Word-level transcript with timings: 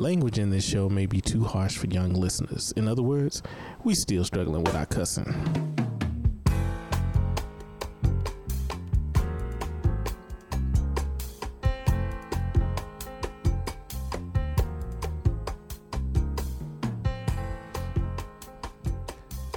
Language 0.00 0.38
in 0.38 0.48
this 0.48 0.64
show 0.64 0.88
may 0.88 1.04
be 1.04 1.20
too 1.20 1.44
harsh 1.44 1.76
for 1.76 1.86
young 1.88 2.14
listeners. 2.14 2.72
In 2.74 2.88
other 2.88 3.02
words, 3.02 3.42
we 3.84 3.94
still 3.94 4.24
struggling 4.24 4.64
with 4.64 4.74
our 4.74 4.86
cussing. 4.86 5.26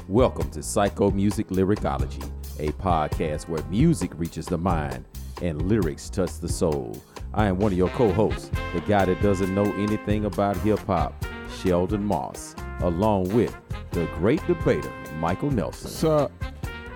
Welcome 0.09 0.51
to 0.51 0.61
Psycho 0.61 1.09
Music 1.11 1.47
Lyricology, 1.51 2.21
a 2.59 2.73
podcast 2.73 3.47
where 3.47 3.63
music 3.69 4.11
reaches 4.15 4.47
the 4.47 4.57
mind 4.57 5.05
and 5.41 5.69
lyrics 5.69 6.09
touch 6.09 6.37
the 6.39 6.49
soul. 6.49 7.01
I 7.33 7.47
am 7.47 7.57
one 7.57 7.71
of 7.71 7.77
your 7.77 7.89
co 7.89 8.11
hosts, 8.11 8.51
the 8.73 8.81
guy 8.81 9.05
that 9.05 9.21
doesn't 9.21 9.53
know 9.53 9.65
anything 9.73 10.25
about 10.25 10.55
hip 10.57 10.79
hop, 10.79 11.25
Sheldon 11.61 12.03
Moss, 12.03 12.55
along 12.81 13.29
with 13.33 13.55
the 13.91 14.05
great 14.17 14.45
debater, 14.47 14.91
Michael 15.19 15.49
Nelson, 15.51 15.85
What's 15.89 16.03
up? 16.03 16.31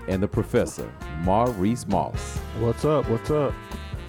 and 0.07 0.21
the 0.21 0.27
professor, 0.27 0.91
Maurice 1.21 1.87
Moss. 1.87 2.37
What's 2.59 2.85
up? 2.85 3.09
What's 3.09 3.31
up? 3.31 3.53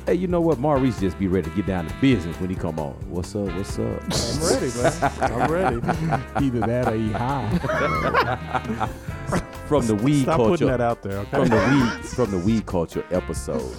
Hey, 0.07 0.15
you 0.15 0.27
know 0.27 0.41
what? 0.41 0.59
Maurice 0.59 1.01
just 1.01 1.19
be 1.19 1.29
ready 1.29 1.49
to 1.51 1.57
get 1.57 1.67
down 1.67 1.87
to 1.87 1.95
business 2.01 2.39
when 2.41 2.49
he 2.51 2.57
come 2.57 2.79
on. 2.79 2.93
What's 3.11 3.35
up? 3.35 3.49
What's 3.55 3.79
up? 3.79 4.03
I'm 4.11 4.43
ready, 4.53 4.71
man. 4.79 5.33
I'm 5.33 5.51
ready. 5.51 5.77
Either 6.47 6.61
that 6.61 6.89
or 6.89 6.97
he 6.97 7.11
high. 7.13 8.89
From 9.69 9.87
the 9.87 9.95
weed 9.97 10.23
Stop 10.23 10.37
culture. 10.37 10.51
putting 10.51 10.69
that 10.69 10.81
out 10.81 11.03
there, 11.03 11.19
okay? 11.19 11.31
From 11.37 11.49
the 11.49 11.57
weed 11.57 12.05
from 12.07 12.31
the 12.31 12.39
weed 12.39 12.65
culture 12.65 13.05
episode. 13.11 13.77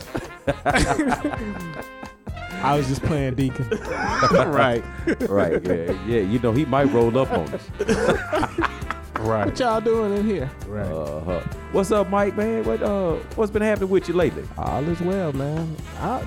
I 2.62 2.76
was 2.77 2.88
just 2.88 3.02
playing 3.04 3.36
Deacon. 3.36 3.68
right. 4.31 4.84
right, 5.30 5.63
yeah, 5.66 5.91
yeah. 6.05 6.20
You 6.20 6.40
know, 6.40 6.52
he 6.52 6.66
might 6.66 6.86
roll 6.86 7.17
up 7.17 7.31
on 7.31 7.48
us. 7.54 7.70
Right. 9.20 9.48
What 9.48 9.59
y'all 9.59 9.81
doing 9.81 10.16
in 10.16 10.25
here? 10.25 10.50
Right. 10.66 10.89
Uh-huh. 10.89 11.42
What's 11.73 11.92
up, 11.92 12.09
Mike, 12.09 12.38
man? 12.38 12.64
What 12.64 12.81
uh 12.81 13.16
what's 13.36 13.52
been 13.52 13.61
happening 13.61 13.89
with 13.89 14.08
you 14.08 14.14
lately? 14.14 14.45
All 14.58 14.81
is 14.88 15.02
well, 15.02 15.33
man. 15.33 15.75
I, 16.00 16.25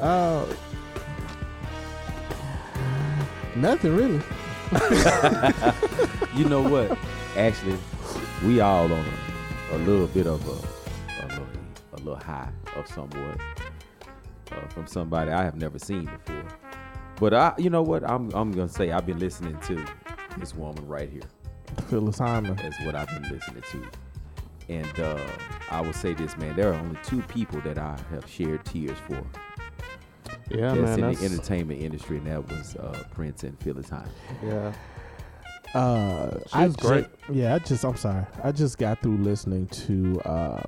uh, 0.00 0.44
nothing 3.54 3.94
really. 3.96 4.20
You 6.34 6.48
know 6.48 6.62
what? 6.62 6.98
Actually, 7.36 7.78
we 8.44 8.58
all 8.58 8.92
on 8.92 9.04
a, 9.70 9.76
a 9.76 9.78
little 9.78 10.08
bit 10.08 10.26
of 10.26 10.44
a 10.48 11.22
a 11.22 11.26
little, 11.28 11.46
a 11.92 11.96
little 11.98 12.16
high 12.16 12.48
of 12.74 12.88
somewhat 12.88 13.38
uh, 14.56 14.68
from 14.68 14.86
somebody 14.86 15.30
I 15.30 15.42
have 15.44 15.56
never 15.56 15.78
seen 15.78 16.04
before. 16.06 16.44
But 17.20 17.34
I, 17.34 17.54
you 17.58 17.70
know 17.70 17.82
what? 17.82 18.02
I'm 18.08 18.30
I'm 18.34 18.50
gonna 18.52 18.68
say 18.68 18.90
I've 18.90 19.06
been 19.06 19.18
listening 19.18 19.58
to 19.66 19.84
this 20.38 20.54
woman 20.54 20.86
right 20.88 21.08
here. 21.08 21.22
Phyllis 21.88 22.18
Hyman. 22.18 22.56
That's 22.56 22.78
what 22.84 22.94
I've 22.94 23.08
been 23.08 23.30
listening 23.30 23.62
to. 23.70 23.86
And 24.68 25.00
uh, 25.00 25.18
I 25.70 25.80
will 25.80 25.92
say 25.92 26.14
this, 26.14 26.36
man. 26.38 26.56
There 26.56 26.70
are 26.72 26.74
only 26.74 26.98
two 27.04 27.20
people 27.22 27.60
that 27.62 27.78
I 27.78 27.98
have 28.10 28.28
shared 28.28 28.64
tears 28.64 28.96
for. 29.06 29.22
Yeah, 30.50 30.74
that's 30.74 30.76
man. 30.76 30.94
in 30.94 31.00
That's, 31.00 31.20
the 31.20 31.24
entertainment 31.26 31.80
industry, 31.82 32.18
and 32.18 32.26
that 32.26 32.48
was 32.48 32.76
uh, 32.76 33.02
Prince 33.12 33.44
and 33.44 33.58
Phyllis 33.60 33.88
Hyman. 33.90 34.08
yeah. 34.44 34.72
Uh, 35.74 36.38
She 36.46 36.54
I 36.54 36.66
was 36.66 36.76
great. 36.76 37.06
ju- 37.26 37.32
yeah, 37.34 37.54
I 37.54 37.58
just 37.58 37.84
I'm 37.84 37.96
sorry. 37.96 38.24
I 38.42 38.52
just 38.52 38.78
got 38.78 39.02
through 39.02 39.18
listening 39.18 39.66
to 39.68 40.20
uh, 40.24 40.62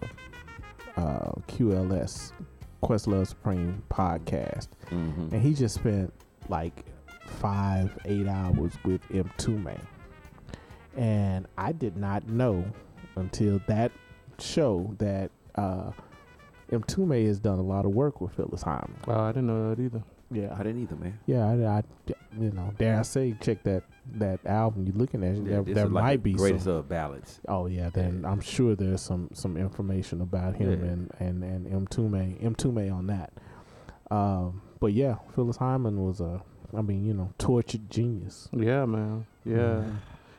uh, 0.97 1.33
QLS 1.49 2.33
Questlove 2.83 3.27
Supreme 3.27 3.83
podcast, 3.91 4.69
Mm-hmm. 4.91 5.35
and 5.35 5.43
he 5.43 5.55
just 5.55 5.75
spent 5.77 6.13
like 6.49 6.85
five 7.27 7.97
eight 8.05 8.29
hours 8.29 8.73
with 8.85 9.01
Mtume, 9.09 9.79
and 10.97 11.47
I 11.59 11.73
did 11.73 11.97
not 11.97 12.29
know 12.29 12.65
until 13.17 13.61
that 13.67 13.93
show 14.39 14.95
that 14.99 15.31
uh, 15.57 15.91
Mtume 16.71 17.27
has 17.27 17.39
done 17.41 17.59
a 17.59 17.63
lot 17.63 17.85
of 17.85 17.93
work 17.93 18.21
with 18.21 18.33
Phyllis 18.35 18.63
Hyman. 18.63 18.95
Oh, 19.09 19.21
I 19.21 19.29
didn't 19.33 19.47
know 19.47 19.75
that 19.75 19.83
either. 19.83 20.03
Yeah, 20.31 20.55
I 20.55 20.63
didn't 20.65 20.83
either, 20.83 20.97
man. 20.97 21.19
yeah, 21.27 21.47
I, 21.47 21.79
I, 21.79 21.83
you 22.39 22.51
know, 22.51 22.73
dare 22.79 22.99
I 22.99 23.03
say, 23.03 23.35
check 23.41 23.63
that 23.63 23.85
that 24.15 24.45
album 24.47 24.87
you're 24.87 24.95
looking 24.97 25.23
at. 25.25 25.37
Yeah, 25.37 25.43
there 25.43 25.63
this 25.63 25.75
there 25.75 25.87
is 25.87 25.93
like 25.93 26.05
might 26.05 26.23
be 26.23 26.33
greatest 26.35 26.65
some. 26.65 26.75
of 26.75 26.89
ballads. 26.89 27.41
Oh 27.49 27.67
yeah, 27.67 27.91
then 27.91 28.25
I'm 28.27 28.41
sure 28.41 28.75
there's 28.75 29.01
some 29.03 29.29
some 29.33 29.57
information 29.57 30.21
about 30.21 30.55
him 30.57 30.71
Yeah. 30.71 30.91
and 30.91 31.11
and 31.19 31.67
and 31.67 31.89
Mtume 31.89 32.43
M 32.45 32.55
Tume 32.55 32.93
on 32.93 33.07
that. 33.09 33.33
Um, 34.11 34.63
but 34.81 34.93
yeah, 34.93 35.17
Phyllis 35.35 35.57
Hyman 35.57 36.05
was 36.05 36.21
a, 36.21 36.43
I 36.77 36.83
mean, 36.83 37.05
you 37.05 37.13
know, 37.15 37.33
tortured 37.39 37.91
genius. 37.91 38.49
Yeah, 38.53 38.85
man. 38.85 39.27
Yeah. 39.45 39.83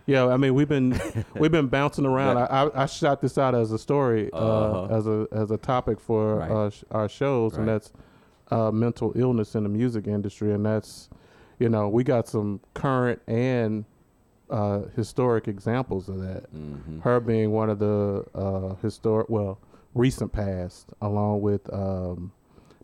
Yeah, 0.06 0.28
I 0.28 0.38
mean 0.38 0.54
we've 0.54 0.70
been 0.70 0.98
we've 1.36 1.52
been 1.52 1.68
bouncing 1.68 2.06
around. 2.06 2.38
I, 2.38 2.46
I 2.46 2.84
I 2.84 2.86
shot 2.86 3.22
this 3.22 3.38
out 3.38 3.54
as 3.56 3.74
a 3.74 3.78
story, 3.78 4.30
uh, 4.32 4.38
Uh-huh. 4.38 4.96
as 4.96 5.06
a 5.08 5.28
as 5.34 5.52
a 5.52 5.58
topic 5.58 6.00
for 6.00 6.38
Right. 6.38 6.50
uh, 6.52 6.70
sh- 6.70 6.84
our 6.92 7.10
shows, 7.10 7.58
and 7.58 7.68
that's 7.68 7.92
uh, 8.50 8.72
mental 8.72 9.12
illness 9.16 9.54
in 9.56 9.64
the 9.64 9.70
music 9.70 10.08
industry, 10.08 10.54
and 10.54 10.66
that's 10.66 11.10
you 11.60 11.70
know 11.70 11.90
we 11.90 12.04
got 12.04 12.28
some 12.28 12.60
current 12.74 13.22
and 13.28 13.86
uh, 14.50 14.84
historic 14.96 15.48
examples 15.48 16.10
of 16.10 16.20
that. 16.22 16.54
Mm-hmm. 16.54 17.00
Her 17.00 17.20
being 17.20 17.52
one 17.52 17.70
of 17.70 17.80
the 17.80 18.26
uh, 18.34 18.76
historic, 18.82 19.30
well, 19.30 19.60
recent 19.94 20.32
past, 20.32 20.90
along 21.02 21.42
with 21.42 21.72
um, 21.74 22.32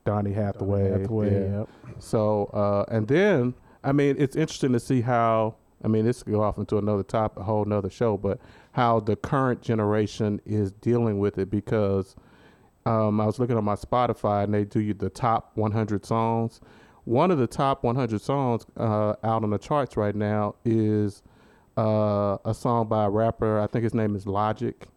Donny 0.05 0.33
Hathaway. 0.33 0.89
Hathaway, 0.89 1.31
yeah. 1.31 1.59
yep. 1.59 1.69
So, 1.99 2.45
uh, 2.53 2.85
and 2.93 3.07
then, 3.07 3.53
I 3.83 3.91
mean, 3.91 4.15
it's 4.19 4.35
interesting 4.35 4.73
to 4.73 4.79
see 4.79 5.01
how, 5.01 5.55
I 5.83 5.87
mean, 5.87 6.05
this 6.05 6.23
could 6.23 6.33
go 6.33 6.43
off 6.43 6.57
into 6.57 6.77
another 6.77 7.03
topic, 7.03 7.39
a 7.39 7.43
whole 7.43 7.65
nother 7.65 7.89
show, 7.89 8.17
but 8.17 8.39
how 8.73 8.99
the 8.99 9.15
current 9.15 9.61
generation 9.61 10.41
is 10.45 10.71
dealing 10.71 11.19
with 11.19 11.37
it 11.37 11.49
because 11.49 12.15
um, 12.85 13.21
I 13.21 13.25
was 13.25 13.39
looking 13.39 13.57
on 13.57 13.63
my 13.63 13.75
Spotify 13.75 14.43
and 14.43 14.53
they 14.53 14.65
do 14.65 14.79
you 14.79 14.93
the 14.93 15.09
top 15.09 15.51
100 15.55 16.05
songs. 16.05 16.59
One 17.05 17.31
of 17.31 17.37
the 17.37 17.47
top 17.47 17.83
100 17.83 18.21
songs 18.21 18.65
uh, 18.77 19.15
out 19.23 19.43
on 19.43 19.49
the 19.49 19.57
charts 19.57 19.97
right 19.97 20.15
now 20.15 20.55
is 20.63 21.21
uh, 21.77 22.37
a 22.45 22.53
song 22.53 22.87
by 22.87 23.05
a 23.05 23.09
rapper. 23.09 23.59
I 23.59 23.67
think 23.67 23.83
his 23.83 23.93
name 23.93 24.15
is 24.15 24.25
Logic. 24.25 24.87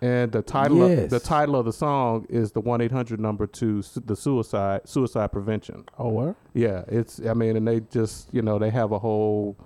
And 0.00 0.30
the 0.30 0.42
title, 0.42 0.82
of, 0.84 1.10
the 1.10 1.18
title 1.18 1.56
of 1.56 1.64
the 1.64 1.72
song 1.72 2.26
is 2.28 2.52
the 2.52 2.60
one 2.60 2.80
eight 2.80 2.92
hundred 2.92 3.18
number 3.18 3.48
to 3.48 3.82
su- 3.82 4.00
the 4.04 4.14
suicide 4.14 4.82
suicide 4.84 5.32
prevention. 5.32 5.86
Oh, 5.98 6.08
what? 6.10 6.36
Yeah, 6.54 6.84
it's 6.86 7.18
I 7.26 7.34
mean, 7.34 7.56
and 7.56 7.66
they 7.66 7.80
just 7.80 8.28
you 8.32 8.40
know 8.40 8.60
they 8.60 8.70
have 8.70 8.92
a 8.92 8.98
whole 9.00 9.56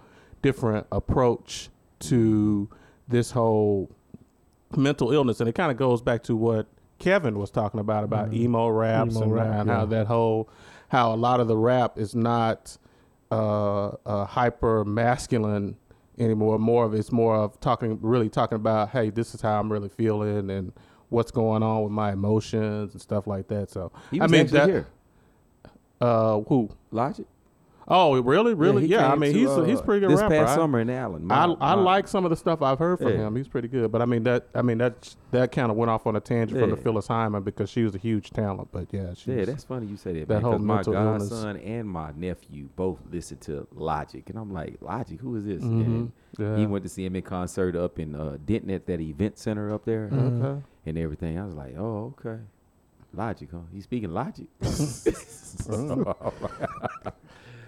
different 0.41 0.87
approach 0.91 1.69
to 2.01 2.67
this 3.09 3.33
whole 3.33 3.91
mental 4.75 5.13
illness, 5.13 5.41
and 5.41 5.51
it 5.51 5.55
kind 5.55 5.71
of 5.71 5.77
goes 5.77 6.01
back 6.01 6.23
to 6.23 6.35
what 6.37 6.67
Kevin 6.99 7.39
was 7.39 7.51
talking 7.51 7.81
about 7.81 8.03
about 8.05 8.31
Mhm. 8.31 8.37
emo 8.37 8.69
raps 8.69 9.15
Emo 9.17 9.23
and, 9.25 9.33
rap, 9.35 9.47
and 9.61 9.69
yeah. 9.69 9.75
how 9.77 9.85
that 9.87 10.07
whole 10.07 10.49
how 10.93 11.15
a 11.15 11.17
lot 11.17 11.41
of 11.41 11.49
the 11.49 11.57
rap 11.57 11.99
is 11.99 12.15
not 12.15 12.77
uh, 13.31 13.87
uh, 14.05 14.27
hyper 14.27 14.85
masculine 14.85 15.75
anymore. 16.19 16.59
More 16.59 16.85
of 16.85 16.93
it's 16.93 17.11
more 17.11 17.35
of 17.35 17.59
talking 17.61 17.99
really 18.03 18.29
talking 18.29 18.57
about 18.57 18.91
hey, 18.91 19.09
this 19.09 19.35
is 19.35 19.41
how 19.41 19.59
I'm 19.59 19.73
really 19.73 19.89
feeling 19.89 20.51
and 20.51 20.71
what's 21.09 21.31
going 21.31 21.63
on 21.63 21.83
with 21.83 21.93
my 21.93 22.13
emotions 22.13 22.93
and 22.93 23.01
stuff 23.01 23.27
like 23.27 23.49
that. 23.49 23.71
So 23.71 23.91
I 24.21 24.27
mean 24.27 24.47
that 24.49 24.69
here. 24.69 24.87
uh, 26.03 26.41
who 26.43 26.69
Logic. 26.91 27.27
Oh, 27.89 28.19
really? 28.21 28.55
Really? 28.55 28.83
he 28.83 28.89
Yeah. 28.93 29.13
I 29.13 29.17
mean, 29.17 29.33
to, 29.33 29.39
he's 29.39 29.49
uh, 29.49 29.65
he's 29.65 29.81
pretty 29.81 30.01
good 30.01 30.11
This 30.11 30.21
rapper. 30.21 30.35
past 30.37 30.53
I, 30.53 30.55
summer 30.55 30.81
in 30.81 30.89
Allen. 30.89 31.31
I, 31.31 31.47
My- 31.47 31.57
I 31.61 31.75
my- 31.75 31.83
like 31.83 32.07
some 32.09 32.25
of 32.25 32.31
the 32.31 32.37
stuff 32.37 32.63
I've 32.63 32.79
heard 32.79 32.99
from 33.01 33.09
Yeah. 33.09 33.27
him. 33.27 33.37
He's 33.37 33.49
pretty 33.49 33.69
good. 33.69 33.91
But 33.91 34.03
I 34.03 34.07
mean 34.07 34.23
that 34.23 34.47
I 34.55 34.63
mean 34.63 34.79
that 34.79 35.15
that 35.33 35.51
kind 35.53 35.71
of 35.71 35.77
went 35.77 35.91
off 35.91 36.07
on 36.07 36.15
a 36.15 36.21
tangent 36.21 36.61
from 36.61 36.71
the 36.71 36.77
Phyllis 36.77 37.09
Hyman 37.09 37.43
because 37.43 37.69
she 37.71 37.83
was 37.83 37.95
a 37.95 37.99
huge 37.99 38.31
talent. 38.31 38.69
But 38.71 38.87
yeah, 38.93 39.15
she's, 39.15 39.27
Yeah, 39.35 39.45
that's 39.47 39.65
funny 39.65 39.87
you 39.87 39.97
say 39.97 40.13
that. 40.21 40.29
that 40.29 40.35
man, 40.35 40.43
whole 40.43 40.59
my 40.59 40.75
mental 40.77 40.95
illness. 40.95 41.33
and 41.65 41.89
my 41.89 42.13
nephew 42.17 42.69
both 42.77 43.01
listen 43.11 43.39
to 43.39 43.67
Logic, 43.75 44.23
and 44.31 44.39
I'm 44.39 44.53
like, 44.53 44.77
Logic, 44.81 45.19
who 45.21 45.35
is 45.37 45.45
this? 45.45 45.63
Mhm. 45.63 45.85
And 45.85 46.13
Yeah. 46.39 46.57
he 46.57 46.67
went 46.67 46.85
to 46.85 46.89
see 46.89 47.05
him 47.05 47.17
in 47.17 47.23
concert 47.23 47.75
up 47.75 47.99
in 47.99 48.15
uh, 48.15 48.39
Denton 48.47 48.71
at 48.71 48.87
that 48.87 49.01
event 49.01 49.39
center 49.39 49.75
up 49.75 49.85
there 49.85 50.09
Mhm. 50.09 50.45
Okay. 50.45 50.63
and 50.87 50.99
everything. 50.99 51.39
I 51.39 51.45
was 51.45 51.55
like, 51.57 51.75
oh, 51.77 52.15
okay. 52.19 52.39
Logic, 53.15 53.49
huh? 53.53 53.59
He's 53.73 53.85
speaking 53.85 54.11
Logic. 54.13 54.47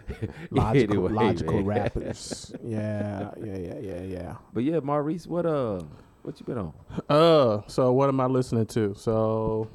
Logical, 0.51 0.97
Anyway, 1.07 1.13
logical 1.13 1.55
man. 1.57 1.65
rappers. 1.65 2.53
Yeah, 2.65 3.31
yeah, 3.43 3.57
yeah, 3.57 3.79
yeah, 3.81 4.03
yeah. 4.03 4.37
But 4.53 4.65
yeah, 4.65 4.81
Maurice, 4.81 5.27
what 5.27 5.47
uh, 5.47 5.81
what 6.23 6.39
you 6.41 6.47
been 6.47 6.59
on? 6.59 6.73
Uh, 7.09 7.63
so 7.67 7.93
what 7.93 8.09
am 8.09 8.21
I 8.21 8.27
listening 8.27 8.67
to? 8.67 8.95
So, 8.97 9.69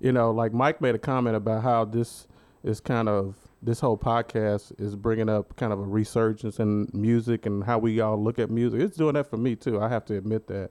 you 0.00 0.12
know, 0.12 0.30
like 0.30 0.52
Mike 0.52 0.80
made 0.80 0.94
a 0.94 0.98
comment 0.98 1.36
about 1.36 1.62
how 1.62 1.84
this 1.84 2.26
is 2.62 2.80
kind 2.80 3.08
of 3.08 3.34
this 3.62 3.78
whole 3.80 3.96
podcast 3.98 4.72
is 4.80 4.96
bringing 4.96 5.28
up 5.28 5.54
kind 5.56 5.72
of 5.72 5.78
a 5.78 5.82
resurgence 5.84 6.58
in 6.58 6.88
music 6.92 7.44
and 7.46 7.62
how 7.64 7.78
we 7.78 8.00
all 8.00 8.22
look 8.22 8.38
at 8.38 8.50
music. 8.50 8.80
It's 8.80 8.96
doing 8.96 9.14
that 9.14 9.28
for 9.28 9.36
me 9.36 9.54
too. 9.56 9.80
I 9.80 9.88
have 9.88 10.04
to 10.06 10.16
admit 10.16 10.46
that, 10.48 10.70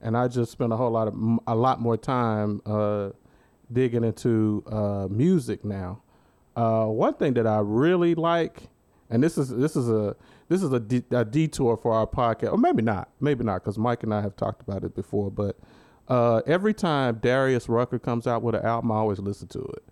and 0.00 0.16
I 0.16 0.28
just 0.28 0.50
spend 0.52 0.72
a 0.72 0.76
whole 0.76 0.90
lot 0.90 1.08
of 1.08 1.14
a 1.46 1.54
lot 1.54 1.80
more 1.80 1.96
time 1.96 2.60
uh, 2.66 3.10
digging 3.70 4.02
into 4.04 4.62
uh, 4.66 5.06
music 5.10 5.64
now. 5.64 6.00
Uh, 6.56 6.86
one 6.86 7.14
thing 7.14 7.34
that 7.34 7.46
I 7.46 7.60
really 7.60 8.14
like, 8.14 8.68
and 9.10 9.22
this 9.22 9.38
is 9.38 9.48
this 9.48 9.76
is 9.76 9.88
a 9.88 10.16
this 10.48 10.62
is 10.62 10.72
a, 10.72 10.80
de- 10.80 11.04
a 11.10 11.24
detour 11.24 11.76
for 11.76 11.92
our 11.94 12.06
podcast, 12.06 12.52
or 12.52 12.58
maybe 12.58 12.82
not, 12.82 13.08
maybe 13.20 13.44
not, 13.44 13.62
because 13.62 13.78
Mike 13.78 14.02
and 14.02 14.12
I 14.12 14.20
have 14.20 14.36
talked 14.36 14.60
about 14.62 14.84
it 14.84 14.94
before. 14.94 15.30
But 15.30 15.58
uh, 16.08 16.42
every 16.46 16.74
time 16.74 17.16
Darius 17.22 17.68
Rucker 17.68 17.98
comes 17.98 18.26
out 18.26 18.42
with 18.42 18.54
an 18.54 18.64
album, 18.64 18.92
I 18.92 18.96
always 18.96 19.18
listen 19.18 19.48
to 19.48 19.60
it. 19.60 19.84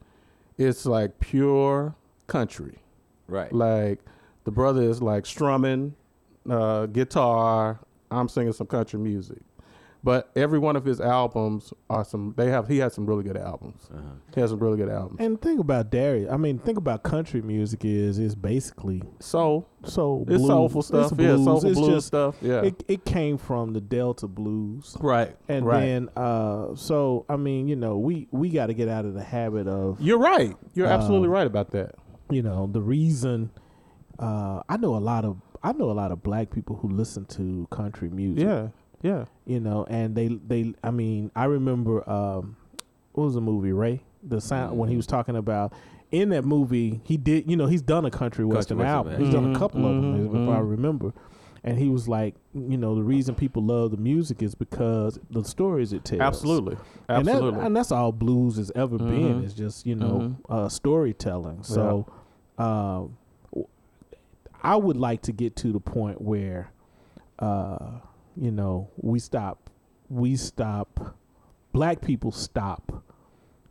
It's 0.58 0.84
like 0.84 1.18
pure 1.20 1.94
country. 2.26 2.78
Right. 3.26 3.52
Like 3.52 4.00
the 4.44 4.50
brother 4.50 4.82
is 4.82 5.00
like 5.00 5.24
strumming 5.24 5.94
uh, 6.48 6.86
guitar. 6.86 7.80
I'm 8.10 8.28
singing 8.28 8.52
some 8.52 8.66
country 8.66 8.98
music. 8.98 9.38
But 10.02 10.31
every 10.35 10.58
one 10.58 10.76
of 10.76 10.85
his 10.87 10.99
albums 10.99 11.75
are 11.91 12.05
some. 12.06 12.32
They 12.37 12.49
have. 12.49 12.67
He 12.69 12.79
has 12.79 12.94
some 12.94 13.05
really 13.05 13.23
good 13.23 13.37
albums. 13.37 13.87
Uh-huh. 13.93 14.02
He 14.35 14.41
has 14.41 14.49
some 14.49 14.58
really 14.58 14.79
good 14.79 14.88
albums. 14.88 15.17
And 15.20 15.38
think 15.43 15.61
about 15.61 15.91
Darius, 15.91 16.31
I 16.32 16.38
mean, 16.38 16.58
think 16.58 16.79
about 16.79 17.02
country 17.02 17.43
music 17.43 17.85
is 17.85 18.19
is 18.19 18.35
basically 18.35 19.02
So 19.19 19.67
soul. 19.85 20.23
it's 20.26 20.38
blues. 20.38 20.47
soulful 20.47 20.81
stuff. 20.82 21.12
It's 21.12 21.20
yeah, 21.20 21.37
soulful 21.37 21.69
It's 21.70 21.79
blues 21.79 21.94
just- 21.97 22.06
stuff. 22.06 22.37
Yeah. 22.41 22.62
It 22.62 22.82
it 22.88 23.05
came 23.05 23.37
from 23.37 23.75
the 23.75 23.81
Delta 23.82 24.26
blues. 24.26 24.97
right. 25.00 25.37
And 25.50 25.67
right. 25.67 25.81
then, 25.81 26.08
uh, 26.17 26.75
so 26.76 27.26
I 27.29 27.37
mean, 27.37 27.69
you 27.69 27.76
know, 27.76 27.99
we 27.99 28.26
we 28.31 28.49
got 28.49 28.69
to 28.69 28.75
get 28.75 28.88
out 28.88 29.05
of 29.05 29.12
the 29.12 29.23
habit 29.23 29.69
of, 29.69 30.00
You're 30.00 30.19
right. 30.19 30.56
You're 30.73 30.87
absolutely 30.87 31.29
Um, 31.29 31.35
right 31.35 31.46
about 31.46 31.73
that. 31.73 31.96
you 32.31 32.43
know, 32.43 32.67
the 32.73 32.81
reason. 32.81 33.50
Uh, 34.19 34.62
I 34.69 34.76
know 34.76 34.96
a 34.96 34.99
lot 34.99 35.25
of 35.25 35.37
I 35.62 35.73
know 35.73 35.91
a 35.91 35.93
lot 35.93 36.11
of 36.11 36.23
black 36.23 36.50
people 36.50 36.76
who 36.76 36.88
listen 36.88 37.26
to 37.26 37.67
country 37.70 38.08
music. 38.08 38.44
Yeah. 38.44 38.69
Yeah. 39.02 39.25
you 39.47 39.61
know, 39.61 39.87
and 39.88 40.14
they 40.14 40.29
they 40.29 40.75
I 40.85 40.91
mean, 40.91 41.31
I 41.35 41.44
remember 41.44 42.08
um 42.08 42.56
what 43.12 43.25
was 43.25 43.35
the 43.35 43.41
movie, 43.41 43.73
Ray? 43.73 44.02
The 44.23 44.41
sound 44.41 44.76
when 44.79 44.88
he 44.91 44.97
was 44.97 45.06
talking 45.06 45.37
about 45.37 45.73
in 46.11 46.29
that 46.31 46.44
movie, 46.44 47.00
he 47.05 47.17
did, 47.17 47.49
you 47.50 47.56
know, 47.56 47.67
he's 47.67 47.82
done 47.82 48.05
a 48.05 48.11
country 48.11 48.44
western 48.44 48.79
western, 48.79 48.97
album. 48.97 49.12
yeah. 49.14 49.19
He's 49.20 49.31
done 49.31 49.44
a 49.44 49.49
Mhm, 49.49 49.55
couple 49.55 49.87
of 49.87 49.97
them, 49.97 50.29
mhm, 50.29 50.43
if 50.43 50.49
I 50.49 50.61
mhm. 50.61 50.70
remember. 50.70 51.12
And 51.62 51.79
he 51.79 51.88
was 51.88 52.08
like, 52.08 52.35
you 52.55 52.76
know, 52.79 52.94
the 52.94 53.02
reason 53.02 53.35
people 53.35 53.62
love 53.62 53.91
the 53.91 53.97
music 53.99 54.43
is 54.43 54.55
because 54.55 55.19
the 55.31 55.44
stories 55.44 55.93
it 55.93 56.05
tells. 56.05 56.20
Absolutely. 56.23 56.76
And, 57.08 57.26
that- 57.29 57.35
Absolutely. 57.35 57.61
and 57.64 57.76
that's 57.76 57.93
all 57.93 58.12
blues 58.12 58.56
has 58.56 58.73
ever 58.75 58.99
been 58.99 59.43
is 59.44 59.55
just 59.55 59.87
you 59.87 59.94
know 59.94 60.37
uh, 60.49 60.69
storytelling. 60.69 61.62
So, 61.62 62.06
uh, 62.58 63.05
w- 63.53 63.69
I 64.62 64.76
would 64.76 64.96
like 64.96 65.23
to 65.23 65.32
get 65.32 65.55
to 65.56 65.73
the 65.73 65.81
point 65.81 66.20
where, 66.20 66.70
uh, 67.38 68.00
you 68.37 68.50
know, 68.50 68.88
we 68.97 69.19
stop, 69.19 69.71
we 70.09 70.37
stop, 70.37 71.17
black 71.73 72.00
people 72.00 72.32
stop 72.32 73.05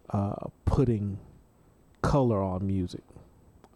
uh, 0.09 0.33
putting 0.65 1.17
color 2.01 2.41
on 2.41 2.65
music. 2.65 3.01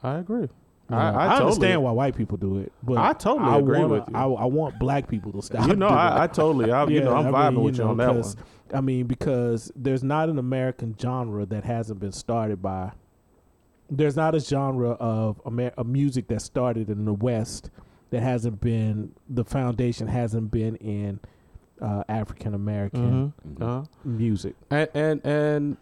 I 0.02 0.18
agree. 0.18 0.48
You 0.90 0.96
I, 0.98 1.12
know, 1.12 1.18
I, 1.18 1.26
I, 1.26 1.28
totally, 1.30 1.46
understand 1.54 1.84
why 1.84 1.92
white 1.92 2.16
people 2.16 2.38
do 2.38 2.58
it, 2.60 2.72
but 2.84 2.98
I 2.98 3.14
totally 3.14 3.50
I 3.50 3.58
agree 3.60 3.80
wanna- 3.80 3.94
with 3.94 4.10
you. 4.10 4.16
I, 4.16 4.24
I 4.26 4.46
want 4.46 4.78
black 4.80 5.08
people 5.08 5.32
to 5.32 5.42
stop. 5.42 5.68
You 5.68 5.76
know, 5.76 5.88
I, 5.88 6.24
I 6.24 6.28
totally, 6.28 6.72
I, 6.72 6.86
you 6.88 7.02
know, 7.02 7.16
I'm 7.16 7.34
I 7.34 7.50
vibing 7.50 7.56
mean, 7.56 7.64
with 7.64 7.78
you 7.78 7.84
know, 7.86 7.90
on 7.92 7.98
that 7.98 8.14
one. 8.16 8.34
I 8.74 8.82
mean, 8.82 9.06
because 9.08 9.72
there's 9.76 10.04
not 10.04 10.30
an 10.30 10.38
American 10.40 10.96
genre 11.00 11.46
that 11.46 11.64
hasn't 11.64 12.00
been 12.00 12.12
started 12.12 12.62
by. 12.62 12.92
There's 13.90 14.16
not 14.16 14.34
a 14.36 14.40
genre 14.40 14.92
of 14.92 15.40
Amer- 15.46 15.74
a 15.78 15.84
music 15.84 16.28
that 16.30 16.42
started 16.42 16.90
in 16.90 17.06
the 17.06 17.14
West 17.14 17.70
that 18.14 18.22
hasn't 18.22 18.62
been 18.62 19.12
the 19.28 19.44
foundation 19.44 20.08
hasn't 20.08 20.52
been 20.52 20.76
in 20.76 21.20
uh, 21.82 22.04
African 22.08 22.54
American 22.54 23.34
Mhm. 23.48 23.62
Uh-huh. 23.62 23.84
music. 24.06 24.56
And 24.70 24.88
and 24.94 25.26
and 25.26 25.78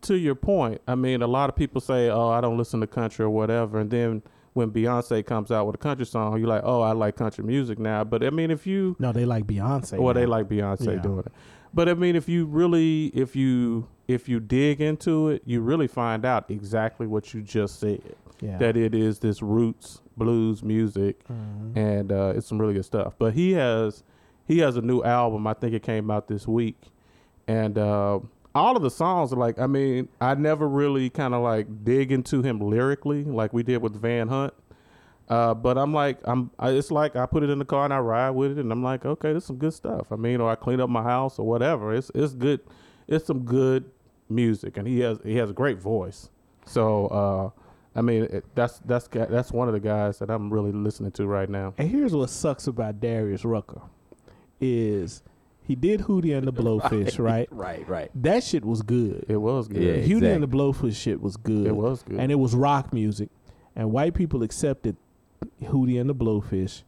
to 0.00 0.16
your 0.16 0.34
point, 0.34 0.80
I 0.88 0.94
mean, 0.94 1.20
a 1.22 1.26
lot 1.26 1.50
of 1.50 1.56
people 1.56 1.80
say, 1.80 2.08
"Oh, 2.08 2.28
I 2.30 2.40
don't 2.40 2.56
listen 2.56 2.80
to 2.80 2.86
country 2.86 3.24
or 3.24 3.30
whatever," 3.30 3.78
and 3.78 3.90
then 3.90 4.22
when 4.54 4.70
Beyonce 4.70 5.24
comes 5.26 5.50
out 5.50 5.66
with 5.66 5.74
a 5.74 5.78
country 5.78 6.06
song, 6.06 6.38
you're 6.38 6.48
like, 6.48 6.62
"Oh, 6.64 6.80
I 6.80 6.92
like 6.92 7.16
country 7.16 7.44
music 7.44 7.78
now." 7.78 8.02
But 8.02 8.24
I 8.24 8.30
mean, 8.30 8.50
if 8.50 8.66
you 8.66 8.96
No, 8.98 9.12
they 9.12 9.26
like 9.26 9.46
Beyonce. 9.46 9.98
well, 9.98 10.14
they 10.14 10.24
like 10.26 10.48
Beyonce 10.48 10.94
Yeah. 10.94 11.02
doing 11.02 11.18
it. 11.26 11.32
But 11.74 11.88
I 11.88 11.94
mean, 11.94 12.14
if 12.16 12.28
you 12.28 12.46
really, 12.46 13.06
if 13.14 13.34
you 13.34 13.88
if 14.06 14.28
you 14.28 14.38
dig 14.40 14.80
into 14.80 15.28
it, 15.30 15.42
you 15.44 15.60
really 15.60 15.86
find 15.88 16.24
out 16.24 16.50
exactly 16.50 17.06
what 17.06 17.32
you 17.34 17.42
just 17.42 17.80
said. 17.80 18.00
yeah. 18.40 18.58
That 18.58 18.76
it 18.76 18.94
is 18.94 19.18
this 19.20 19.40
roots 19.42 20.00
blues 20.16 20.62
music, 20.62 21.24
Mhm. 21.28 21.76
and 21.76 22.12
uh, 22.12 22.32
it's 22.36 22.46
some 22.46 22.60
really 22.60 22.74
good 22.74 22.84
stuff. 22.84 23.14
But 23.18 23.34
he 23.34 23.52
has 23.52 24.02
he 24.46 24.58
has 24.58 24.76
a 24.76 24.82
new 24.82 25.02
album. 25.02 25.46
I 25.46 25.54
think 25.54 25.72
it 25.74 25.82
came 25.82 26.10
out 26.10 26.28
this 26.28 26.46
week, 26.46 26.76
and 27.48 27.78
uh, 27.78 28.20
all 28.54 28.76
of 28.76 28.82
the 28.82 28.90
songs 28.90 29.32
are 29.32 29.36
like. 29.36 29.58
I 29.58 29.66
mean, 29.66 30.08
I 30.20 30.34
never 30.34 30.68
really 30.68 31.10
kind 31.10 31.32
of 31.34 31.42
like 31.42 31.84
dig 31.84 32.12
into 32.12 32.42
him 32.42 32.60
lyrically 32.60 33.24
like 33.24 33.52
we 33.52 33.62
did 33.62 33.78
with 33.82 33.94
Van 34.00 34.28
Hunt. 34.28 34.52
Uh, 35.28 35.54
but 35.54 35.78
I'm 35.78 35.92
like, 35.94 36.18
I'm. 36.24 36.50
I, 36.58 36.70
it's 36.70 36.90
like 36.90 37.16
I 37.16 37.24
put 37.26 37.42
it 37.42 37.50
in 37.50 37.58
the 37.58 37.64
car 37.64 37.84
and 37.84 37.94
I 37.94 37.98
ride 37.98 38.30
with 38.30 38.52
it, 38.52 38.58
and 38.58 38.70
I'm 38.70 38.82
like, 38.82 39.06
okay, 39.06 39.32
this 39.32 39.44
is 39.44 39.46
some 39.46 39.56
good 39.56 39.72
stuff. 39.72 40.12
I 40.12 40.16
mean, 40.16 40.40
or 40.40 40.50
I 40.50 40.54
clean 40.54 40.80
up 40.80 40.90
my 40.90 41.02
house 41.02 41.38
or 41.38 41.46
whatever. 41.46 41.94
It's 41.94 42.10
it's 42.14 42.34
good. 42.34 42.60
It's 43.08 43.26
some 43.26 43.40
good 43.44 43.90
music, 44.28 44.76
and 44.76 44.86
he 44.86 45.00
has 45.00 45.18
he 45.24 45.36
has 45.36 45.50
a 45.50 45.54
great 45.54 45.78
voice. 45.78 46.28
So, 46.66 47.06
uh, 47.08 47.60
I 47.98 48.02
mean, 48.02 48.24
it, 48.24 48.44
that's 48.54 48.80
that's 48.80 49.08
that's 49.08 49.50
one 49.50 49.68
of 49.68 49.74
the 49.74 49.80
guys 49.80 50.18
that 50.18 50.30
I'm 50.30 50.52
really 50.52 50.72
listening 50.72 51.12
to 51.12 51.26
right 51.26 51.48
now. 51.48 51.72
And 51.78 51.90
here's 51.90 52.14
what 52.14 52.28
sucks 52.28 52.66
about 52.66 53.00
Darius 53.00 53.44
Rucker 53.46 53.80
is 54.60 55.22
he 55.62 55.74
did 55.74 56.00
Hootie 56.00 56.36
and 56.36 56.46
the 56.46 56.52
Blowfish, 56.62 57.18
right? 57.18 57.48
Right, 57.50 57.88
right. 57.88 58.10
That 58.14 58.44
shit 58.44 58.64
was 58.64 58.82
good. 58.82 59.24
It 59.28 59.38
was 59.38 59.68
good. 59.68 59.82
Yeah, 59.82 59.92
Hootie 59.94 60.04
exactly. 60.04 60.30
and 60.32 60.42
the 60.42 60.48
Blowfish 60.48 60.96
shit 60.96 61.20
was 61.20 61.36
good. 61.36 61.66
It 61.66 61.76
was 61.76 62.02
good. 62.02 62.18
and 62.20 62.30
it 62.30 62.36
was 62.36 62.54
rock 62.54 62.92
music, 62.92 63.30
and 63.74 63.90
white 63.90 64.14
people 64.14 64.42
accepted 64.42 64.96
Hootie 65.62 66.00
and 66.00 66.08
the 66.10 66.14
Blowfish. 66.14 66.82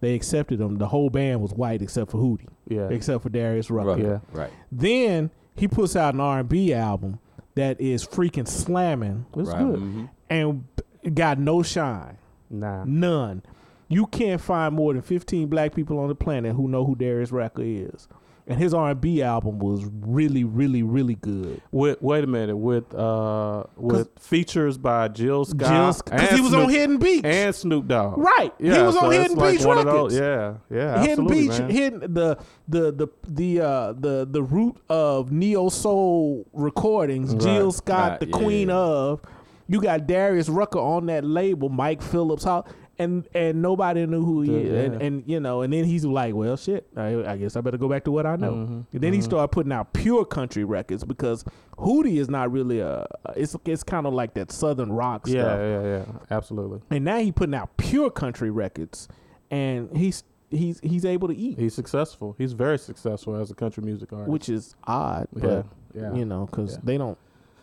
They 0.00 0.14
accepted 0.14 0.58
them. 0.58 0.76
The 0.78 0.88
whole 0.88 1.10
band 1.10 1.42
was 1.42 1.52
white 1.52 1.82
except 1.82 2.10
for 2.10 2.18
Hootie, 2.18 2.48
yeah. 2.66 2.88
except 2.88 3.22
for 3.22 3.28
Darius 3.28 3.70
Rucker. 3.70 3.90
Rucker. 3.90 4.02
Yeah. 4.32 4.38
Right. 4.40 4.50
Then 4.72 5.30
he 5.54 5.68
puts 5.68 5.94
out 5.94 6.14
an 6.14 6.20
R 6.20 6.40
and 6.40 6.48
B 6.48 6.72
album 6.72 7.18
that 7.54 7.78
is 7.80 8.06
freaking 8.06 8.48
slamming 8.48 9.26
It's 9.36 9.50
right. 9.50 9.58
good. 9.58 9.78
Mhm. 9.80 10.08
and 10.30 10.64
got 11.14 11.38
no 11.38 11.62
shine, 11.62 12.16
Nah. 12.48 12.84
none. 12.86 13.42
You 13.88 14.06
can't 14.06 14.40
find 14.40 14.74
more 14.74 14.92
than 14.94 15.02
fifteen 15.02 15.48
black 15.48 15.74
people 15.74 15.98
on 15.98 16.08
the 16.08 16.14
planet 16.14 16.54
who 16.54 16.68
know 16.68 16.84
who 16.86 16.94
Darius 16.94 17.32
Rucker 17.32 17.62
is, 17.62 18.08
and 18.50 18.58
his 18.58 18.74
R 18.74 18.90
and 18.90 19.00
B 19.00 19.22
album 19.22 19.58
was 19.60 19.84
really, 20.00 20.44
really, 20.44 20.82
really 20.82 21.14
good. 21.14 21.62
With 21.70 22.02
wait 22.02 22.24
a 22.24 22.26
minute. 22.26 22.56
With 22.56 22.92
uh 22.94 23.64
with 23.76 24.08
features 24.18 24.76
by 24.76 25.08
Jill 25.08 25.44
Scott. 25.44 26.02
because 26.04 26.20
and 26.28 26.28
he 26.36 26.40
was 26.42 26.52
on 26.52 26.68
Hidden 26.68 26.98
Beach, 26.98 27.24
and 27.24 27.54
Snoop 27.54 27.86
Dogg. 27.88 28.18
right? 28.18 28.52
Yeah, 28.58 28.74
he 28.76 28.82
was 28.82 28.94
so 28.96 29.06
on 29.06 29.12
Hidden 29.12 29.36
like 29.38 29.56
Beach 29.58 29.64
Records. 29.66 29.84
those- 29.84 30.18
Yeah, 30.18 30.54
yeah, 30.70 31.02
Hidden 31.02 31.26
Beach, 31.28 31.48
man. 31.58 31.70
hidden 31.70 32.00
the 32.12 32.36
the 32.68 32.92
the 32.92 33.08
the 33.28 33.60
uh 33.60 33.92
the 33.92 34.26
the 34.30 34.42
root 34.42 34.76
of 34.88 35.32
neo 35.32 35.68
soul 35.68 36.46
recordings. 36.52 37.32
Right. 37.32 37.40
Jill 37.42 37.72
Scott, 37.72 38.10
Right, 38.10 38.20
the 38.20 38.26
yeah, 38.28 38.36
queen 38.36 38.70
of. 38.70 39.20
You 39.68 39.80
got 39.80 40.08
Darius 40.08 40.48
Rucker 40.48 40.80
on 40.80 41.06
that 41.06 41.24
label, 41.24 41.68
Mike 41.68 42.02
Phillips, 42.02 42.42
how 42.42 42.64
and 43.00 43.26
and 43.34 43.62
nobody 43.62 44.06
knew 44.06 44.24
who 44.24 44.42
he 44.42 44.52
Yeah, 44.52 44.58
is, 44.58 44.92
and, 44.92 45.02
and 45.02 45.22
you 45.26 45.40
know, 45.40 45.62
and 45.62 45.72
then 45.72 45.84
he's 45.84 46.04
like, 46.04 46.34
well, 46.34 46.56
shit, 46.56 46.86
I, 46.96 47.32
I 47.32 47.36
guess 47.36 47.56
I 47.56 47.60
better 47.60 47.78
go 47.78 47.88
back 47.88 48.04
to 48.04 48.10
what 48.12 48.26
I 48.26 48.36
know. 48.36 48.52
Mhm, 48.52 48.84
And 48.92 49.00
then 49.00 49.12
he 49.12 49.18
mhm. 49.20 49.24
started 49.24 49.48
putting 49.48 49.72
out 49.72 49.92
pure 49.92 50.24
country 50.24 50.64
records 50.64 51.02
because 51.04 51.44
Hootie 51.78 52.18
is 52.18 52.28
not 52.28 52.52
really 52.52 52.80
a. 52.80 53.06
It's 53.36 53.56
it's 53.64 53.82
kind 53.82 54.06
of 54.06 54.12
like 54.14 54.34
that 54.34 54.52
southern 54.52 54.92
rock 54.92 55.26
Yeah, 55.26 55.42
stuff. 55.42 55.58
yeah, 55.60 55.82
yeah. 55.82 56.04
Absolutely. 56.30 56.80
And 56.90 57.04
now 57.04 57.18
he 57.18 57.32
putting 57.32 57.54
out 57.54 57.76
pure 57.76 58.10
country 58.10 58.50
records, 58.50 59.08
and 59.50 59.96
he's 59.96 60.22
he's 60.50 60.80
he's 60.80 61.04
able 61.04 61.28
to 61.28 61.36
eat 61.36 61.58
He's 61.58 61.74
successful. 61.74 62.34
He's 62.38 62.52
very 62.52 62.78
successful 62.78 63.34
as 63.36 63.50
a 63.50 63.54
country 63.54 63.82
music 63.84 64.12
artist. 64.12 64.30
which 64.30 64.48
is 64.48 64.74
odd, 64.84 65.28
yeah, 65.36 65.62
yeah. 65.94 66.12
you 66.14 66.24
know, 66.24 66.46
because 66.46 66.72
Yeah. 66.74 66.78
they 66.84 66.98
don't 66.98 67.18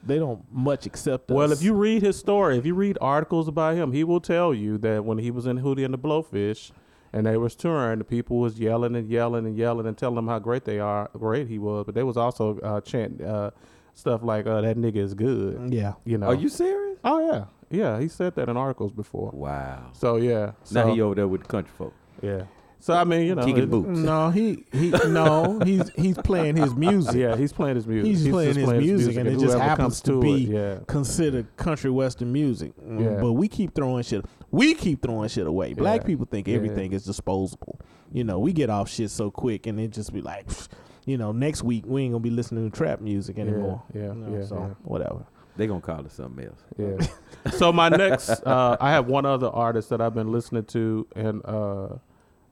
they 0.06 0.20
don't 0.20 0.44
much 0.52 0.86
accept 0.86 1.32
us. 1.32 1.36
Well, 1.36 1.52
if 1.52 1.62
you 1.62 1.74
read 1.74 2.02
his 2.02 2.18
story, 2.18 2.58
if 2.58 2.66
you 2.66 2.74
read 2.76 2.98
articles 3.02 3.48
about 3.48 3.76
him, 3.76 3.92
he 3.92 4.04
will 4.04 4.22
tell 4.22 4.54
you 4.54 4.78
that 4.80 5.06
when 5.06 5.18
he 5.18 5.32
was 5.32 5.46
in 5.46 5.60
Hootie 5.60 5.84
and 5.86 5.94
the 5.94 5.98
Blowfish, 5.98 6.72
and 7.14 7.26
they 7.26 7.38
was 7.38 7.56
touring, 7.56 8.00
the 8.00 8.06
people 8.06 8.38
was 8.38 8.60
yelling 8.60 8.96
and 8.96 9.10
yelling 9.10 9.46
and 9.46 9.58
yelling 9.58 9.88
and 9.88 9.98
telling 9.98 10.18
him 10.18 10.28
how 10.28 10.40
great 10.40 10.66
they 10.66 10.80
are, 10.80 11.10
great 11.14 11.48
he 11.48 11.58
was. 11.58 11.86
But 11.86 11.96
they 11.96 12.04
was 12.04 12.18
also 12.18 12.60
uh, 12.60 12.82
chanting 12.82 13.26
uh, 13.26 13.52
stuff 13.94 14.22
like, 14.24 14.46
uh, 14.46 14.62
"That 14.62 14.78
nigga 14.78 14.98
is 14.98 15.14
good." 15.14 15.74
yeah, 15.74 15.94
You 16.06 16.18
know? 16.18 16.28
Are 16.28 16.36
you 16.36 16.50
serious? 16.50 17.00
Oh 17.04 17.26
yeah, 17.32 17.46
yeah. 17.70 18.00
He 18.00 18.08
said 18.08 18.36
that 18.36 18.50
in 18.50 18.58
articles 18.58 18.92
before. 18.92 19.32
Wow. 19.34 19.90
So 19.94 20.18
yeah. 20.18 20.52
So, 20.64 20.86
now 20.86 20.94
he 20.94 21.02
over 21.02 21.16
there 21.16 21.28
with 21.28 21.42
the 21.44 21.48
country 21.48 21.74
folk. 21.78 21.94
yeah. 22.22 22.44
So 22.80 22.94
I 22.94 23.04
mean, 23.04 23.26
you 23.26 23.36
know, 23.36 23.44
Kicking 23.46 23.64
it- 23.64 23.70
boots. 23.72 24.00
no, 24.00 24.30
he 24.30 24.64
he 24.72 24.90
no, 25.08 25.60
he's 25.66 25.90
he's 25.96 26.18
playing 26.18 26.56
his 26.56 26.76
music. 26.76 27.16
Yeah, 27.16 27.36
he's 27.36 27.52
playing 27.52 27.76
his 27.76 27.88
music. 27.88 28.06
He's 28.16 28.28
playing 28.30 28.56
his 28.56 28.70
music, 28.70 29.16
and 29.18 29.28
it 29.28 29.40
just 29.40 29.58
happens 29.58 30.00
comes 30.00 30.02
to 30.02 30.20
it, 30.20 30.22
be 30.22 30.32
yeah. 30.44 30.78
Considered 30.88 31.48
country 31.58 31.90
western 31.90 32.32
music, 32.32 32.74
Mm, 32.82 33.04
Yeah. 33.04 33.22
but 33.22 33.34
we 33.34 33.48
keep 33.48 33.74
throwing 33.74 34.04
shit. 34.04 34.24
We 34.52 34.74
keep 34.76 35.02
throwing 35.02 35.28
shit 35.30 35.48
away. 35.48 35.74
Black 35.74 36.02
Yeah. 36.02 36.08
people 36.08 36.28
think 36.30 36.48
Yeah. 36.48 36.56
everything 36.56 36.94
is 36.94 37.04
disposable. 37.04 37.80
You 38.14 38.24
know, 38.24 38.40
we 38.40 38.54
get 38.54 38.70
off 38.70 38.90
shit 38.90 39.10
so 39.10 39.32
quick, 39.32 39.66
and 39.68 39.80
it 39.80 39.90
just 39.92 40.14
be 40.14 40.22
like, 40.22 40.48
pfft, 40.48 40.70
you 41.06 41.18
know, 41.18 41.32
next 41.32 41.64
week 41.64 41.84
we 41.88 42.04
ain't 42.04 42.14
gonna 42.14 42.22
be 42.22 42.30
listening 42.30 42.70
to 42.70 42.78
trap 42.78 43.02
music 43.02 43.40
anymore. 43.40 43.82
Yeah, 43.94 44.04
You 44.10 44.14
know, 44.16 44.38
yeah, 44.38 44.46
so 44.46 44.56
yeah. 44.56 44.68
whatever. 44.84 45.26
They 45.58 45.66
gonna 45.66 45.82
call 45.82 46.06
it 46.06 46.12
something 46.12 46.46
else. 46.46 46.64
Yeah. 46.78 47.52
so 47.54 47.74
my 47.74 47.90
next, 47.90 48.30
uh, 48.46 48.78
I 48.80 48.92
have 48.92 49.08
one 49.08 49.26
other 49.26 49.48
artist 49.50 49.90
that 49.90 50.00
I've 50.00 50.14
been 50.14 50.32
listening 50.32 50.66
to, 50.66 51.08
and 51.16 51.42
uh, 51.46 51.88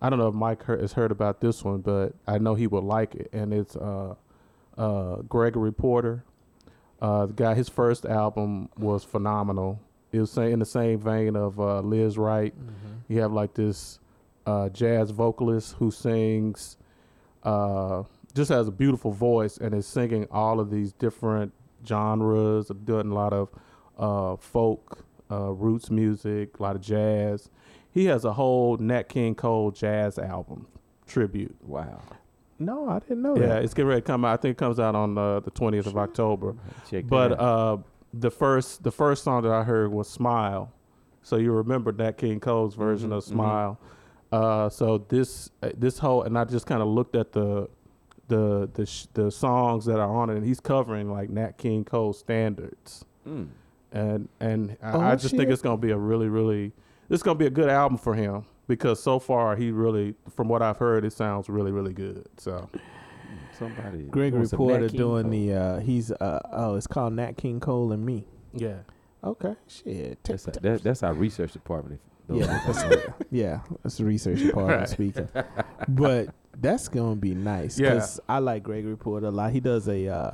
I 0.06 0.10
don't 0.12 0.20
know 0.20 0.28
if 0.28 0.36
Mike 0.36 0.64
has 0.66 0.94
heard 0.94 1.10
about 1.10 1.42
this 1.42 1.64
one, 1.64 1.82
but 1.82 2.14
I 2.28 2.38
know 2.38 2.54
he 2.54 2.68
would 2.68 2.84
like 2.84 3.16
it, 3.16 3.28
and 3.34 3.52
it's 3.52 3.76
uh, 3.76 4.14
uh, 4.78 5.16
Gregory 5.28 5.74
Porter. 5.74 6.24
Uh, 7.02 7.26
the 7.26 7.34
guy, 7.34 7.56
his 7.56 7.70
first 7.70 8.06
album 8.06 8.70
was 8.78 9.04
phenomenal. 9.04 9.80
It 10.12 10.20
was 10.20 10.38
in 10.38 10.60
the 10.60 10.66
same 10.66 11.00
vein 11.00 11.36
of 11.36 11.60
uh, 11.60 11.80
Lizz 11.80 12.20
Wright. 12.20 12.54
You 13.08 13.22
have 13.22 13.32
like 13.32 13.56
this 13.56 13.98
uh, 14.46 14.70
jazz 14.70 15.10
vocalist 15.10 15.74
who 15.80 15.90
sings, 15.90 16.78
uh, 17.42 18.04
just 18.36 18.52
has 18.52 18.68
a 18.68 18.72
beautiful 18.72 19.12
voice 19.12 19.58
and 19.58 19.74
is 19.74 19.88
singing 19.88 20.28
all 20.30 20.60
of 20.60 20.70
these 20.70 20.94
different 20.94 21.52
genres, 21.84 22.72
doing 22.84 23.10
a 23.10 23.14
lot 23.16 23.34
of 23.34 23.50
uh, 23.98 24.36
folk, 24.36 25.04
uh, 25.32 25.50
roots 25.50 25.90
music, 25.90 26.60
a 26.60 26.62
lot 26.62 26.76
of 26.76 26.84
jazz. 26.84 27.50
He 27.96 28.06
has 28.06 28.26
a 28.26 28.34
whole 28.34 28.76
Nat 28.78 29.08
King 29.10 29.34
Cole 29.36 29.72
jazz 29.72 30.20
album 30.20 30.68
tribute. 31.08 31.56
Wow. 31.64 32.02
No, 32.60 32.90
I 32.90 33.00
didn't 33.00 33.22
know 33.22 33.36
that. 33.36 33.42
Yeah, 33.42 33.48
that. 33.48 33.64
it's 33.64 33.74
getting 33.74 33.88
ready 33.90 34.02
to 34.02 34.06
come 34.06 34.26
out. 34.26 34.34
I 34.34 34.38
think 34.42 34.52
it 34.52 34.58
comes 34.58 34.80
out 34.80 34.96
on 34.96 35.18
uh, 35.18 35.40
the 35.40 35.50
twentieth 35.52 35.88
of 35.88 35.98
October. 35.98 36.56
Check 36.90 37.06
But 37.08 37.32
uh, 37.40 37.78
the 38.14 38.30
first 38.30 38.84
the 38.84 38.92
first 38.92 39.24
song 39.24 39.44
that 39.44 39.52
I 39.52 39.64
heard 39.64 39.92
was 39.92 40.10
"Smile," 40.10 40.72
so 41.24 41.38
you 41.38 41.52
remember 41.54 41.92
Nat 41.94 42.18
King 42.18 42.40
Cole's 42.42 42.76
version 42.76 43.10
Mhm, 43.12 43.18
of. 43.18 43.24
"Smile." 43.24 43.80
Uh, 44.32 44.68
so 44.70 44.98
this 45.08 45.50
uh, 45.64 45.70
this 45.78 46.00
whole 46.00 46.24
and 46.24 46.38
I 46.38 46.44
just 46.44 46.66
kind 46.66 46.82
of 46.82 46.90
looked 46.90 47.16
at 47.16 47.32
the 47.32 47.70
the 48.28 48.70
the 48.74 48.86
sh- 48.86 49.08
the 49.14 49.32
songs 49.32 49.86
that 49.86 50.00
are 50.00 50.14
on 50.14 50.30
it, 50.30 50.36
and 50.36 50.46
he's 50.46 50.60
covering 50.60 51.10
like 51.12 51.30
Nat 51.30 51.58
King 51.58 51.86
Cole 51.86 52.12
standards, 52.12 53.06
Mm. 53.26 53.48
and 53.94 54.28
and 54.42 54.76
I, 54.84 54.92
Oh, 54.92 55.00
I 55.02 55.16
just 55.16 55.36
think 55.36 55.50
it's 55.50 55.62
gonna 55.62 55.78
be 55.78 55.92
a 55.92 55.98
really 55.98 56.28
really 56.30 56.72
it's 57.10 57.24
gonna 57.24 57.38
be 57.40 57.46
a 57.46 57.50
good 57.52 57.70
album 57.70 57.98
for 57.98 58.14
him 58.16 58.46
because 58.68 59.02
so 59.02 59.20
far 59.20 59.56
he 59.56 59.72
really 59.72 60.16
from 60.36 60.48
what 60.48 60.62
I've 60.62 60.78
heard 60.78 61.06
it 61.06 61.14
sounds 61.14 61.50
really 61.50 61.72
really 61.72 61.94
good. 61.94 62.28
So 62.38 62.70
Somebody. 63.58 64.04
Gregory 64.04 64.46
doing 64.46 64.50
Porter 64.58 64.88
doing 64.90 65.24
Cole. 65.24 65.32
the 65.32 65.54
uh 65.54 65.80
he's 65.80 66.12
uh 66.12 66.40
oh 66.52 66.76
it's 66.76 66.88
called 66.88 67.14
Nat 67.14 67.38
King 67.38 67.60
Cole 67.60 67.92
and 67.94 68.06
me. 68.06 68.26
yeah, 68.54 68.80
Okay, 69.24 69.56
shit. 69.68 70.20
That's, 70.24 70.44
that, 70.46 70.84
that's 70.84 71.04
our 71.04 71.14
research 71.14 71.54
department. 71.54 72.02
Those 72.28 72.42
yeah, 72.42 72.62
that's 72.66 72.84
don't 72.84 73.14
yeah, 73.32 73.60
that's 73.84 73.98
the 73.98 74.06
research 74.06 74.40
department 74.40 74.80
Right. 74.82 74.90
speaking. 74.90 75.30
But 75.88 76.30
that's 76.60 76.88
gonna 76.90 77.16
be 77.16 77.34
nice 77.34 77.80
Yeah. 77.80 77.94
because 77.94 78.20
I 78.28 78.40
like 78.40 78.64
Gregory 78.64 78.98
Porter 78.98 79.28
a 79.28 79.32
lot. 79.32 79.52
He 79.52 79.60
does 79.62 79.88
a 79.88 80.08
uh, 80.08 80.32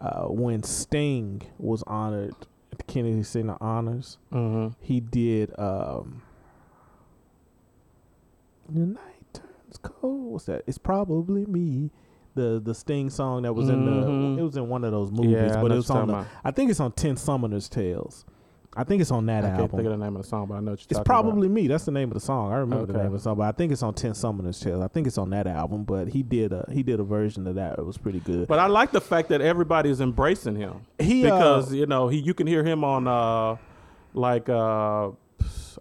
uh, 0.00 0.24
when 0.24 0.62
Sting 0.64 1.42
was 1.58 1.82
honored 1.86 2.30
at 2.30 2.48
the 2.86 2.92
Kennedy 2.92 3.22
Center 3.22 3.56
Honors. 3.60 4.18
mm-hmm. 4.32 4.72
He 4.80 5.00
did 5.00 5.52
um, 5.58 6.22
the 8.68 8.80
night 8.86 9.00
turns 9.32 9.78
cold. 9.82 10.32
What's 10.32 10.44
that? 10.46 10.62
It's 10.66 10.78
probably 10.78 11.46
me. 11.46 11.90
The 12.34 12.60
the 12.64 12.74
Sting 12.74 13.10
song 13.10 13.42
that 13.42 13.52
was 13.52 13.68
in 13.68 13.84
Mhm. 13.84 14.36
the 14.36 14.40
it 14.40 14.44
was 14.44 14.56
in 14.56 14.68
one 14.68 14.84
of 14.84 14.92
those 14.92 15.10
movies, 15.10 15.32
yeah, 15.32 15.60
but 15.60 15.70
it 15.70 15.74
was 15.74 15.90
on 15.90 16.08
the 16.08 16.24
I 16.42 16.50
think 16.50 16.70
it's 16.70 16.80
on 16.80 16.92
Ten 16.92 17.16
Summoner's 17.16 17.68
Tales. 17.68 18.24
I 18.74 18.84
think 18.84 19.02
it's 19.02 19.10
on 19.10 19.26
that 19.26 19.40
about. 19.40 19.46
I 19.46 19.50
can't 19.50 19.60
album. 19.62 19.76
think 19.78 19.86
of 19.92 19.98
the 19.98 20.04
name 20.04 20.16
of 20.16 20.22
the 20.22 20.28
song, 20.28 20.46
but 20.46 20.54
I 20.54 20.60
know 20.60 20.70
what 20.72 20.80
you're 20.80 20.98
It's 20.98 21.06
probably 21.06 21.48
me. 21.48 21.66
That's 21.68 21.84
the 21.84 21.90
name 21.90 22.08
of 22.08 22.14
the 22.14 22.20
song. 22.20 22.52
I 22.52 22.56
remember 22.56 22.86
the 22.86 22.98
name 22.98 23.06
of 23.06 23.12
the 23.12 23.20
song, 23.20 23.36
but 23.36 23.44
I 23.44 23.52
think 23.52 23.70
it's 23.70 23.82
on 23.82 23.92
Ten 23.94 24.12
Summoners 24.12 24.62
Tales. 24.62 24.82
I 24.82 24.88
think 24.88 25.06
it's 25.06 25.18
on 25.18 25.30
that 25.30 25.46
album. 25.46 25.84
But 25.84 26.08
he 26.08 26.22
did 26.22 26.52
a 26.52 26.66
he 26.72 26.82
did 26.82 26.98
a 26.98 27.04
version 27.04 27.46
of 27.46 27.56
that. 27.56 27.78
It 27.78 27.84
was 27.84 27.98
pretty 27.98 28.20
good. 28.20 28.48
But 28.48 28.58
I 28.58 28.66
like 28.66 28.92
the 28.92 29.00
fact 29.00 29.28
that 29.28 29.40
everybody 29.40 29.90
is 29.90 30.00
embracing 30.00 30.56
him 30.56 30.86
he 30.98 31.26
uh, 31.26 31.36
because 31.36 31.74
you 31.74 31.86
know 31.86 32.08
he 32.08 32.18
you 32.18 32.34
can 32.34 32.46
hear 32.46 32.64
him 32.64 32.84
on 32.84 33.06
uh 33.06 33.56
like 34.14 34.48
uh 34.48 35.10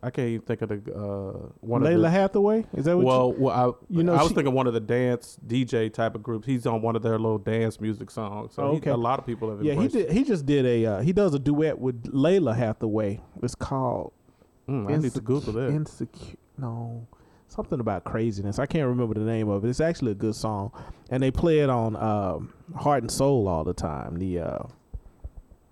I 0.03 0.09
can't 0.11 0.27
even 0.29 0.45
think 0.45 0.61
of 0.61 0.69
the 0.69 0.75
uh 0.93 1.49
one 1.59 1.81
Lalah 1.81 1.95
of 1.95 2.01
the 2.01 2.09
Hathaway 2.09 2.65
is 2.73 2.85
that 2.85 2.97
what? 2.97 3.05
well, 3.05 3.33
well 3.33 3.77
I, 3.89 3.93
you 3.93 4.03
know, 4.03 4.13
I 4.13 4.21
was 4.21 4.29
she- 4.29 4.35
thinking 4.35 4.53
one 4.53 4.67
of 4.67 4.73
the 4.73 4.79
dance 4.79 5.37
DJ 5.45 5.91
type 5.93 6.15
of 6.15 6.23
groups. 6.23 6.45
He's 6.45 6.65
on 6.65 6.81
one 6.81 6.95
of 6.95 7.01
their 7.03 7.17
little 7.19 7.37
dance 7.37 7.79
music 7.81 8.11
songs. 8.11 8.53
So 8.53 8.63
Oh, 8.63 8.71
he- 8.71 8.77
okay. 8.77 8.89
a 8.91 8.97
lot 8.97 9.19
of 9.19 9.25
people 9.25 9.49
have 9.49 9.63
yeah, 9.63 9.73
he 9.73 9.87
did. 9.87 10.11
He 10.11 10.23
just 10.23 10.45
did 10.45 10.65
a 10.65 10.85
uh, 10.85 11.01
he 11.01 11.13
does 11.13 11.33
a 11.33 11.39
duet 11.39 11.79
with 11.79 12.03
Lalah 12.13 12.55
Hathaway. 12.55 13.21
It's 13.41 13.55
called. 13.55 14.13
Mm, 14.69 14.91
I 14.91 14.97
need 14.97 15.13
to 15.13 15.21
Google 15.21 15.53
that. 15.53 15.69
Insecure. 15.69 16.37
No, 16.57 17.07
something 17.47 17.79
about 17.79 18.03
craziness. 18.03 18.59
I 18.59 18.65
can't 18.67 18.87
remember 18.87 19.15
the 19.15 19.25
name 19.25 19.49
of 19.49 19.65
it. 19.65 19.69
It's 19.69 19.81
actually 19.81 20.11
a 20.11 20.15
good 20.15 20.35
song, 20.35 20.71
and 21.09 21.23
they 21.23 21.31
play 21.31 21.59
it 21.59 21.69
on 21.69 21.95
um, 21.95 22.53
Heart 22.75 23.03
and 23.03 23.11
Soul 23.11 23.47
all 23.47 23.63
the 23.63 23.73
time. 23.73 24.17
The 24.19 24.39
uh, 24.39 24.59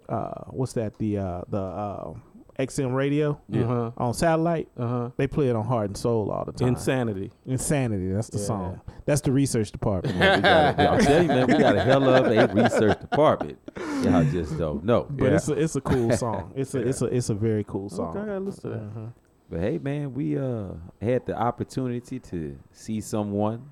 uh, 0.07 0.45
what's 0.47 0.73
that? 0.73 0.97
The 0.97 1.17
uh, 1.19 1.41
the 1.49 1.61
uh, 1.61 2.13
XM 2.59 2.93
radio 2.93 3.39
Yeah. 3.47 3.63
Uh-huh. 3.63 3.91
on 3.97 4.13
satellite. 4.13 4.67
Uh-huh. 4.77 5.09
They 5.17 5.27
play 5.27 5.47
it 5.47 5.55
on 5.55 5.65
Heart 5.65 5.87
and 5.87 5.97
Soul 5.97 6.29
all 6.29 6.43
the 6.45 6.51
time. 6.51 6.67
Insanity. 6.67 7.31
Insanity. 7.45 8.11
That's 8.11 8.29
the 8.29 8.37
Yeah. 8.37 8.43
song. 8.45 8.81
That's 9.05 9.21
the 9.21 9.31
research 9.31 9.71
department. 9.71 10.15
We 10.15 10.19
got 10.41 10.77
a- 10.79 10.89
I'm 10.91 10.99
telling 10.99 11.21
you, 11.23 11.27
man, 11.29 11.47
we 11.47 11.57
got 11.57 11.75
a 11.77 11.81
hell 11.81 12.03
of 12.07 12.25
a 12.27 12.53
research 12.53 12.99
department. 12.99 13.57
Y'all 14.03 14.23
just 14.25 14.57
don't 14.57 14.83
know. 14.83 15.07
But 15.09 15.25
Yeah. 15.29 15.35
it's 15.35 15.47
a 15.49 15.53
it's 15.53 15.75
a 15.77 15.81
cool 15.81 16.11
song. 16.17 16.51
It's 16.55 16.75
a 16.75 16.79
it's 16.79 17.01
a 17.01 17.05
it's 17.05 17.29
a 17.29 17.33
very 17.35 17.63
cool 17.63 17.89
song. 17.89 18.09
Okay, 18.09 18.19
I 18.19 18.25
gotta 18.25 18.39
listen 18.41 18.61
to 18.63 18.69
that. 18.77 18.95
Mhm. 18.95 19.13
But 19.49 19.59
hey, 19.61 19.77
man, 19.79 20.13
we 20.13 20.37
uh 20.37 20.73
had 21.01 21.25
the 21.25 21.35
opportunity 21.39 22.19
to 22.19 22.57
see 22.71 22.99
someone. 23.01 23.69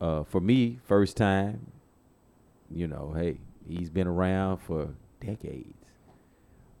Uh, 0.00 0.24
for 0.24 0.40
me, 0.40 0.80
first 0.82 1.16
time. 1.16 1.66
You 2.68 2.88
know, 2.88 3.12
hey, 3.16 3.36
he's 3.68 3.90
been 3.90 4.06
around 4.08 4.58
for 4.58 4.88
decades. 5.20 5.78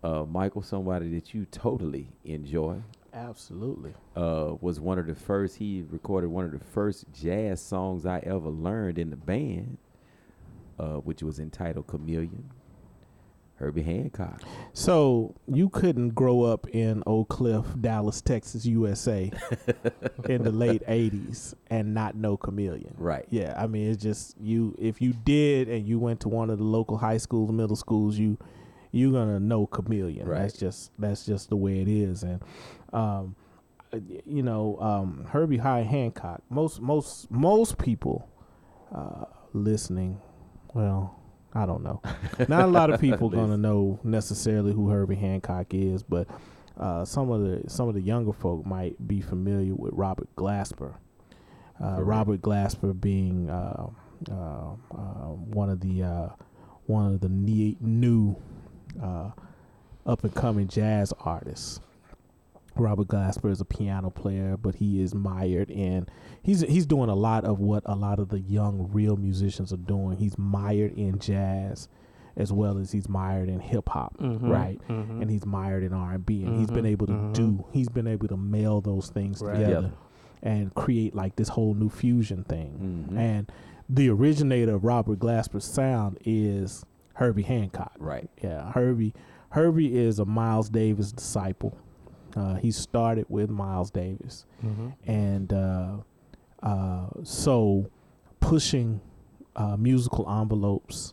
Uh, 0.02 0.24
Michael, 0.24 0.62
somebody 0.62 1.10
that 1.14 1.32
you 1.32 1.44
totally 1.46 2.08
enjoy. 2.24 2.76
Absolutely. 3.14 3.92
uh, 4.16 4.54
was 4.60 4.80
one 4.80 4.98
of 4.98 5.06
the 5.06 5.14
first. 5.14 5.56
He 5.56 5.84
recorded 5.90 6.28
one 6.28 6.46
of 6.46 6.52
the 6.52 6.64
first 6.64 7.04
jazz 7.12 7.60
songs 7.60 8.06
I 8.06 8.20
ever 8.20 8.48
learned 8.48 8.98
in 8.98 9.10
the 9.10 9.16
band, 9.16 9.76
uh, 10.78 10.94
which 10.96 11.22
was 11.22 11.38
entitled 11.38 11.86
"Chameleon." 11.86 12.50
Herbie 13.56 13.82
Hancock. 13.82 14.42
So 14.72 15.34
you 15.46 15.68
couldn't 15.68 16.16
grow 16.16 16.42
up 16.42 16.66
in 16.70 17.04
Oak 17.06 17.28
Cliff, 17.28 17.64
Dallas, 17.80 18.20
Texas, 18.20 18.66
USA 18.66 19.30
in 20.28 20.42
the 20.42 20.50
late 20.64 20.82
'80s 20.88 21.54
and 21.70 21.94
not 21.94 22.16
know 22.16 22.36
Chameleon. 22.36 22.94
Right. 22.98 23.26
Yeah, 23.30 23.54
I 23.56 23.68
mean 23.68 23.88
it's 23.90 24.02
just 24.02 24.36
you. 24.40 24.74
If 24.80 25.00
you 25.00 25.12
did 25.12 25.68
and 25.68 25.86
you 25.86 26.00
went 26.00 26.20
to 26.20 26.28
one 26.28 26.50
of 26.50 26.58
the 26.58 26.64
local 26.64 26.96
high 26.96 27.18
schools, 27.18 27.52
middle 27.52 27.76
schools, 27.76 28.18
you 28.18 28.36
you're 28.92 29.12
gonna 29.12 29.40
know 29.40 29.66
Chameleon. 29.66 30.26
Right. 30.26 30.42
That's 30.42 30.56
just 30.56 30.92
that's 30.98 31.26
just 31.26 31.48
the 31.48 31.56
way 31.56 31.80
it 31.80 31.88
is. 31.88 32.22
And 32.22 32.42
um, 32.92 33.34
uh, 33.92 33.98
you 34.24 34.42
know, 34.42 34.78
um, 34.80 35.26
Herbie 35.30 35.56
High 35.58 35.82
Hancock. 35.82 36.42
Most 36.50 36.80
most 36.80 37.30
most 37.30 37.78
people 37.78 38.28
uh, 38.94 39.24
listening, 39.52 40.20
well, 40.74 41.18
I 41.54 41.66
don't 41.66 41.82
know. 41.82 42.00
Not 42.48 42.64
a 42.64 42.68
lot 42.68 42.90
of 42.90 43.00
people 43.00 43.30
gonna 43.30 43.56
know 43.56 43.98
necessarily 44.04 44.72
who 44.72 44.90
Herbie 44.90 45.16
Hancock 45.16 45.66
is, 45.72 46.02
but 46.02 46.28
uh, 46.78 47.04
some 47.04 47.30
of 47.30 47.42
the 47.42 47.68
some 47.68 47.88
of 47.88 47.94
the 47.94 48.00
younger 48.00 48.32
folk 48.32 48.64
might 48.66 49.06
be 49.08 49.20
familiar 49.20 49.74
with 49.74 49.92
Robert 49.94 50.28
Glasper. 50.36 50.94
Uh, 51.82 52.00
Robert 52.00 52.40
Glasper 52.42 52.98
being 52.98 53.50
uh, 53.50 53.88
uh, 54.30 54.74
one 54.94 55.68
of 55.70 55.80
the 55.80 56.02
uh, 56.02 56.28
one 56.86 57.14
of 57.14 57.20
the 57.20 57.28
ne- 57.28 57.76
new 57.80 58.36
uh, 59.00 59.30
up 60.06 60.24
and 60.24 60.34
coming 60.34 60.68
jazz 60.68 61.12
artists. 61.20 61.80
Robert 62.74 63.08
Glasper 63.08 63.50
is 63.50 63.60
a 63.60 63.66
piano 63.66 64.08
player, 64.08 64.56
but 64.56 64.76
he 64.76 65.02
is 65.02 65.14
mired 65.14 65.70
in 65.70 66.06
he's 66.42 66.62
he's 66.62 66.86
doing 66.86 67.10
a 67.10 67.14
lot 67.14 67.44
of 67.44 67.58
what 67.60 67.82
a 67.84 67.94
lot 67.94 68.18
of 68.18 68.30
the 68.30 68.40
young 68.40 68.88
real 68.92 69.16
musicians 69.16 69.72
are 69.74 69.76
doing. 69.78 70.16
He's 70.16 70.38
mired 70.38 70.92
in 70.96 71.18
jazz 71.18 71.88
as 72.34 72.50
well 72.50 72.78
as 72.78 72.90
he's 72.90 73.10
mired 73.10 73.50
in 73.50 73.60
hip 73.60 73.90
hop, 73.90 74.16
Mhm, 74.16 74.48
right? 74.48 74.80
mhm. 74.88 75.20
And 75.20 75.30
he's 75.30 75.44
mired 75.44 75.82
in 75.82 75.92
R 75.92 76.12
and 76.14 76.24
B, 76.24 76.44
and 76.44 76.58
he's 76.58 76.70
been 76.70 76.86
Mhm, 76.86 76.88
able 76.88 77.06
to 77.08 77.12
mhm. 77.12 77.34
do 77.34 77.64
he's 77.72 77.90
been 77.90 78.06
able 78.06 78.26
to 78.28 78.38
meld 78.38 78.84
those 78.84 79.10
things 79.10 79.42
Right. 79.42 79.52
together 79.52 79.74
Together. 79.74 79.92
and 80.42 80.74
create 80.74 81.14
like 81.14 81.36
this 81.36 81.48
whole 81.50 81.74
new 81.74 81.90
fusion 81.90 82.42
thing. 82.44 83.06
Mhm. 83.12 83.18
And 83.18 83.52
the 83.86 84.08
originator 84.08 84.76
of 84.76 84.84
Robert 84.84 85.18
Glasper's 85.18 85.64
sound 85.66 86.16
is 86.24 86.86
Herbie 87.14 87.42
Hancock. 87.42 87.92
Right. 87.98 88.28
Yeah, 88.42 88.70
Herbie. 88.72 89.14
Herbie 89.50 89.96
is 89.98 90.18
a 90.18 90.24
Miles 90.24 90.68
Davis 90.70 91.12
disciple. 91.12 91.76
Uh, 92.34 92.54
he 92.54 92.70
started 92.70 93.26
with 93.28 93.50
Miles 93.50 93.90
Davis, 93.90 94.46
Mhm. 94.64 94.92
and 95.06 95.52
uh, 95.52 95.96
uh, 96.62 97.06
so 97.22 97.90
pushing 98.40 99.00
uh, 99.54 99.76
musical 99.76 100.28
envelopes 100.30 101.12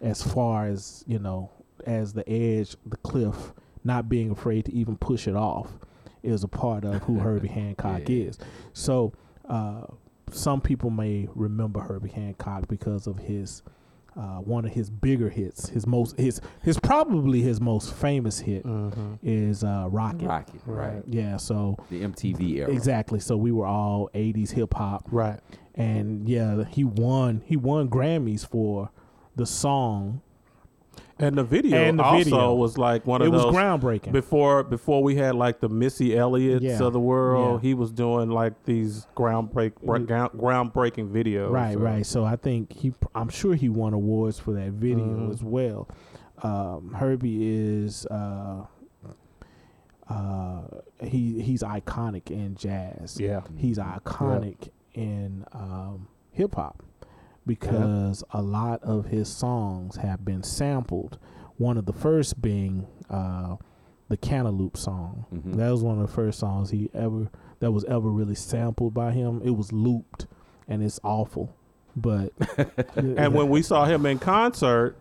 as 0.00 0.22
far 0.22 0.66
as 0.66 1.04
you 1.06 1.18
know, 1.18 1.50
as 1.86 2.14
the 2.14 2.26
edge, 2.28 2.76
the 2.86 2.96
cliff, 2.98 3.52
not 3.84 4.08
being 4.08 4.30
afraid 4.30 4.64
to 4.64 4.72
even 4.74 4.96
push 4.96 5.28
it 5.28 5.36
off, 5.36 5.78
is 6.22 6.42
a 6.44 6.48
part 6.48 6.84
of 6.86 7.02
who 7.02 7.18
Herbie 7.20 7.48
Hancock 7.48 8.08
Yeah. 8.08 8.28
is. 8.28 8.38
So 8.72 9.12
uh, 9.46 9.82
some 10.30 10.62
people 10.62 10.88
may 10.88 11.28
remember 11.34 11.80
Herbie 11.80 12.08
Hancock 12.08 12.66
because 12.68 13.06
of 13.06 13.18
his 13.18 13.62
uh, 14.16 14.38
one 14.38 14.64
of 14.64 14.72
his 14.72 14.90
bigger 14.90 15.28
hits. 15.30 15.68
His 15.68 15.86
most 15.86 16.18
his 16.18 16.40
his 16.62 16.78
probably 16.78 17.40
his 17.42 17.60
most 17.60 17.92
famous 17.94 18.38
hit 18.40 18.64
Mm-hmm. 18.64 19.14
is 19.22 19.64
uh, 19.64 19.88
Rockit. 19.90 20.22
Rockit, 20.22 20.60
right? 20.66 21.02
Yeah, 21.06 21.36
so 21.36 21.76
The 21.90 22.02
MTV 22.02 22.56
era. 22.58 22.70
exactly. 22.72 23.20
So 23.20 23.36
we 23.36 23.52
were 23.52 23.66
all 23.66 24.10
'80s 24.14 24.50
hip 24.52 24.74
hop, 24.74 25.06
Right. 25.10 25.40
and 25.74 26.28
yeah, 26.28 26.64
he 26.64 26.84
won. 26.84 27.42
He 27.44 27.56
won 27.56 27.88
Grammys 27.88 28.46
for 28.46 28.90
the 29.36 29.46
song. 29.46 30.20
And 31.18 31.36
the 31.38 31.44
video 31.44 31.78
And 31.78 31.98
the 31.98 32.02
also 32.02 32.24
video. 32.24 32.54
was 32.56 32.76
like 32.76 33.06
one 33.06 33.22
It 33.22 33.26
of 33.28 33.32
was 33.34 33.42
those 33.44 33.54
groundbreaking. 33.54 34.10
before 34.10 34.64
before 34.64 35.02
we 35.02 35.14
had 35.14 35.36
like 35.36 35.60
the 35.60 35.68
Missy 35.68 36.16
Elliott's 36.16 36.64
Yeah. 36.64 36.82
of 36.82 36.92
the 36.92 36.98
world. 37.00 37.62
Yeah. 37.62 37.68
He 37.68 37.74
was 37.74 37.92
doing 37.92 38.30
like 38.30 38.64
these 38.64 39.06
groundbreak 39.16 39.72
groundbreaking 39.84 41.10
videos. 41.10 41.50
Right, 41.50 41.74
so- 41.74 41.80
right. 41.80 42.06
So 42.06 42.24
I 42.24 42.34
think 42.36 42.72
he, 42.72 42.92
I'm 43.14 43.28
sure 43.28 43.54
he 43.54 43.68
won 43.68 43.92
awards 43.94 44.38
for 44.40 44.52
that 44.54 44.72
video 44.72 45.04
Mhm. 45.04 45.30
as 45.30 45.42
well. 45.44 45.88
Um, 46.42 46.92
Herbie 46.94 47.46
is, 47.46 48.06
uh, 48.06 48.64
uh, 50.08 50.62
he 51.00 51.40
he's 51.40 51.62
iconic 51.62 52.30
in 52.30 52.54
jazz. 52.56 53.18
Yeah. 53.20 53.42
He's 53.56 53.78
iconic 53.78 54.68
in 54.94 55.44
um, 55.52 56.08
hip 56.32 56.56
hop 56.56 56.82
because 57.46 58.24
a 58.32 58.42
lot 58.42 58.82
of 58.82 59.06
his 59.06 59.28
songs 59.28 59.96
have 59.96 60.24
been 60.24 60.42
sampled. 60.42 61.18
One 61.56 61.76
of 61.76 61.86
the 61.86 61.92
first 61.92 62.40
being 62.42 62.86
uh, 63.10 63.56
the 64.08 64.16
Cantaloupe 64.16 64.76
song. 64.76 65.26
Mhm. 65.32 65.56
That 65.56 65.70
was 65.70 65.82
one 65.82 65.98
of 66.00 66.06
the 66.06 66.12
first 66.12 66.38
songs 66.38 66.70
he 66.70 66.90
ever 66.94 67.30
that 67.60 67.70
was 67.72 67.84
ever 67.84 68.08
really 68.10 68.34
sampled 68.34 68.92
by 68.94 69.12
him. 69.12 69.40
It 69.44 69.50
was 69.56 69.72
looped, 69.72 70.26
and 70.68 70.82
it's 70.82 71.00
awful. 71.02 71.54
But 71.96 72.32
And 72.96 73.34
when 73.34 73.48
we 73.48 73.62
saw 73.62 73.84
him 73.84 74.04
in 74.04 74.18
concert, 74.18 74.96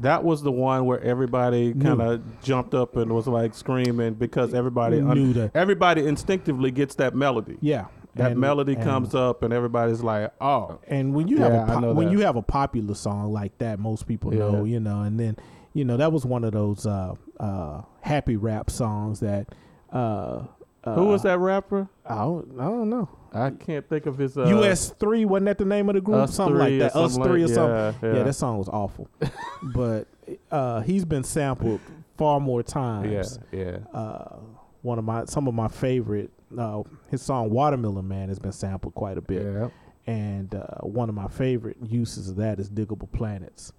that 0.00 0.22
was 0.22 0.42
the 0.42 0.52
one 0.52 0.84
where 0.84 1.00
everybody 1.00 1.72
kind 1.72 2.00
of 2.02 2.42
jumped 2.42 2.74
up 2.74 2.96
and 2.96 3.10
was 3.14 3.26
like 3.26 3.54
screaming 3.54 4.14
because 4.14 4.52
everybody 4.52 4.98
un- 5.00 5.14
knew 5.14 5.32
that, 5.32 5.52
everybody 5.56 6.06
instinctively 6.06 6.70
gets 6.70 6.96
that 6.96 7.14
melody. 7.14 7.56
yeah, 7.62 7.86
That 8.16 8.32
and- 8.32 8.40
melody 8.40 8.74
and- 8.74 8.82
comes 8.82 9.14
up 9.14 9.42
and 9.42 9.52
everybody's 9.52 10.02
like, 10.02 10.32
"Oh, 10.40 10.78
And 10.88 11.14
when 11.14 11.28
you 11.28 11.38
Yeah, 11.38 11.50
have 11.50 11.70
I 11.70 11.74
a 11.74 11.80
know 11.80 11.92
po- 11.92 11.98
when 11.98 12.10
you 12.10 12.20
have 12.20 12.36
a 12.36 12.42
popular 12.42 12.94
song 12.94 13.32
like 13.32 13.56
that, 13.58 13.78
most 13.78 14.06
people 14.06 14.32
Yeah. 14.34 14.50
know, 14.50 14.64
you 14.64 14.80
know. 14.80 15.02
And 15.02 15.18
then 15.20 15.36
you 15.74 15.84
know 15.84 15.96
that 15.96 16.12
was 16.12 16.24
one 16.26 16.42
of 16.44 16.52
those 16.52 16.86
uh, 16.86 17.14
uh, 17.38 17.82
happy 18.00 18.36
rap 18.36 18.70
songs 18.70 19.20
that. 19.20 19.48
Uh, 19.92 20.42
uh, 20.84 20.94
who 20.94 21.06
was 21.06 21.22
that 21.22 21.38
rapper?" 21.38 21.88
I 22.08 22.16
don't, 22.18 22.48
I 22.60 22.64
don't 22.64 22.88
know. 22.90 23.08
I 23.32 23.50
can't 23.50 23.86
think 23.88 24.06
of 24.06 24.16
his 24.18 24.38
uh, 24.38 24.44
US 24.46 24.90
three 24.98 25.24
wasn't 25.24 25.46
that 25.46 25.58
the 25.58 25.64
name 25.66 25.88
of 25.90 25.94
the 25.96 26.00
group? 26.00 26.16
Us 26.18 26.34
something 26.34 26.56
like 26.56 26.72
or 26.74 26.78
that. 26.78 26.96
Us 26.96 27.16
three 27.16 27.42
like- 27.42 27.50
or 27.50 27.54
something. 27.54 27.76
yeah, 27.76 27.92
Yeah. 28.12 28.16
yeah. 28.18 28.22
that 28.22 28.32
song 28.34 28.56
was 28.58 28.68
awful. 28.68 29.08
but 29.74 30.06
uh, 30.50 30.80
he's 30.80 31.04
been 31.04 31.22
sampled 31.24 31.80
far 32.16 32.40
more 32.40 32.60
Yeah, 32.60 32.64
times. 32.72 33.38
yeah. 33.52 33.78
Uh, 33.92 34.36
one 34.82 34.98
of 34.98 35.04
my 35.04 35.24
some 35.26 35.48
of 35.48 35.54
my 35.54 35.68
favorite 35.68 36.30
uh, 36.56 36.82
his 37.10 37.22
song 37.22 37.50
Watermelon 37.50 38.06
Man 38.06 38.28
has 38.28 38.38
been 38.38 38.52
sampled 38.52 38.94
quite 38.94 39.18
a 39.18 39.22
bit. 39.22 39.42
Yeah. 39.44 39.68
And 40.06 40.54
uh, 40.54 40.66
one 40.82 41.08
of 41.08 41.14
my 41.14 41.28
favorite 41.28 41.76
uses 41.82 42.28
of 42.30 42.36
that 42.36 42.60
is 42.60 42.70
Diggable 42.70 43.10
Planets. 43.10 43.72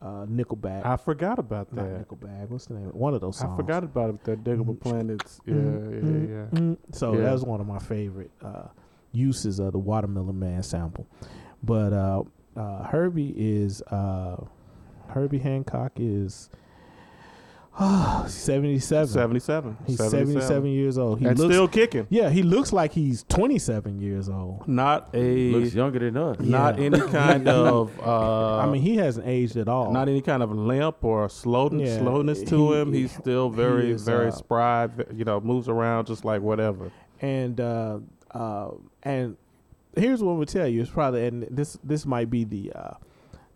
Uh, 0.00 0.26
Nickelback. 0.26 0.84
I 0.84 0.96
forgot 0.96 1.38
about 1.38 1.72
not 1.72 1.84
that. 1.88 2.08
Nickelback. 2.08 2.48
What's 2.48 2.66
the 2.66 2.74
name? 2.74 2.86
One 2.90 3.14
of 3.14 3.20
those 3.22 3.38
songs. 3.38 3.52
I 3.52 3.56
forgot 3.56 3.82
about 3.82 4.10
it. 4.14 4.24
That 4.24 4.44
Diggable 4.44 4.76
Mm. 4.76 4.80
Planets. 4.80 5.40
Yeah, 5.46 5.54
Mm, 5.54 6.28
yeah, 6.28 6.34
yeah. 6.34 6.60
mm. 6.60 6.76
So 6.92 7.14
Yeah. 7.14 7.20
that 7.24 7.32
was 7.32 7.44
one 7.44 7.60
of 7.60 7.66
my 7.66 7.78
favorite 7.78 8.30
uh, 8.42 8.68
uses 9.12 9.58
of 9.58 9.72
the 9.72 9.78
Watermelon 9.78 10.38
Man 10.38 10.62
sample. 10.62 11.06
But 11.62 11.92
uh, 11.94 12.22
uh, 12.56 12.84
Herbie 12.84 13.34
is 13.36 13.80
uh, 13.82 14.36
Herbie 15.08 15.38
Hancock 15.38 15.92
is 15.96 16.50
uh, 17.78 18.26
77. 18.28 19.06
Seventy-seven. 19.08 19.76
He's 19.86 19.98
77 19.98 20.64
years 20.70 20.96
old. 20.98 21.18
He 21.20 21.26
and 21.26 21.38
looks 21.38 21.52
still 21.54 21.68
kicking. 21.68 22.06
Yeah, 22.10 22.30
he 22.30 22.42
looks 22.42 22.72
like 22.72 22.92
he's 22.92 23.22
27 23.24 24.00
years 24.00 24.28
old. 24.28 24.66
Not 24.66 25.10
a 25.14 25.50
Looks 25.52 25.74
younger 25.74 25.98
than 25.98 26.16
us. 26.16 26.38
not 26.40 26.78
Yeah. 26.78 26.84
any 26.86 27.00
kind 27.00 27.46
of. 27.48 27.90
Uh, 28.00 28.56
I 28.60 28.66
mean, 28.70 28.80
he 28.82 28.96
hasn't 28.96 29.26
aged 29.26 29.56
at 29.56 29.68
all. 29.68 29.92
not 29.92 30.08
any 30.08 30.22
kind 30.22 30.42
of 30.42 30.50
limp 30.52 31.04
or 31.04 31.28
slow, 31.28 31.70
Yeah, 31.70 31.98
slowness 31.98 32.42
to 32.44 32.72
he- 32.72 32.78
him. 32.80 32.92
He's 32.92 33.12
still 33.12 33.50
he 33.50 33.56
very, 33.56 33.90
is, 33.90 34.02
very 34.04 34.28
uh, 34.28 34.32
spry. 34.32 34.88
You 35.14 35.24
know, 35.24 35.40
moves 35.40 35.68
around 35.68 36.06
just 36.06 36.24
like 36.24 36.40
whatever. 36.42 36.90
and 37.20 37.60
uh, 37.60 37.98
uh, 38.32 38.70
and 39.02 39.36
here's 39.96 40.22
what 40.22 40.36
we'll 40.36 40.46
tell 40.46 40.66
you. 40.68 40.80
It's 40.82 40.90
probably 40.90 41.26
and 41.26 41.42
this 41.50 41.78
this 41.84 42.06
might 42.06 42.30
be 42.30 42.44
the 42.44 42.72
uh, 42.74 42.94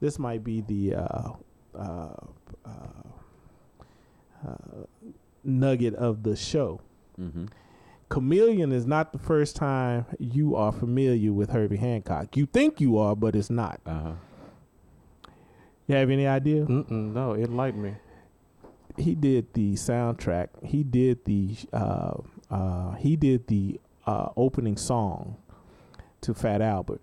this 0.01 0.19
might 0.19 0.43
be 0.45 0.61
the 0.63 0.95
uh, 0.97 1.33
uh, 1.79 2.09
uh, 2.65 2.69
uh, 4.47 4.85
nugget 5.45 5.95
of 5.95 6.23
the 6.23 6.37
show. 6.37 6.81
Mm-hmm. 7.21 7.47
Chameleon 8.09 8.73
is 8.73 8.87
not 8.87 9.13
the 9.13 9.19
first 9.19 9.55
time 9.55 10.05
you 10.19 10.57
are 10.57 10.73
familiar 10.73 11.33
with 11.33 11.51
Herbie 11.51 11.77
Hancock. 11.77 12.37
You 12.37 12.47
think 12.47 12.81
you 12.81 12.99
are, 12.99 13.15
but 13.15 13.37
it's 13.37 13.51
not. 13.51 13.81
Uh-huh. 13.87 14.13
You 15.87 15.95
have 15.95 16.11
any 16.11 16.27
idea? 16.27 16.67
Mm-mm, 16.67 17.13
no, 17.13 17.33
it 17.33 17.45
enlighten 17.45 17.83
me. 17.83 17.95
He 18.97 19.15
did 19.15 19.53
the 19.55 19.75
soundtrack. 19.75 20.49
He 20.65 20.83
did 20.83 21.25
the 21.25 21.57
uh, 21.73 22.15
uh, 22.51 22.95
he 22.95 23.17
did 23.17 23.47
the 23.47 23.81
uh, 24.07 24.31
opening 24.37 24.77
song 24.77 25.37
to 26.23 26.35
Fat 26.35 26.61
Albert. 26.61 27.01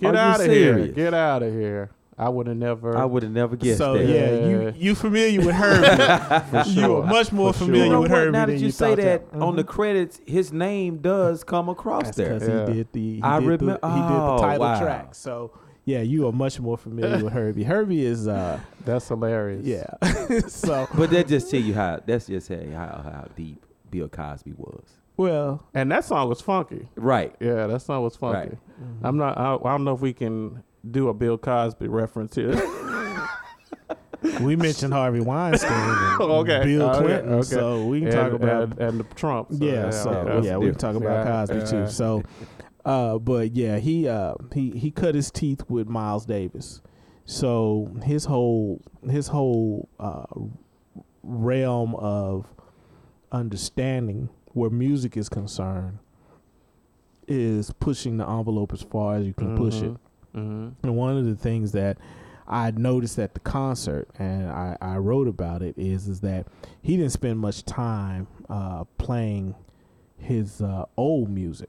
Get 0.00 0.14
out 0.14 0.40
of 0.40 0.46
here! 0.46 0.88
Get 0.88 1.14
out 1.14 1.42
of 1.42 1.52
here! 1.52 1.90
I 2.18 2.28
would 2.28 2.46
have 2.46 2.56
never. 2.56 2.96
I 2.96 3.04
would 3.04 3.22
have 3.22 3.32
never 3.32 3.56
guessed 3.56 3.78
so 3.78 3.94
that. 3.94 4.04
yeah, 4.04 4.30
Yeah. 4.32 4.46
you 4.46 4.74
you 4.76 4.94
familiar 4.94 5.40
with 5.40 5.54
Herbie? 5.54 6.44
for 6.50 6.68
You 6.70 6.80
sure. 6.82 7.02
are 7.02 7.06
much 7.06 7.32
more 7.32 7.52
For 7.52 7.60
familiar 7.64 7.84
You 7.86 7.90
know 7.92 8.00
with 8.02 8.10
what? 8.10 8.18
Herbie 8.18 8.32
Now 8.32 8.46
than 8.46 8.54
that 8.56 8.60
you, 8.60 8.66
you 8.66 8.72
say 8.72 8.88
thought 8.90 8.96
that, 8.98 9.32
that. 9.32 9.40
on 9.40 9.56
the 9.56 9.64
Mhm. 9.64 9.68
credits, 9.68 10.20
his 10.26 10.52
name 10.52 10.98
does 10.98 11.42
come 11.42 11.68
across 11.70 12.04
That's 12.04 12.16
there. 12.18 12.34
because 12.34 12.48
Yeah. 12.48 12.66
he 12.68 12.72
did 12.74 12.92
the 12.92 13.14
he 13.16 13.22
I 13.22 13.40
did 13.40 13.48
remem- 13.48 13.80
the, 13.80 13.88
he 13.88 14.00
did 14.00 14.08
the 14.10 14.22
oh, 14.22 14.38
title 14.40 14.60
wow. 14.66 14.80
track. 14.80 15.14
So 15.14 15.52
yeah, 15.84 16.00
you 16.02 16.26
are 16.28 16.32
much 16.32 16.60
more 16.60 16.76
familiar 16.78 17.24
with 17.24 17.32
Herbie. 17.32 17.64
Herbie 17.64 18.04
is 18.04 18.28
uh 18.28 18.60
That's 18.84 19.08
hilarious. 19.08 19.64
yeah. 19.64 20.38
so 20.48 20.86
But 20.94 21.10
that 21.10 21.26
just 21.28 21.50
tell 21.50 21.60
you 21.60 21.74
how. 21.74 22.00
That's 22.06 22.26
just 22.26 22.46
tell 22.48 22.62
you 22.62 22.72
how, 22.72 23.00
how 23.02 23.26
deep 23.36 23.64
Bill 23.90 24.08
Cosby 24.08 24.52
was. 24.56 24.84
well, 25.16 25.64
and 25.74 25.90
that 25.90 26.04
song 26.04 26.28
was 26.28 26.40
funky. 26.40 26.88
Right. 26.96 27.34
Yeah, 27.40 27.66
that 27.68 27.80
song 27.82 28.02
was 28.02 28.16
funky. 28.16 28.50
Right. 28.50 28.58
I'm 29.02 29.16
not. 29.16 29.36
I, 29.38 29.54
I 29.54 29.70
don't 29.72 29.84
know 29.84 29.94
if 29.94 30.00
we 30.00 30.12
can 30.12 30.62
do 30.88 31.08
a 31.08 31.14
Bill 31.14 31.38
Cosby 31.38 31.88
reference 31.88 32.34
here. 32.34 32.60
we 34.40 34.56
mentioned 34.56 34.92
Harvey 34.92 35.20
Weinstein 35.20 35.72
and 35.72 36.20
okay, 36.20 36.64
Bill 36.64 36.90
okay, 36.90 36.98
Clinton, 36.98 37.34
okay. 37.34 37.42
so 37.42 37.84
we 37.86 38.00
can 38.00 38.08
and, 38.08 38.16
talk 38.16 38.32
about 38.32 38.62
and, 38.62 38.78
and 38.78 39.00
the 39.00 39.04
Trump. 39.14 39.52
So, 39.52 39.64
yeah, 39.64 39.90
so 39.90 40.10
okay. 40.10 40.46
yeah, 40.48 40.56
we 40.56 40.66
can 40.66 40.78
talk 40.78 40.96
about 40.96 41.26
Yeah, 41.26 41.32
Cosby 41.32 41.58
yeah. 41.58 41.84
too. 41.84 41.90
So, 41.90 42.22
uh, 42.84 43.18
but 43.18 43.52
yeah, 43.52 43.78
he 43.78 44.08
uh 44.08 44.34
he 44.52 44.70
he 44.70 44.90
cut 44.90 45.14
his 45.14 45.30
teeth 45.30 45.62
with 45.68 45.88
Miles 45.88 46.26
Davis, 46.26 46.80
so 47.24 47.90
his 48.04 48.26
whole 48.26 48.82
his 49.08 49.28
whole 49.28 49.88
uh 49.98 50.24
realm 51.22 51.94
of 51.96 52.46
understanding 53.30 54.28
where 54.48 54.70
music 54.70 55.16
is 55.16 55.28
concerned 55.28 55.98
is 57.28 57.72
pushing 57.80 58.18
the 58.18 58.28
envelope 58.28 58.72
as 58.72 58.82
far 58.82 59.16
as 59.16 59.26
you 59.26 59.32
can 59.32 59.56
push 59.56 59.80
it. 59.80 59.96
Hmm 60.32 60.70
And 60.82 60.96
one 60.96 61.16
of 61.16 61.24
the 61.24 61.36
things 61.36 61.72
that 61.72 61.98
I 62.46 62.70
noticed 62.72 63.18
at 63.18 63.34
the 63.34 63.40
concert, 63.40 64.08
and 64.18 64.50
I, 64.50 64.76
I 64.80 64.96
wrote 64.96 65.28
about 65.28 65.62
it, 65.62 65.76
is 65.78 66.08
is 66.08 66.20
that 66.20 66.46
he 66.82 66.96
didn't 66.96 67.12
spend 67.12 67.38
much 67.38 67.64
time 67.64 68.26
uh, 68.48 68.84
playing 68.98 69.54
his 70.18 70.60
uh, 70.60 70.84
old 70.96 71.30
music. 71.30 71.68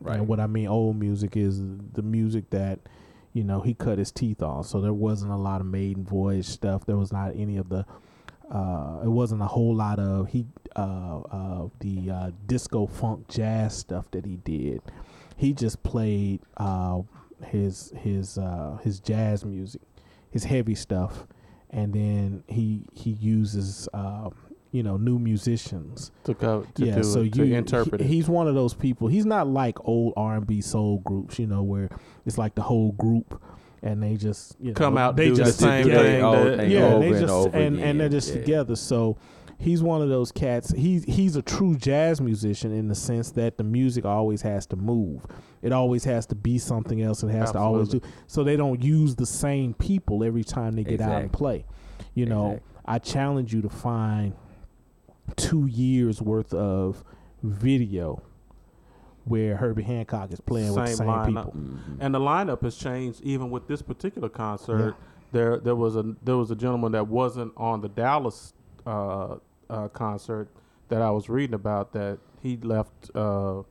Right. 0.00 0.18
And 0.18 0.28
what 0.28 0.40
I 0.40 0.46
mean 0.46 0.68
old 0.68 0.96
music 0.96 1.36
is 1.36 1.60
the 1.92 2.02
music 2.02 2.50
that 2.50 2.78
you 3.32 3.42
know 3.42 3.60
he 3.60 3.74
cut 3.74 3.98
his 3.98 4.12
teeth 4.12 4.42
on. 4.42 4.64
So 4.64 4.80
there 4.80 4.92
wasn't 4.92 5.32
a 5.32 5.36
lot 5.36 5.60
of 5.60 5.66
maiden 5.66 6.04
voyage 6.04 6.46
stuff. 6.46 6.86
There 6.86 6.96
was 6.96 7.12
not 7.12 7.32
any 7.36 7.56
of 7.56 7.68
the. 7.68 7.86
Uh, 8.50 9.00
it 9.02 9.08
wasn't 9.08 9.40
a 9.40 9.46
whole 9.46 9.74
lot 9.74 9.98
of 9.98 10.28
he 10.28 10.46
uh, 10.76 11.20
uh, 11.20 11.68
the 11.80 12.10
uh, 12.10 12.30
disco 12.46 12.86
funk 12.86 13.26
jazz 13.28 13.76
stuff 13.76 14.10
that 14.10 14.26
he 14.26 14.36
did. 14.36 14.82
He 15.36 15.52
just 15.52 15.82
played 15.82 16.40
uh, 16.58 17.00
his 17.46 17.92
his 17.96 18.38
uh, 18.38 18.78
his 18.82 19.00
jazz 19.00 19.44
music, 19.44 19.80
his 20.30 20.44
heavy 20.44 20.74
stuff, 20.74 21.26
and 21.70 21.92
then 21.92 22.42
he 22.48 22.82
he 22.92 23.10
uses 23.10 23.88
uh, 23.94 24.30
you 24.72 24.82
know 24.82 24.96
new 24.96 25.18
musicians 25.18 26.10
To 26.24 26.34
go 26.34 26.66
to 26.74 26.84
yeah, 26.86 26.96
do 26.96 27.02
so 27.04 27.22
to 27.28 27.44
you 27.46 27.54
interpret 27.56 28.00
he- 28.00 28.06
it. 28.06 28.10
He's 28.10 28.28
one 28.28 28.48
of 28.48 28.54
those 28.54 28.74
people. 28.74 29.08
He's 29.08 29.26
not 29.26 29.46
like 29.48 29.78
old 29.86 30.14
R 30.16 30.36
and 30.36 30.46
B 30.46 30.60
soul 30.60 30.98
groups, 30.98 31.38
you 31.38 31.46
know, 31.46 31.62
where 31.62 31.88
it's 32.26 32.38
like 32.38 32.54
the 32.54 32.62
whole 32.62 32.92
group 32.92 33.40
and 33.82 34.02
they 34.02 34.16
just 34.16 34.56
you 34.60 34.68
know, 34.68 34.74
Come 34.74 34.96
out, 34.96 35.14
they 35.16 35.28
do 35.28 35.36
the 35.36 35.52
same 35.52 35.84
together. 35.84 36.04
thing 36.04 36.22
old 36.22 36.70
Yeah, 36.70 36.84
over 36.86 37.00
they 37.00 37.08
and 37.10 37.18
just 37.20 37.32
over 37.32 37.56
and, 37.58 37.78
and 37.80 38.00
they're 38.00 38.08
just 38.08 38.28
Yeah. 38.34 38.40
together. 38.40 38.76
So 38.76 39.16
he's 39.58 39.82
one 39.82 40.02
of 40.02 40.08
those 40.08 40.32
cats. 40.32 40.70
He's 40.72 41.04
he's 41.04 41.36
a 41.36 41.42
true 41.42 41.76
jazz 41.76 42.20
musician 42.20 42.72
in 42.72 42.88
the 42.88 42.94
sense 42.94 43.30
that 43.32 43.56
the 43.58 43.64
music 43.64 44.04
always 44.04 44.42
has 44.42 44.66
to 44.66 44.76
move. 44.76 45.24
It 45.62 45.72
always 45.72 46.04
has 46.04 46.26
to 46.26 46.34
be 46.34 46.58
something 46.58 47.00
else. 47.02 47.22
It 47.22 47.30
has 47.30 47.52
to 47.52 47.58
always 47.58 47.88
do. 47.88 48.00
So 48.26 48.44
they 48.44 48.56
don't 48.56 48.82
use 48.82 49.14
the 49.16 49.26
same 49.26 49.74
people 49.74 50.22
every 50.24 50.44
time 50.44 50.74
they 50.76 50.84
get 50.84 51.00
out 51.00 51.22
and 51.22 51.32
play. 51.32 51.64
You 52.14 52.26
know, 52.26 52.46
Exactly. 52.52 52.70
I 52.86 52.98
challenge 52.98 53.54
you 53.54 53.62
to 53.62 53.68
find 53.70 54.34
two 55.36 55.66
years 55.66 56.20
worth 56.20 56.52
of 56.52 57.02
video 57.42 58.22
where 59.24 59.56
Herbie 59.56 59.82
Hancock 59.84 60.32
is 60.32 60.40
playing 60.40 60.68
with 60.74 60.76
the 60.84 60.86
Same 60.88 60.96
same 60.96 61.06
lineup. 61.08 61.26
people. 61.46 61.52
Mhm. 61.56 61.96
And 62.00 62.14
the 62.14 62.18
lineup 62.20 62.60
has 62.62 62.76
changed 62.76 63.22
even 63.22 63.50
with 63.50 63.66
this 63.68 63.80
particular 63.80 64.28
concert. 64.28 64.94
There 65.32 65.58
there 65.58 65.74
was 65.74 65.96
a 65.96 66.14
there 66.22 66.36
was 66.36 66.50
a 66.50 66.54
gentleman 66.56 66.92
that 66.92 67.08
wasn't 67.08 67.52
on 67.56 67.80
the 67.80 67.88
Dallas 67.88 68.52
uh, 68.86 69.36
uh, 69.70 69.88
concert 69.88 70.48
that 70.88 71.02
I 71.02 71.10
was 71.10 71.28
reading 71.28 71.54
about 71.54 71.92
that 71.92 72.18
he 72.42 72.56
left 72.58 73.10
uh, 73.14 73.62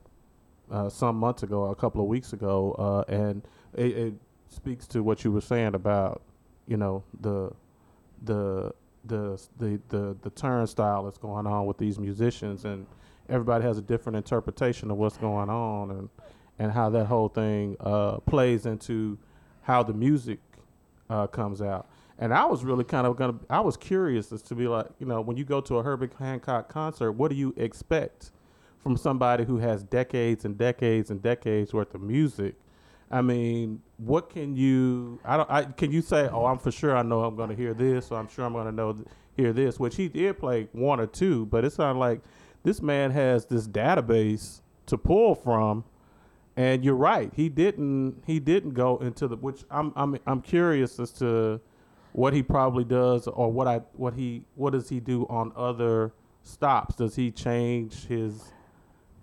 uh, 0.71 0.89
some 0.89 1.17
months 1.17 1.43
ago, 1.43 1.65
a 1.65 1.75
couple 1.75 2.01
of 2.01 2.07
weeks 2.07 2.33
ago, 2.33 2.73
uh, 2.79 3.11
and 3.11 3.43
it, 3.75 3.97
it 3.97 4.13
speaks 4.49 4.87
to 4.87 5.03
what 5.03 5.23
you 5.23 5.31
were 5.31 5.41
saying 5.41 5.75
about 5.75 6.21
you 6.67 6.77
know 6.77 7.03
the 7.21 7.51
the 8.23 8.73
the 9.05 9.41
the 9.59 9.79
the 9.89 10.15
the 10.21 10.29
turnstile 10.31 11.03
that's 11.03 11.17
going 11.17 11.45
on 11.45 11.65
with 11.65 11.77
these 11.77 11.99
musicians 11.99 12.63
and 12.63 12.85
everybody 13.29 13.63
has 13.63 13.77
a 13.77 13.81
different 13.81 14.15
interpretation 14.15 14.89
of 14.91 14.97
what's 14.97 15.17
going 15.17 15.49
on 15.49 15.91
and 15.91 16.09
and 16.59 16.71
how 16.71 16.89
that 16.89 17.05
whole 17.05 17.29
thing 17.29 17.75
uh, 17.79 18.17
plays 18.19 18.65
into 18.65 19.17
how 19.63 19.81
the 19.81 19.93
music 19.93 20.39
uh, 21.09 21.27
comes 21.27 21.61
out. 21.61 21.87
And 22.23 22.33
I 22.33 22.45
was 22.45 22.63
really 22.63 22.85
kind 22.85 23.05
of 23.05 23.17
gonna. 23.17 23.37
I 23.49 23.59
was 23.59 23.75
curious 23.75 24.31
as 24.31 24.41
to 24.43 24.55
be 24.55 24.65
like, 24.65 24.87
you 24.97 25.05
know, 25.05 25.19
when 25.19 25.35
you 25.35 25.43
go 25.43 25.59
to 25.59 25.79
a 25.79 25.83
Herbie 25.83 26.07
Hancock 26.17 26.69
concert, 26.69 27.11
what 27.11 27.29
do 27.29 27.35
you 27.35 27.53
expect 27.57 28.31
from 28.81 28.95
somebody 28.95 29.43
who 29.43 29.57
has 29.57 29.83
decades 29.83 30.45
and 30.45 30.57
decades 30.57 31.11
and 31.11 31.21
decades 31.21 31.73
worth 31.73 31.93
of 31.93 31.99
music? 31.99 32.55
I 33.11 33.21
mean, 33.21 33.81
what 33.97 34.29
can 34.29 34.55
you? 34.55 35.19
I 35.25 35.35
don't. 35.35 35.51
I 35.51 35.63
can 35.65 35.91
you 35.91 36.01
say, 36.01 36.29
oh, 36.31 36.45
I'm 36.45 36.59
for 36.59 36.71
sure. 36.71 36.95
I 36.95 37.01
know 37.01 37.25
I'm 37.25 37.35
going 37.35 37.49
to 37.49 37.57
hear 37.57 37.73
this, 37.73 38.09
or 38.09 38.19
I'm 38.19 38.29
sure 38.29 38.45
I'm 38.45 38.53
going 38.53 38.67
to 38.67 38.71
know 38.71 39.03
hear 39.35 39.51
this. 39.51 39.77
Which 39.77 39.97
he 39.97 40.07
did 40.07 40.39
play 40.39 40.69
one 40.71 41.01
or 41.01 41.07
two, 41.07 41.47
but 41.47 41.65
it 41.65 41.73
sounded 41.73 41.99
like 41.99 42.21
this 42.63 42.81
man 42.81 43.11
has 43.11 43.47
this 43.47 43.67
database 43.67 44.61
to 44.85 44.97
pull 44.97 45.35
from 45.35 45.83
and 46.55 46.85
you're 46.85 46.95
right. 46.95 47.31
He 47.35 47.49
didn't. 47.49 48.23
He 48.25 48.39
didn't 48.39 48.75
go 48.75 48.97
into 48.99 49.27
the. 49.27 49.35
Which 49.35 49.65
I'm. 49.69 49.91
I'm. 49.97 50.17
I'm 50.25 50.41
curious 50.41 50.99
as 51.01 51.11
to 51.13 51.59
what 52.13 52.33
he 52.33 52.41
probably 52.43 52.83
does, 52.83 53.27
or 53.27 53.51
what 53.51 53.67
I. 53.67 53.81
What 53.93 54.13
he. 54.13 54.45
What 54.55 54.71
does 54.73 54.89
he 54.89 54.99
do 54.99 55.25
on 55.29 55.51
other 55.55 56.13
stops? 56.43 56.95
Does 56.95 57.15
he 57.15 57.31
change 57.31 58.05
his? 58.07 58.51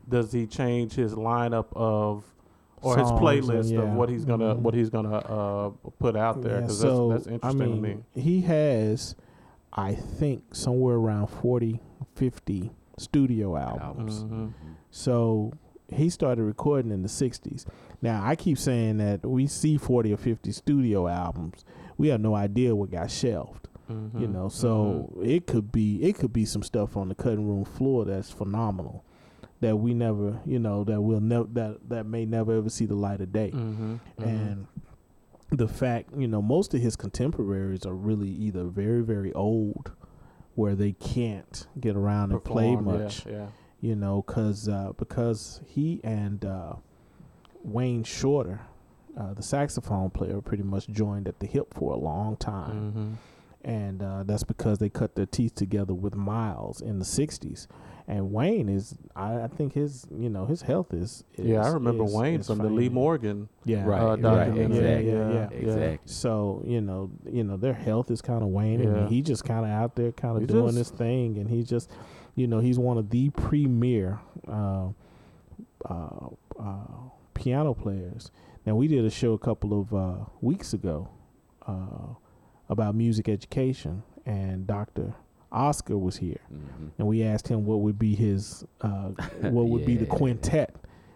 Does 0.09 0.33
he 0.33 0.46
change 0.46 0.94
his 0.94 1.14
lineup 1.14 1.66
of, 1.74 2.24
or 2.83 2.98
his 2.98 3.09
playlist 3.12 3.70
and- 3.70 3.79
of 3.81 3.92
what 3.94 4.09
he's 4.09 4.24
gonna. 4.24 4.55
Mhm. 4.57 4.59
What 4.61 4.74
he's 4.74 4.90
gonna 4.90 5.14
uh, 5.16 5.70
put 5.98 6.16
out 6.16 6.42
there? 6.42 6.55
Yeah, 6.55 6.61
Because 6.61 6.81
so, 6.81 7.11
that's, 7.11 7.24
that's 7.24 7.35
interesting 7.35 7.62
I 7.62 7.64
mean, 7.66 7.76
to 7.83 7.88
me. 7.96 8.22
He 8.22 8.40
has, 8.42 9.14
I 9.72 9.94
think, 9.94 10.55
somewhere 10.55 10.96
around 10.96 11.29
40, 11.29 11.81
50 12.16 12.72
studio 12.98 13.57
albums. 13.57 14.24
Mhm. 14.24 14.53
So 14.90 15.53
he 15.88 16.11
started 16.11 16.42
recording 16.42 16.90
in 16.90 17.03
the 17.03 17.09
60s. 17.09 17.66
Now, 18.03 18.22
I 18.24 18.35
keep 18.37 18.59
saying 18.59 18.96
that 18.98 19.24
we 19.24 19.46
see 19.46 19.76
40 19.76 20.12
or 20.12 20.16
50 20.16 20.50
studio 20.53 21.07
albums. 21.09 21.64
We 22.01 22.09
have 22.09 22.21
no 22.21 22.35
idea 22.35 22.75
what 22.75 22.91
got 22.91 23.11
shelved. 23.11 23.69
You 23.89 23.97
Mhm. 23.97 24.33
know, 24.33 24.49
so 24.49 25.19
it 25.23 25.47
could 25.49 25.73
be 25.73 26.01
it 26.03 26.15
could 26.15 26.33
be 26.33 26.45
some 26.45 26.63
stuff 26.63 26.97
on 26.97 27.09
the 27.09 27.15
cutting 27.15 27.47
room 27.49 27.65
floor 27.65 28.05
that's 28.05 28.31
phenomenal 28.31 29.05
that 29.61 29.77
we 29.79 29.95
never, 29.95 30.41
you 30.47 30.59
know, 30.61 30.85
that 30.85 31.01
we'll 31.03 31.21
never 31.21 31.49
that 31.55 31.89
that 31.89 32.07
may 32.07 32.25
never 32.25 32.53
ever 32.57 32.69
see 32.71 32.87
the 32.87 32.95
light 32.95 33.21
of 33.21 33.33
day. 33.33 33.51
Mhm. 33.53 33.99
Mhm. 34.19 34.27
And 34.27 34.67
the 35.51 35.67
fact, 35.67 36.17
you 36.17 36.29
know, 36.29 36.41
most 36.41 36.73
of 36.73 36.81
his 36.81 36.95
contemporaries 36.95 37.85
are 37.85 37.95
really 37.95 38.31
either 38.31 38.65
very 38.65 39.03
very 39.03 39.33
old 39.35 39.91
where 40.55 40.77
they 40.77 40.93
can't 40.93 41.67
get 41.81 41.97
around 41.97 42.31
and 42.31 42.45
play 42.45 42.77
Perform, 42.77 42.87
yeah, 42.97 43.03
much 43.03 43.27
Yeah. 43.27 43.47
you 43.81 43.97
know, 43.97 44.23
cause 44.23 44.69
uh, 44.69 44.93
because 44.97 45.61
he 45.67 46.01
and 46.05 46.45
uh, 46.45 46.75
Wayne 47.65 48.05
Shorter, 48.05 48.61
uh, 49.16 49.35
the 49.35 49.42
saxophone 49.42 50.11
player, 50.11 50.40
pretty 50.40 50.62
much 50.62 50.88
joined 50.88 51.27
at 51.29 51.40
the 51.40 51.46
hip 51.46 51.75
for 51.75 51.92
a 51.92 51.96
long 51.99 52.37
time, 52.37 52.92
Mhm. 53.64 53.68
and 53.68 54.03
uh, 54.03 54.23
that's 54.25 54.44
because 54.44 54.79
they 54.79 54.88
cut 54.88 55.14
their 55.14 55.27
teeth 55.27 55.55
together 55.55 55.94
with 55.94 56.14
Miles 56.14 56.81
in 56.81 56.99
the 56.99 57.05
'60s. 57.05 57.66
And 58.09 58.33
Wayne 58.33 58.68
is, 58.68 58.96
I, 59.14 59.42
I 59.42 59.46
think 59.46 59.75
his, 59.75 60.05
you 60.12 60.29
know, 60.29 60.44
his 60.44 60.62
health 60.62 60.92
is. 60.92 61.23
is 61.37 61.46
Yeah, 61.46 61.64
I 61.64 61.68
remember 61.73 62.03
is- 62.05 62.12
Wayne 62.12 62.40
is 62.40 62.46
from 62.49 62.59
the. 62.59 62.64
Lee 62.68 62.88
Morgan. 62.88 63.49
Yeah, 63.64 63.85
Right, 63.87 64.01
uh, 64.01 64.07
right, 64.09 64.20
documentary. 64.23 64.64
exactly, 64.79 65.12
Yeah, 65.12 65.29
yeah, 65.33 65.49
yeah. 65.53 65.57
exactly. 65.59 65.99
So 66.12 66.62
you 66.66 66.81
know, 66.81 67.11
you 67.31 67.44
know, 67.44 67.57
their 67.57 67.75
health 67.75 68.11
is 68.11 68.20
kind 68.20 68.42
of 68.42 68.49
waning. 68.49 68.88
Yeah. 68.88 68.94
And 69.01 69.09
he 69.09 69.23
just 69.23 69.44
kind 69.44 69.64
of 69.64 69.70
out 69.70 69.94
there, 69.94 70.11
kind 70.11 70.37
of 70.38 70.46
doing 70.49 70.66
just- 70.66 70.77
this 70.77 70.90
thing, 70.90 71.38
and 71.38 71.49
he 71.49 71.62
just, 71.62 71.88
you 72.35 72.49
know, 72.49 72.59
he's 72.59 72.79
one 72.81 72.99
of 72.99 73.11
the 73.11 73.31
premier 73.31 74.18
uh, 74.49 74.88
uh, 75.88 76.09
uh, 76.59 76.75
piano 77.35 77.75
players. 77.75 78.31
Now 78.66 78.75
we 78.77 78.88
did 78.88 79.05
a 79.05 79.11
show 79.11 79.33
a 79.33 79.38
couple 79.38 79.79
of 79.81 79.94
uh, 79.94 80.25
weeks 80.40 80.73
ago 80.75 81.09
uh, 81.66 82.14
about 82.68 82.94
music 82.94 83.29
education, 83.29 84.03
and 84.27 84.66
Doctor 84.66 85.14
Oscar 85.53 85.96
was 85.99 86.16
here, 86.18 86.40
Mhm. 86.53 86.90
and 86.99 87.09
we 87.09 87.23
asked 87.25 87.49
him 87.49 87.64
what 87.64 87.81
would 87.81 87.99
be 87.99 88.14
his, 88.14 88.64
uh, 88.83 89.09
what 89.51 89.68
would 89.68 89.85
be 89.85 89.96
the 89.96 90.07
quintet 90.18 90.75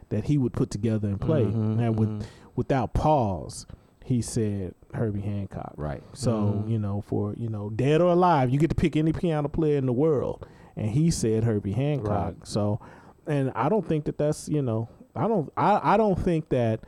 that 0.09 0.25
he 0.25 0.39
would 0.39 0.53
put 0.53 0.71
together 0.71 1.09
and 1.09 1.21
play, 1.21 1.45
Mhm, 1.45 1.79
and 1.79 1.99
with 1.99 2.09
mhm. 2.09 2.23
without 2.57 2.95
pause, 2.95 3.67
he 4.05 4.21
said 4.23 4.75
Herbie 4.93 5.21
Hancock. 5.21 5.73
Right. 5.77 6.03
So 6.15 6.33
Mhm. 6.65 6.71
you 6.71 6.79
know, 6.79 7.01
for 7.03 7.35
you 7.37 7.49
know, 7.49 7.71
dead 7.71 8.01
or 8.01 8.13
alive, 8.13 8.51
you 8.51 8.59
get 8.59 8.71
to 8.71 8.77
pick 8.77 8.97
any 8.97 9.13
piano 9.13 9.49
player 9.49 9.77
in 9.79 9.87
the 9.87 9.93
world, 9.93 10.47
and 10.77 10.91
he 10.91 11.11
said 11.11 11.45
Herbie 11.45 11.73
Hancock. 11.73 12.09
Right. 12.35 12.47
So, 12.47 12.81
and 13.27 13.53
I 13.55 13.69
don't 13.69 13.87
think 13.87 14.05
that 14.07 14.19
that's 14.19 14.49
you 14.49 14.63
know, 14.63 14.89
I 15.15 15.29
don't, 15.29 15.53
I, 15.57 15.95
I 15.95 15.97
don't 15.97 16.19
think 16.19 16.49
that 16.49 16.81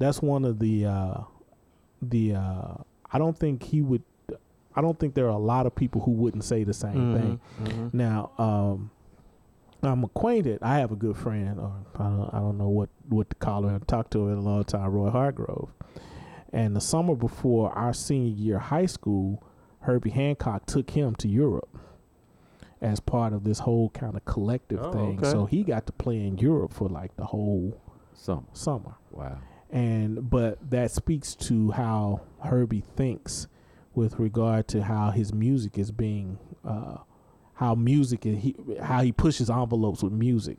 that's 0.00 0.20
one 0.20 0.44
of 0.44 0.58
the, 0.58 0.86
uh, 0.86 1.20
the, 2.02 2.34
uh, 2.34 2.74
I 3.12 3.18
don't 3.18 3.38
think 3.38 3.62
he 3.62 3.80
would, 3.82 4.02
I 4.74 4.80
don't 4.80 4.98
think 4.98 5.14
there 5.14 5.26
are 5.26 5.28
a 5.30 5.38
lot 5.38 5.66
of 5.66 5.74
people 5.76 6.00
who 6.00 6.10
wouldn't 6.12 6.42
say 6.44 6.64
the 6.64 6.72
same 6.74 7.12
Mhm, 7.12 7.12
thing. 7.12 7.40
mhm. 7.60 7.94
Now, 7.94 8.30
um, 8.38 8.90
I'm 9.82 10.02
acquainted. 10.04 10.58
I 10.62 10.78
have 10.78 10.90
a 10.92 10.96
good 10.96 11.16
friend, 11.16 11.58
or 11.58 11.72
I 11.96 12.02
don't, 12.08 12.30
I 12.34 12.38
don't 12.38 12.58
know 12.58 12.68
what 12.68 12.88
what 13.08 13.30
to 13.30 13.36
call 13.36 13.62
her. 13.62 13.74
I 13.74 13.78
talked 13.78 14.10
to 14.12 14.26
her 14.26 14.32
in 14.32 14.38
a 14.38 14.42
long 14.42 14.62
time, 14.64 14.90
Roy 14.92 15.08
Hargrove. 15.10 15.70
And 16.52 16.76
the 16.76 16.80
summer 16.82 17.14
before 17.14 17.70
our 17.72 17.92
senior 17.94 18.28
year 18.34 18.56
of 18.56 18.62
high 18.64 18.86
school, 18.86 19.42
Herbie 19.80 20.10
Hancock 20.10 20.66
took 20.66 20.90
him 20.90 21.14
to 21.16 21.28
Europe 21.28 21.78
as 22.82 23.00
part 23.00 23.32
of 23.32 23.44
this 23.44 23.60
whole 23.60 23.88
kind 23.90 24.16
of 24.16 24.24
collective 24.26 24.80
Oh, 24.82 24.92
thing. 24.92 25.18
okay. 25.18 25.30
So 25.30 25.46
he 25.46 25.62
got 25.64 25.86
to 25.86 25.92
play 25.92 26.26
in 26.26 26.36
Europe 26.38 26.72
for 26.72 26.88
like 26.88 27.16
the 27.16 27.24
whole 27.26 27.80
Some. 28.14 28.46
summer 28.52 28.94
Wow. 29.10 29.38
And 29.70 30.28
but 30.30 30.58
that 30.70 30.90
speaks 30.90 31.34
to 31.34 31.70
how 31.72 32.20
Herbie 32.44 32.84
thinks 32.96 33.46
with 33.94 34.18
regard 34.18 34.68
to 34.68 34.82
how 34.84 35.10
his 35.10 35.32
music 35.32 35.78
is 35.78 35.90
being 35.90 36.38
uh 36.64 36.98
how 37.54 37.74
music 37.74 38.24
is 38.26 38.38
he 38.42 38.54
how 38.82 39.02
he 39.02 39.12
pushes 39.12 39.48
envelopes 39.50 40.02
with 40.02 40.12
music 40.12 40.58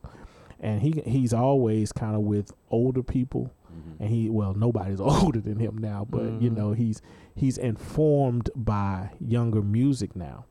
and 0.59 0.81
he 0.81 1.01
he's 1.05 1.33
always 1.33 1.91
kind 1.91 2.15
of 2.15 2.21
with 2.21 2.51
older 2.69 3.03
people 3.03 3.51
Mhm. 3.71 3.95
and 4.01 4.09
he 4.09 4.29
well 4.29 4.53
nobody's 4.53 4.99
older 5.11 5.39
than 5.39 5.59
him 5.59 5.77
now 5.77 6.05
but 6.09 6.41
you 6.41 6.49
Mhm. 6.51 6.57
know 6.57 6.71
he's 6.73 7.01
he's 7.35 7.57
informed 7.57 8.49
by 8.55 9.11
younger 9.19 9.61
music 9.61 10.13
now 10.15 10.45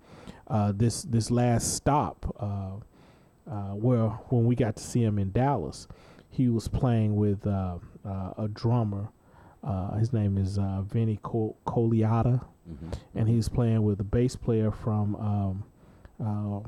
uh 0.49 0.73
this 0.75 1.03
this 1.03 1.31
last 1.31 1.75
stop 1.75 2.35
uh 2.41 2.77
uh 3.51 3.75
where 3.75 4.09
when 4.31 4.45
we 4.47 4.55
got 4.55 4.77
to 4.77 4.83
see 4.83 5.03
him 5.03 5.19
in 5.19 5.33
Dallas 5.33 5.87
he 6.31 6.49
was 6.49 6.67
playing 6.69 7.17
with 7.17 7.47
uh, 7.47 7.77
uh 8.05 8.33
a 8.39 8.49
drummer 8.49 9.09
uh 9.65 9.97
his 9.97 10.13
name 10.13 10.39
is 10.39 10.59
uh 10.59 10.83
Vinny 10.83 11.19
Col- 11.23 11.57
Colaiuta 11.67 12.41
Mhm. 12.71 12.93
and 13.15 13.29
he's 13.29 13.49
playing 13.49 13.83
with 13.83 13.99
a 14.01 14.05
bass 14.05 14.37
player 14.37 14.71
from 14.71 15.17
um 15.17 15.65
uh 16.25 16.61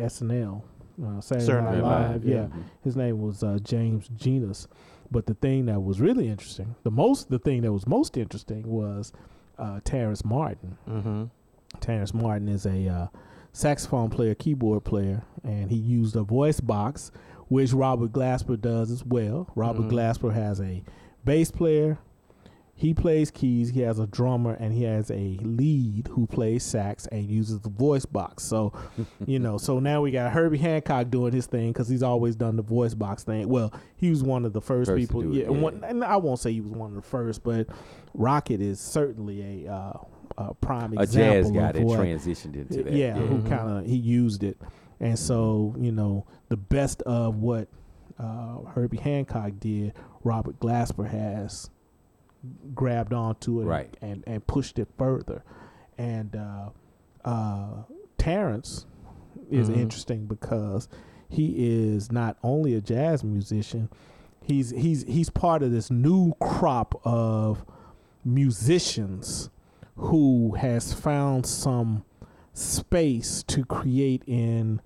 SNL 0.00 0.62
uh, 1.04 1.20
Saturday 1.20 1.46
Saturday 1.46 1.64
Night 1.64 1.74
Night 1.76 1.82
Live 1.82 2.10
Live, 2.12 2.24
yeah 2.24 2.34
yeah. 2.34 2.42
Mhm. 2.46 2.62
his 2.82 2.96
name 2.96 3.20
was 3.20 3.42
uh, 3.42 3.58
James 3.62 4.08
Genus. 4.16 4.68
But 5.10 5.26
the 5.26 5.34
thing 5.34 5.66
that 5.66 5.80
was 5.82 6.00
really 6.00 6.28
interesting, 6.28 6.76
the 6.84 6.90
most, 6.92 7.30
the 7.30 7.38
thing 7.40 7.62
that 7.62 7.72
was 7.72 7.84
most 7.86 8.16
interesting 8.16 8.62
was 8.68 9.12
uh, 9.58 9.80
Terrence 9.82 10.24
Martin. 10.24 10.78
Mm-hmm. 10.88 11.24
Terrence 11.80 12.14
Martin 12.14 12.48
is 12.48 12.64
a 12.64 12.86
uh, 12.88 13.06
saxophone 13.52 14.08
player, 14.10 14.36
keyboard 14.36 14.84
player, 14.84 15.24
and 15.42 15.68
he 15.70 15.76
used 15.76 16.14
a 16.14 16.22
voice 16.22 16.60
box, 16.60 17.10
which 17.50 17.74
Robert 17.74 18.12
Glasper 18.12 18.58
does 18.58 18.90
as 18.90 19.04
well. 19.04 19.48
Robert 19.54 19.88
Mhm. 19.88 19.90
Glasper 19.92 20.32
has 20.32 20.58
a 20.60 20.82
bass 21.24 21.50
player. 21.50 21.98
he 22.74 22.94
plays 22.94 23.30
keys. 23.30 23.68
He 23.68 23.80
has 23.80 23.98
a 23.98 24.06
drummer 24.06 24.54
and 24.54 24.72
he 24.72 24.84
has 24.84 25.10
a 25.10 25.36
lead 25.42 26.08
who 26.12 26.26
plays 26.26 26.62
sax 26.62 27.06
and 27.08 27.28
uses 27.28 27.60
the 27.60 27.68
voice 27.68 28.06
box. 28.06 28.42
So, 28.42 28.72
you 29.26 29.38
know, 29.38 29.58
so 29.58 29.80
now 29.80 30.00
we 30.00 30.10
got 30.12 30.32
Herbie 30.32 30.56
Hancock 30.56 31.10
doing 31.10 31.34
his 31.34 31.44
thing 31.44 31.72
because 31.74 31.88
he's 31.90 32.02
always 32.02 32.36
done 32.36 32.56
the 32.56 32.62
voice 32.62 32.94
box 32.94 33.22
thing. 33.22 33.50
Well, 33.50 33.70
he 33.96 34.08
was 34.08 34.22
one 34.22 34.46
of 34.46 34.54
the 34.54 34.62
first, 34.62 34.90
First 34.92 34.98
people. 34.98 35.20
it, 35.20 35.40
yeah, 35.40 35.50
yeah. 35.50 35.60
one- 35.60 35.84
and 35.86 36.02
I 36.02 36.16
won't 36.16 36.38
say 36.38 36.54
he 36.54 36.62
was 36.62 36.72
one 36.72 36.88
of 36.88 36.96
the 36.96 37.02
first, 37.02 37.42
but 37.44 37.66
Rockit 38.16 38.60
is 38.60 38.80
certainly 38.80 39.66
a, 39.66 39.70
uh, 39.70 39.98
a 40.38 40.54
prime 40.54 40.94
A 40.96 41.02
example 41.02 41.42
jazz 41.42 41.50
guy 41.50 41.68
of 41.68 41.74
that 41.74 41.84
what, 41.84 42.00
transitioned 42.00 42.56
into 42.56 42.82
that. 42.84 42.94
yeah, 42.94 43.12
who 43.18 43.42
Mhm. 43.42 43.46
kind 43.50 43.70
of 43.78 43.84
he 43.84 43.96
used 43.96 44.42
it, 44.42 44.56
and 45.00 45.18
so 45.18 45.74
you 45.78 45.90
know 45.92 46.26
the 46.48 46.56
best 46.56 47.02
of 47.02 47.36
what 47.36 47.68
uh, 48.18 48.58
Herbie 48.74 48.98
Hancock 48.98 49.52
did, 49.58 49.94
Robert 50.24 50.60
Glasper 50.60 51.08
has 51.08 51.70
grabbed 52.74 53.12
onto 53.14 53.60
it 53.60 53.64
Right. 53.64 53.94
and, 54.02 54.22
and 54.26 54.46
pushed 54.46 54.78
it 54.78 54.88
further, 54.98 55.42
and 55.98 56.36
uh, 56.36 56.70
uh, 57.24 57.82
Terrence 58.18 58.86
is 59.50 59.68
Mhm. 59.70 59.76
interesting 59.76 60.26
because 60.26 60.88
he 61.28 61.54
is 61.92 62.10
not 62.12 62.36
only 62.42 62.74
a 62.74 62.80
jazz 62.80 63.22
musician, 63.24 63.88
he's 64.42 64.70
he's 64.70 65.04
he's 65.04 65.30
part 65.30 65.62
of 65.62 65.70
this 65.70 65.90
new 65.90 66.32
crop 66.40 67.00
of 67.04 67.64
musicians 68.24 69.50
who 69.96 70.54
has 70.54 70.92
found 70.92 71.46
some 71.46 72.04
space 72.52 73.42
to 73.44 73.64
create 73.64 74.22
in 74.26 74.80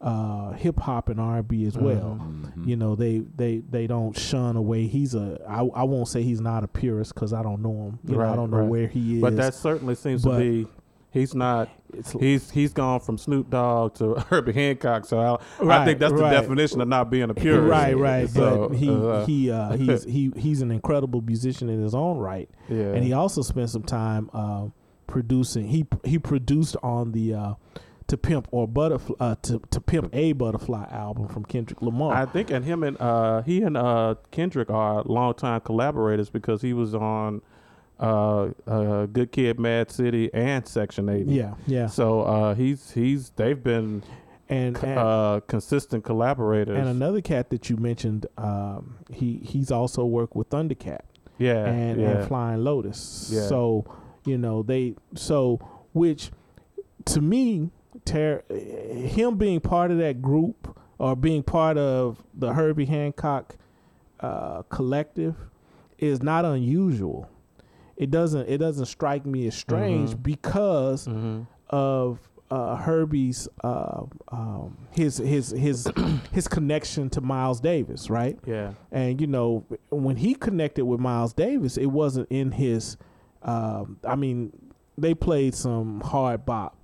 uh, 0.00 0.52
hip 0.52 0.78
hop 0.80 1.08
and 1.10 1.20
R 1.20 1.38
and 1.38 1.48
B 1.48 1.64
as 1.66 1.76
well. 1.76 2.18
Mhm. 2.20 2.66
You 2.66 2.76
know, 2.76 2.94
they 2.94 3.18
they 3.36 3.58
they 3.68 3.86
don't 3.86 4.16
shun 4.16 4.56
away. 4.56 4.86
He's 4.86 5.14
a 5.14 5.38
I, 5.46 5.60
I 5.60 5.82
won't 5.84 6.08
say 6.08 6.22
he's 6.22 6.40
not 6.40 6.64
a 6.64 6.68
purist 6.68 7.14
because 7.14 7.32
I 7.32 7.42
don't 7.42 7.60
know 7.62 7.88
him. 7.88 7.98
You 8.04 8.16
know, 8.16 8.32
I 8.32 8.34
don't 8.36 8.50
know 8.50 8.58
right. 8.58 8.68
where 8.68 8.86
he 8.86 9.16
is. 9.16 9.20
But 9.20 9.36
that 9.36 9.54
certainly 9.54 9.94
seems 9.94 10.22
But- 10.24 10.38
to 10.38 10.64
be. 10.64 10.66
He's 11.12 11.34
not. 11.34 11.68
it's 11.92 12.12
He's 12.12 12.50
he's 12.52 12.72
gone 12.72 13.00
from 13.00 13.18
Snoop 13.18 13.50
Dogg 13.50 13.94
to 13.96 14.14
Herbie 14.30 14.52
Hancock. 14.52 15.04
So 15.04 15.18
I, 15.18 15.34
I 15.60 15.84
think 15.84 15.98
that's 15.98 16.12
the 16.12 16.20
right. 16.20 16.30
definition 16.30 16.80
of 16.80 16.86
not 16.86 17.10
being 17.10 17.28
a 17.30 17.34
purist. 17.34 17.68
right, 17.68 17.96
right. 17.98 18.28
So, 18.30 18.68
but 18.68 18.78
he 18.78 18.88
uh, 18.88 19.26
he 19.26 19.50
uh, 19.50 19.72
he's 19.76 20.04
he 20.04 20.32
he's 20.36 20.62
an 20.62 20.70
incredible 20.70 21.20
musician 21.20 21.68
in 21.68 21.82
his 21.82 21.96
own 21.96 22.18
right. 22.18 22.48
yeah. 22.68 22.92
and 22.92 23.02
he 23.02 23.12
also 23.12 23.42
spent 23.42 23.70
some 23.70 23.82
time 23.82 24.30
uh, 24.32 24.66
producing. 25.08 25.66
He 25.66 25.84
he 26.04 26.20
produced 26.20 26.76
on 26.80 27.10
the 27.10 27.34
uh, 27.34 27.54
"To 28.10 28.16
Pimp 28.16 28.48
or 28.50 28.66
Butterfly" 28.66 29.14
uh, 29.20 29.36
to 29.42 29.60
to 29.70 29.80
Pimp 29.80 30.10
a 30.12 30.32
Butterfly 30.32 30.86
album 30.90 31.28
from 31.28 31.44
Kendrick 31.44 31.80
Lamar. 31.80 32.14
I 32.14 32.26
think, 32.26 32.50
and 32.50 32.64
him 32.64 32.82
and 32.82 33.00
uh, 33.00 33.42
he 33.42 33.62
and 33.62 33.76
uh, 33.76 34.16
Kendrick 34.30 34.68
are 34.70 35.02
longtime 35.04 35.60
collaborators 35.60 36.28
because 36.28 36.60
he 36.62 36.72
was 36.72 36.94
on 36.94 37.40
uh, 38.00 38.48
uh, 38.66 39.06
Good 39.06 39.30
Kid, 39.30 39.60
Mad 39.60 39.90
City, 39.90 40.28
and 40.34 40.66
Section 40.66 41.08
Eighty. 41.08 41.34
yeah, 41.34 41.54
yeah, 41.66 41.86
So 41.86 42.22
uh, 42.22 42.54
he's 42.54 42.90
he's 42.92 43.30
they've 43.30 43.62
been 43.62 44.02
and 44.48 44.76
and, 44.76 44.98
uh, 44.98 45.40
consistent 45.46 46.04
collaborators. 46.04 46.76
and 46.76 46.88
another 46.88 47.20
cat 47.20 47.50
that 47.50 47.70
you 47.70 47.76
mentioned, 47.76 48.26
um, 48.36 48.96
he 49.12 49.40
he's 49.44 49.70
also 49.70 50.04
worked 50.04 50.34
with 50.34 50.50
Thundercat 50.50 51.02
yeah, 51.38 51.64
and, 51.64 52.00
yeah. 52.00 52.08
and 52.10 52.28
Flying 52.28 52.64
Lotus. 52.64 53.30
Yeah. 53.32 53.46
So 53.46 53.84
you 54.24 54.36
know 54.36 54.62
they 54.62 54.96
so 55.14 55.60
which 55.92 56.30
to 57.06 57.20
me, 57.20 57.70
Ter- 58.04 58.42
him 58.50 59.36
being 59.36 59.60
part 59.60 59.90
of 59.90 59.98
that 59.98 60.22
group 60.22 60.76
or 60.98 61.16
being 61.16 61.42
part 61.42 61.76
of 61.78 62.22
the 62.34 62.52
Herbie 62.54 62.84
Hancock 62.86 63.56
uh, 64.20 64.62
collective 64.68 65.34
is 65.98 66.22
not 66.22 66.44
unusual. 66.44 67.28
It 67.96 68.10
doesn't 68.10 68.48
it 68.48 68.58
doesn't 68.58 68.86
strike 68.86 69.26
me 69.26 69.46
as 69.46 69.54
strange 69.54 70.10
Mhm. 70.10 70.22
because 70.22 71.06
Mhm. 71.06 71.46
of 71.70 72.20
uh, 72.50 72.74
Herbie's 72.76 73.48
uh, 73.62 74.02
um, 74.32 74.76
his 74.90 75.18
his 75.18 75.50
his 75.50 75.86
his 76.32 76.48
connection 76.48 77.08
to 77.10 77.20
Miles 77.20 77.60
Davis, 77.60 78.10
right? 78.10 78.38
Yeah, 78.46 78.72
And 78.90 79.20
you 79.20 79.26
know, 79.26 79.64
when 79.90 80.16
he 80.16 80.34
connected 80.34 80.84
with 80.84 80.98
Miles 81.00 81.32
Davis, 81.32 81.76
it 81.76 81.86
wasn't 81.86 82.26
in 82.30 82.50
his. 82.52 82.96
Um, 83.42 83.98
I 84.04 84.16
mean, 84.16 84.52
they 84.98 85.14
played 85.14 85.54
some 85.54 86.00
hard 86.00 86.44
bop, 86.44 86.79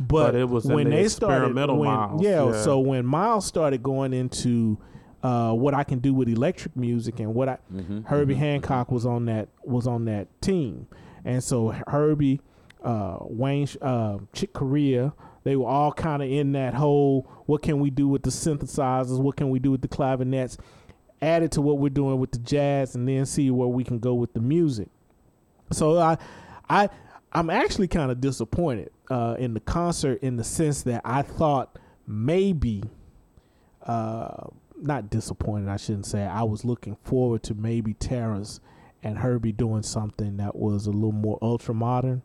but, 0.00 0.32
But 0.32 0.34
it 0.36 0.48
was 0.48 0.64
when 0.64 0.90
the 0.90 0.96
they 0.96 1.08
started. 1.08 1.36
experimental 1.36 1.78
When, 1.78 1.90
Miles, 1.90 2.22
yeah, 2.22 2.44
yeah. 2.46 2.62
So 2.62 2.78
when 2.80 3.06
Miles 3.06 3.46
started 3.46 3.82
going 3.82 4.12
into 4.12 4.78
uh, 5.22 5.52
what 5.54 5.72
I 5.72 5.84
can 5.84 6.00
do 6.00 6.12
with 6.12 6.28
electric 6.28 6.76
music 6.76 7.18
and 7.20 7.34
what 7.34 7.48
I 7.48 7.58
Mhm. 7.72 8.04
Herbie 8.04 8.34
Mhm. 8.34 8.38
Hancock 8.38 8.90
was 8.92 9.06
on 9.06 9.24
that 9.26 9.48
was 9.64 9.86
on 9.86 10.04
that 10.04 10.28
team, 10.42 10.86
and 11.24 11.42
so 11.42 11.72
Herbie, 11.86 12.40
uh, 12.84 13.18
Wayne, 13.22 13.66
uh, 13.80 14.18
Chick 14.34 14.52
Corea, 14.52 15.14
they 15.44 15.56
were 15.56 15.66
all 15.66 15.92
kind 15.92 16.22
of 16.22 16.28
in 16.30 16.52
that 16.52 16.74
whole 16.74 17.26
what 17.46 17.62
can 17.62 17.80
we 17.80 17.88
do 17.88 18.06
with 18.08 18.22
the 18.22 18.30
synthesizers, 18.30 19.18
what 19.18 19.36
can 19.36 19.48
we 19.48 19.58
do 19.58 19.70
with 19.70 19.80
the 19.80 19.88
clavinets, 19.88 20.58
added 21.22 21.52
to 21.52 21.62
what 21.62 21.78
we're 21.78 21.88
doing 21.88 22.18
with 22.18 22.32
the 22.32 22.38
jazz, 22.38 22.94
and 22.94 23.08
then 23.08 23.24
see 23.24 23.50
where 23.50 23.68
we 23.68 23.82
can 23.84 23.98
go 23.98 24.12
with 24.12 24.34
the 24.34 24.40
music. 24.40 24.88
So 25.70 25.98
I, 25.98 26.18
I, 26.68 26.90
I'm 27.34 27.50
actually 27.50 27.88
kind 27.88 28.10
of 28.10 28.20
disappointed 28.20 28.90
uh, 29.10 29.36
in 29.38 29.54
the 29.54 29.60
concert 29.60 30.22
in 30.22 30.36
the 30.36 30.44
sense 30.44 30.82
that 30.82 31.02
I 31.04 31.22
thought 31.22 31.78
maybe 32.06 32.84
uh, 33.82 34.46
not 34.76 35.10
disappointed. 35.10 35.68
I 35.68 35.76
shouldn't 35.76 36.06
say. 36.06 36.22
I 36.22 36.42
was 36.42 36.64
looking 36.64 36.96
forward 37.02 37.42
to 37.44 37.54
maybe 37.54 37.94
Terrence 37.94 38.60
and 39.02 39.18
Herbie 39.18 39.52
doing 39.52 39.82
something 39.82 40.36
that 40.38 40.56
was 40.56 40.86
a 40.86 40.90
little 40.90 41.12
more 41.12 41.38
ultra 41.42 41.74
modern. 41.74 42.22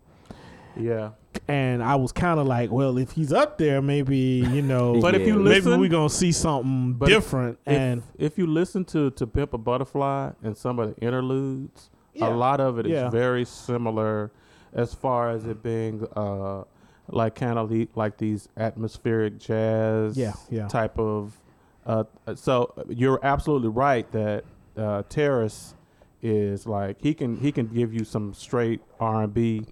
yeah. 0.78 1.12
And 1.48 1.84
I 1.84 1.96
was 1.96 2.12
kind 2.12 2.40
of 2.40 2.48
like, 2.48 2.72
well, 2.72 2.98
if 2.98 3.12
he's 3.12 3.32
up 3.32 3.58
there, 3.60 3.82
maybe 3.82 4.18
you 4.18 4.62
know, 4.64 5.00
But 5.02 5.14
if 5.16 5.22
you 5.28 5.38
Yeah. 5.38 5.44
maybe 5.44 5.56
listen, 5.66 5.80
we're 5.80 5.90
gonna 5.90 6.10
see 6.10 6.32
something 6.32 6.98
different. 7.08 7.60
if, 7.68 7.74
and 7.78 8.04
if 8.18 8.38
you 8.38 8.48
listen 8.48 8.84
to 8.86 9.12
to 9.12 9.28
Pimp 9.28 9.54
a 9.54 9.58
Butterfly 9.58 10.32
and 10.44 10.56
some 10.58 10.80
of 10.80 10.96
the 10.96 11.02
interludes, 11.02 11.90
Yeah. 12.14 12.30
a 12.30 12.34
lot 12.34 12.60
of 12.60 12.80
it 12.80 12.86
is 12.88 12.94
Yeah. 12.94 13.10
very 13.10 13.46
similar 13.46 14.32
as 14.74 14.94
far 14.94 15.30
as 15.32 15.46
it 15.46 15.62
being 15.64 16.06
uh 16.16 16.64
like 17.08 17.34
kind 17.36 17.58
of 17.58 17.72
like 17.96 18.18
these 18.18 18.48
atmospheric 18.58 19.40
jazz 19.40 20.18
Yeah, 20.18 20.34
yeah. 20.50 20.68
type 20.68 20.98
of 21.00 21.40
uh 21.86 22.04
so 22.36 22.74
you're 22.88 23.20
absolutely 23.24 23.70
right 23.70 24.10
that 24.12 24.44
uh 24.78 25.04
Terrence 25.10 25.74
is 26.22 26.68
like 26.68 26.98
he 27.02 27.14
can 27.14 27.38
he 27.38 27.52
can 27.52 27.68
give 27.68 27.94
you 27.94 28.04
some 28.04 28.34
straight 28.34 28.82
R&B 29.00 29.66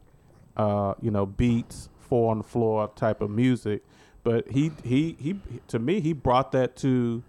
uh 0.55 0.93
you 1.01 1.11
know 1.11 1.25
beats 1.25 1.89
four 1.99 2.31
on 2.31 2.37
the 2.39 2.43
floor 2.43 2.89
type 2.95 3.21
of 3.21 3.29
music 3.29 3.83
but 4.23 4.47
he 4.49 4.71
he 4.83 5.15
he 5.19 5.39
to 5.67 5.77
me 5.77 5.99
he 5.99 6.13
brought 6.13 6.51
that 6.53 6.75
to 6.77 7.21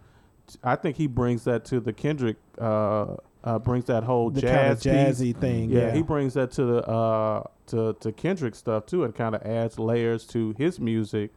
I 0.64 0.76
think 0.76 0.96
he 0.96 1.06
brings 1.06 1.44
that 1.44 1.64
to 1.66 1.80
the 1.80 1.92
Kendrick 1.92 2.36
uh 2.58 3.16
uh 3.48 3.58
brings 3.58 3.86
that 3.86 4.04
whole 4.04 4.30
the 4.30 4.42
kind 4.42 4.72
of 4.72 4.80
jazz 4.80 5.18
piece. 5.18 5.32
jazzy 5.32 5.36
thing. 5.36 5.70
Yeah, 5.70 5.86
Yeah, 5.86 5.92
he 5.92 6.02
brings 6.02 6.34
that 6.34 6.50
to 6.52 6.64
the 6.64 6.86
uh 6.86 7.44
to 7.68 7.94
to 8.00 8.12
Kendrick 8.12 8.54
stuff 8.54 8.86
too, 8.86 9.04
and 9.04 9.14
kind 9.14 9.34
of 9.34 9.42
adds 9.42 9.78
layers 9.78 10.26
to 10.28 10.54
his 10.58 10.78
music 10.78 11.30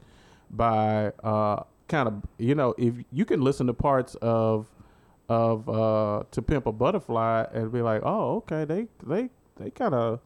by 0.49 1.13
uh 1.23 1.63
kind 1.87 2.07
of 2.07 2.23
you 2.37 2.55
know 2.55 2.73
if 2.77 2.95
you 3.11 3.23
can 3.25 3.41
listen 3.41 3.67
to 3.67 3.73
parts 3.73 4.15
of 4.15 4.67
of 5.29 5.69
uh 5.69 6.23
to 6.31 6.41
Pimp 6.41 6.65
a 6.65 6.71
Butterfly 6.73 7.45
and 7.53 7.71
be 7.71 7.81
like, 7.81 8.01
oh 8.03 8.37
okay, 8.37 8.65
they 8.65 8.87
they 9.05 9.29
they 9.55 9.69
kind 9.71 9.93
of 9.93 10.19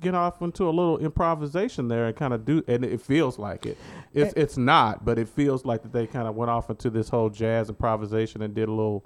get 0.00 0.14
off 0.14 0.40
into 0.40 0.64
a 0.64 0.70
little 0.70 0.96
improvisation 0.98 1.88
there 1.88 2.06
and 2.06 2.16
kind 2.16 2.32
of 2.32 2.46
do 2.46 2.64
and 2.66 2.82
it 2.82 3.00
feels 3.00 3.38
like 3.38 3.66
it 3.66 3.76
it's 4.14 4.32
it's 4.36 4.56
not 4.56 5.04
but 5.04 5.18
it 5.18 5.28
feels 5.28 5.66
like 5.66 5.82
that 5.82 5.92
they 5.92 6.06
kind 6.06 6.26
of 6.26 6.34
went 6.34 6.50
off 6.50 6.70
into 6.70 6.88
this 6.88 7.10
whole 7.10 7.28
jazz 7.28 7.68
improvisation 7.68 8.40
and 8.40 8.54
did 8.54 8.68
a 8.68 8.72
little 8.72 9.04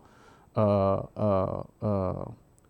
uh 0.56 1.02
uh 1.16 1.62
uh 1.82 2.24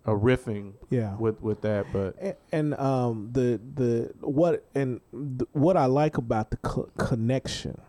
a 0.09 0.11
riffing 0.11 0.73
yeah. 0.89 1.17
with 1.17 1.41
with 1.43 1.61
that 1.63 1.85
but 1.93 2.15
A- 2.23 2.37
and 2.53 2.75
um 2.79 3.31
the 3.33 3.61
the 3.75 4.13
what 4.21 4.65
and 4.75 5.01
th- 5.13 5.49
what 5.53 5.77
I 5.77 5.87
like 5.87 6.17
about 6.17 6.51
the 6.51 6.59
co- 6.59 6.89
connection, 6.97 7.81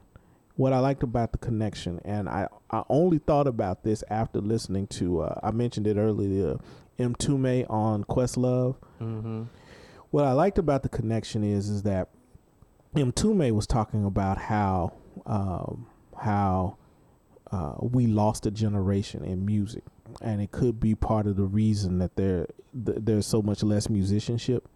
what 0.56 0.74
I 0.74 0.80
liked 0.80 1.04
about 1.04 1.32
the 1.32 1.38
connection, 1.38 2.02
and 2.04 2.28
I 2.28 2.48
I 2.72 2.84
only 2.90 3.20
thought 3.20 3.46
about 3.48 3.84
this 3.84 4.04
after 4.10 4.42
listening 4.42 4.88
to 4.88 5.22
uh, 5.22 5.40
I 5.44 5.52
mentioned 5.52 5.86
it 5.86 5.98
earlier, 5.98 6.58
Mtume 6.98 7.70
on 7.70 8.04
Questlove. 8.04 8.78
mm-hmm. 9.00 9.44
What 10.10 10.26
I 10.26 10.32
liked 10.32 10.58
about 10.58 10.82
the 10.82 10.90
connection 10.90 11.44
is 11.44 11.70
is 11.70 11.84
that 11.84 12.10
Mtume 12.96 13.52
was 13.52 13.68
talking 13.68 14.06
about 14.06 14.40
how 14.40 14.94
um, 15.28 15.86
how 16.20 16.78
uh, 17.52 17.74
we 17.80 18.08
lost 18.08 18.46
a 18.46 18.52
generation 18.52 19.24
in 19.24 19.46
music, 19.46 19.84
and 20.22 20.42
it 20.42 20.52
could 20.52 20.80
be 20.80 20.96
part 20.96 21.28
of 21.28 21.36
the 21.36 21.46
reason 21.46 22.00
that 22.00 22.16
there 22.16 22.48
th- 22.86 22.98
there's 23.02 23.26
so 23.26 23.42
much 23.42 23.64
less 23.64 23.90
musicianship. 23.90 24.68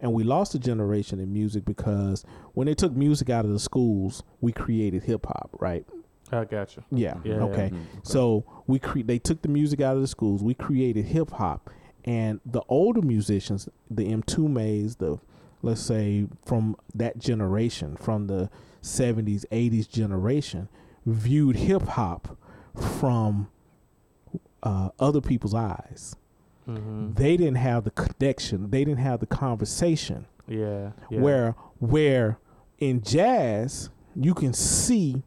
And 0.00 0.12
we 0.12 0.24
lost 0.24 0.54
a 0.54 0.58
generation 0.58 1.20
in 1.20 1.32
music 1.32 1.64
because 1.64 2.24
when 2.54 2.66
they 2.66 2.74
took 2.74 2.92
music 2.92 3.30
out 3.30 3.44
of 3.44 3.52
the 3.52 3.58
schools, 3.60 4.22
we 4.40 4.52
created 4.52 5.04
hip 5.04 5.26
hop, 5.26 5.50
right? 5.60 5.86
I 6.32 6.44
gotcha. 6.44 6.82
you 6.90 6.98
Yeah. 6.98 7.14
Yeah. 7.24 7.42
Okay. 7.44 7.70
Mhm. 7.72 7.84
So 8.02 8.44
we 8.66 8.78
cre- 8.78 9.02
they 9.04 9.18
took 9.18 9.42
the 9.42 9.48
music 9.48 9.80
out 9.80 9.94
of 9.96 10.02
the 10.02 10.08
schools. 10.08 10.42
We 10.42 10.54
created 10.54 11.04
hip 11.04 11.30
hop, 11.30 11.70
and 12.04 12.40
the 12.44 12.62
older 12.68 13.02
musicians, 13.02 13.68
the 13.90 14.06
Mtumes, 14.06 14.98
the 14.98 15.18
let's 15.62 15.80
say 15.80 16.26
from 16.44 16.74
that 16.94 17.18
generation, 17.18 17.96
from 17.96 18.26
the 18.26 18.50
70s, 18.82 19.44
80s 19.52 19.88
generation, 19.88 20.68
viewed 21.04 21.56
hip 21.56 21.82
hop 21.82 22.36
from 22.74 23.48
uh, 24.62 24.90
other 24.98 25.20
people's 25.20 25.54
eyes. 25.54 26.16
Mm-hmm. 26.68 27.14
They 27.14 27.36
didn't 27.36 27.56
have 27.56 27.84
the 27.84 27.90
connection. 27.90 28.70
They 28.70 28.84
didn't 28.84 29.00
have 29.00 29.20
the 29.20 29.26
conversation. 29.26 30.26
Yeah, 30.46 30.92
yeah. 31.10 31.20
Where 31.20 31.56
where 31.78 32.38
in 32.78 33.02
jazz 33.02 33.90
you 34.14 34.34
can 34.34 34.52
see, 34.52 35.22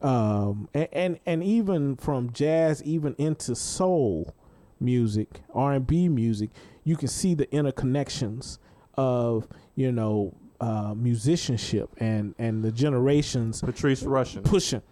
um, 0.00 0.68
and, 0.72 0.88
and 0.92 1.20
and 1.26 1.44
even 1.44 1.96
from 1.96 2.32
jazz 2.32 2.82
even 2.82 3.14
into 3.18 3.54
soul 3.54 4.34
music, 4.80 5.42
R 5.54 5.74
and 5.74 5.86
B 5.86 6.08
music, 6.08 6.50
you 6.84 6.96
can 6.96 7.08
see 7.08 7.34
the 7.34 7.46
interconnections 7.46 8.58
of 8.94 9.48
you 9.74 9.92
know 9.92 10.34
uh, 10.60 10.94
musicianship 10.96 11.90
and 11.98 12.34
and 12.38 12.64
the 12.64 12.72
generations 12.72 13.60
Patrice 13.60 14.02
Rushen. 14.02 14.44
pushing. 14.44 14.82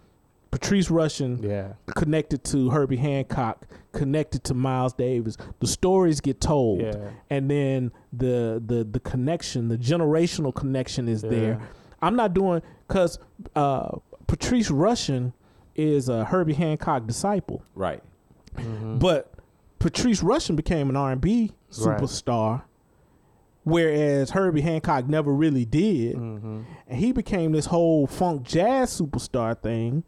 Patrice 0.49 0.87
Rushen 0.87 1.43
Yeah, 1.43 1.73
connected 1.95 2.43
to 2.45 2.69
Herbie 2.69 2.95
Hancock, 2.95 3.67
connected 3.91 4.45
to 4.45 4.53
Miles 4.53 4.93
Davis. 4.93 5.35
The 5.59 5.67
stories 5.67 6.21
get 6.21 6.39
told, 6.39 6.81
yeah, 6.81 7.09
and 7.29 7.51
then 7.51 7.91
the 8.13 8.61
the 8.65 8.85
the 8.89 8.99
connection, 9.01 9.67
the 9.67 9.77
generational 9.77 10.55
connection 10.55 11.09
is 11.09 11.21
yeah. 11.23 11.29
there. 11.29 11.61
I'm 12.01 12.15
not 12.15 12.33
doing 12.33 12.61
because 12.87 13.19
uh, 13.55 13.97
Patrice 14.27 14.69
Rushen 14.71 15.33
is 15.75 16.07
a 16.09 16.23
Herbie 16.25 16.53
Hancock 16.53 17.05
disciple, 17.07 17.61
Right. 17.75 18.01
Mhm. 18.55 18.99
but 18.99 19.33
Patrice 19.79 20.21
Rushen 20.23 20.55
became 20.55 20.89
an 20.89 20.95
R&B 20.95 21.51
Right. 21.79 21.99
superstar, 21.99 22.61
whereas 23.67 24.31
Herbie 24.31 24.61
Hancock 24.61 25.07
never 25.07 25.33
really 25.33 25.65
did 25.65 26.15
Mhm. 26.15 26.63
and 26.87 26.99
he 26.99 27.11
became 27.11 27.51
this 27.51 27.65
whole 27.67 28.07
funk 28.07 28.43
jazz 28.43 28.89
superstar 28.99 29.57
thing. 29.61 30.03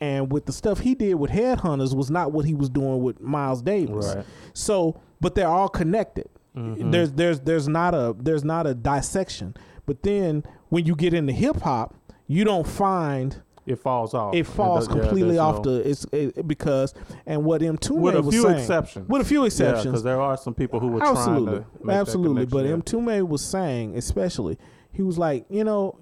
And 0.00 0.32
with 0.32 0.46
the 0.46 0.52
stuff 0.52 0.80
he 0.80 0.94
did 0.94 1.14
with 1.14 1.30
Headhunters 1.30 1.94
was 1.94 2.10
not 2.10 2.32
what 2.32 2.44
he 2.44 2.54
was 2.54 2.68
doing 2.68 3.02
with 3.02 3.20
Miles 3.20 3.62
Davis. 3.62 4.14
Right. 4.16 4.24
So, 4.52 4.96
but 5.20 5.34
they're 5.34 5.46
all 5.48 5.68
connected. 5.68 6.28
Mhm. 6.56 6.90
There's 6.92 7.12
there's 7.12 7.40
there's 7.40 7.68
not 7.68 7.94
a 7.94 8.14
there's 8.18 8.44
not 8.44 8.66
a 8.66 8.74
dissection. 8.74 9.54
But 9.86 10.02
then 10.02 10.44
when 10.70 10.86
you 10.86 10.94
get 10.96 11.12
into 11.14 11.32
hip 11.32 11.60
hop, 11.62 11.94
you 12.26 12.44
don't 12.44 12.66
find 12.66 13.42
It 13.66 13.76
falls 13.76 14.12
off. 14.12 14.34
it 14.34 14.44
falls 14.44 14.88
does- 14.88 14.96
completely 14.96 15.36
there's 15.36 15.38
off 15.38 15.64
no- 15.64 15.78
the 15.78 15.88
it's 15.90 16.04
it, 16.12 16.48
because 16.48 16.94
and 17.26 17.44
what 17.44 17.60
Mtume 17.60 18.00
with 18.00 18.16
a 18.16 18.22
few 18.22 18.42
saying, 18.42 18.58
exceptions. 18.58 19.08
with 19.08 19.22
a 19.22 19.24
few 19.24 19.44
exceptions, 19.44 19.84
because 19.86 20.02
there 20.02 20.20
are 20.20 20.36
some 20.36 20.52
people 20.54 20.80
who 20.80 20.88
were 20.88 21.02
absolutely, 21.02 21.44
trying 21.44 21.62
to 21.64 21.70
make 21.78 21.86
that 21.86 22.00
absolutely. 22.00 22.46
But 22.46 22.62
connection, 22.64 23.06
Mtume 23.06 23.28
was 23.28 23.44
saying, 23.44 23.96
especially, 23.96 24.58
he 24.92 25.02
was 25.02 25.16
like, 25.18 25.46
you 25.48 25.62
know, 25.64 25.96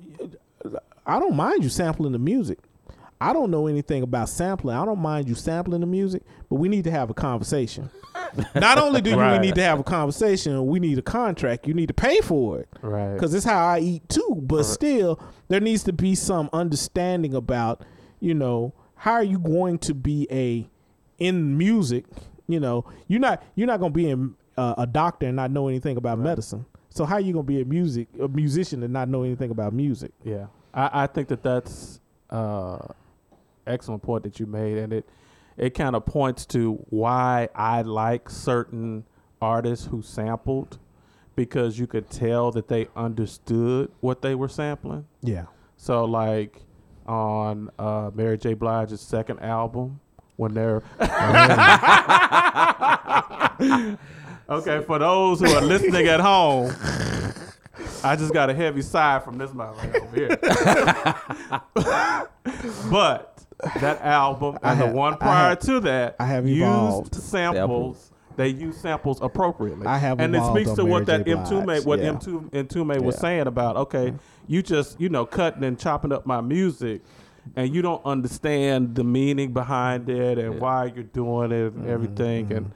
I 1.06 1.18
don't 1.18 1.36
mind 1.36 1.62
you 1.62 1.68
sampling 1.70 2.12
the 2.12 2.18
music. 2.18 2.58
I 3.20 3.32
don't 3.32 3.50
know 3.50 3.66
anything 3.66 4.02
about 4.02 4.28
sampling. 4.28 4.76
I 4.76 4.84
don't 4.84 4.98
mind 5.00 5.28
you 5.28 5.34
sampling 5.34 5.80
the 5.82 5.86
music, 5.86 6.22
but 6.48 6.56
we 6.56 6.68
need 6.68 6.84
to 6.84 6.90
have 6.90 7.10
a 7.10 7.14
conversation. 7.14 7.90
Not 8.54 8.78
only 8.78 9.00
do 9.00 9.16
Right. 9.16 9.32
we 9.40 9.46
need 9.46 9.54
to 9.56 9.62
have 9.62 9.78
a 9.78 9.82
conversation, 9.84 10.66
we 10.66 10.80
need 10.80 10.98
a 10.98 11.02
contract. 11.02 11.66
You 11.66 11.74
need 11.74 11.88
to 11.88 11.94
pay 11.94 12.20
for 12.20 12.60
it 12.60 12.68
right? 12.82 13.14
because 13.14 13.34
it's 13.34 13.44
how 13.44 13.66
I 13.66 13.80
eat 13.80 14.08
too. 14.08 14.38
But 14.42 14.56
Right. 14.58 14.64
still, 14.66 15.20
there 15.48 15.60
needs 15.60 15.82
to 15.84 15.92
be 15.92 16.14
some 16.14 16.48
understanding 16.52 17.34
about, 17.34 17.82
you 18.20 18.34
know, 18.34 18.72
how 18.94 19.12
are 19.12 19.22
you 19.24 19.38
going 19.38 19.78
to 19.80 19.94
be 19.94 20.26
a 20.30 20.68
in 21.18 21.56
music? 21.58 22.04
You 22.48 22.60
know, 22.60 22.84
you're 23.06 23.20
not 23.20 23.42
you're 23.54 23.66
not 23.66 23.80
going 23.80 23.92
to 23.92 23.96
be 23.96 24.08
in, 24.08 24.34
uh, 24.56 24.74
a 24.78 24.86
doctor 24.86 25.26
and 25.26 25.36
not 25.36 25.50
know 25.50 25.68
anything 25.68 25.96
about 25.96 26.18
Right. 26.18 26.24
medicine. 26.24 26.64
So 26.88 27.04
how 27.04 27.16
are 27.16 27.20
you 27.20 27.32
going 27.32 27.44
to 27.46 27.52
be 27.52 27.60
a 27.60 27.64
music 27.64 28.08
a 28.20 28.28
musician 28.28 28.82
and 28.82 28.92
not 28.92 29.08
know 29.08 29.22
anything 29.24 29.50
about 29.50 29.72
music? 29.72 30.12
Yeah, 30.24 30.46
I, 30.74 31.02
I 31.02 31.06
think 31.06 31.28
that 31.28 31.42
that's 31.42 32.00
uh, 32.30 32.78
excellent 33.70 34.02
point 34.02 34.24
that 34.24 34.40
you 34.40 34.46
made, 34.46 34.78
and 34.78 34.92
it 34.92 35.08
it 35.56 35.70
kind 35.70 35.94
of 35.94 36.06
points 36.06 36.46
to 36.46 36.74
why 36.88 37.48
I 37.54 37.82
like 37.82 38.30
certain 38.30 39.04
artists 39.42 39.86
who 39.86 40.02
sampled 40.02 40.78
because 41.36 41.78
you 41.78 41.86
could 41.86 42.10
tell 42.10 42.50
that 42.52 42.68
they 42.68 42.88
understood 42.96 43.90
what 44.00 44.22
they 44.22 44.34
were 44.34 44.48
sampling. 44.48 45.06
Yeah. 45.22 45.46
So 45.76 46.04
like 46.04 46.62
on 47.06 47.70
uh, 47.78 48.10
Mary 48.14 48.38
J. 48.38 48.54
Blige's 48.54 49.00
second 49.00 49.40
album, 49.40 50.00
when 50.40 50.54
they're 50.54 50.82
okay 54.48 54.82
for 54.86 54.98
those 54.98 55.40
who 55.40 55.50
are 55.50 55.60
listening 55.60 56.06
at 56.06 56.20
home. 56.20 56.72
I 58.02 58.16
just 58.16 58.32
got 58.32 58.48
a 58.48 58.54
heavy 58.54 58.80
sigh 58.80 59.18
from 59.18 59.36
this 59.36 59.52
mouth 59.52 59.76
right 59.76 59.96
over 59.96 60.16
here. 60.16 60.30
but 62.90 63.29
that 63.80 64.00
album 64.02 64.58
I 64.62 64.72
and 64.72 64.80
the 64.80 64.86
one 64.86 65.16
prior 65.16 65.50
have- 65.50 65.58
to 65.60 65.80
that 65.80 66.16
I 66.18 66.26
have 66.26 66.46
used 66.46 66.60
evolved. 66.62 67.14
samples. 67.14 68.06
They 68.36 68.48
use 68.48 68.78
samples 68.78 69.20
appropriately. 69.20 69.86
I 69.86 69.98
have 69.98 70.18
and 70.20 70.34
it 70.34 70.42
speaks 70.44 70.70
on 70.70 70.76
to 70.76 70.84
what 70.86 71.06
Mary 71.06 71.24
that 71.24 71.26
J. 71.26 71.32
Mtume 71.34 71.66
made, 71.66 71.84
what 71.84 71.98
yeah. 72.00 72.12
Mtume 72.12 72.48
Mtume 72.50 73.00
was 73.02 73.16
saying 73.18 73.46
about 73.46 73.76
okay, 73.76 74.14
you 74.46 74.62
just 74.62 74.98
you 75.00 75.08
know 75.08 75.26
cutting 75.26 75.62
and 75.64 75.78
chopping 75.78 76.10
up 76.12 76.24
my 76.26 76.40
music, 76.40 77.02
and 77.56 77.74
you 77.74 77.82
don't 77.82 78.02
understand 78.06 78.94
the 78.94 79.04
meaning 79.04 79.52
behind 79.52 80.08
it 80.08 80.38
and 80.38 80.54
Yeah. 80.54 80.60
why 80.60 80.84
you're 80.86 81.04
doing 81.04 81.52
it 81.52 81.72
and 81.74 81.84
Mhm, 81.84 81.88
everything, 81.90 82.52
and 82.52 82.72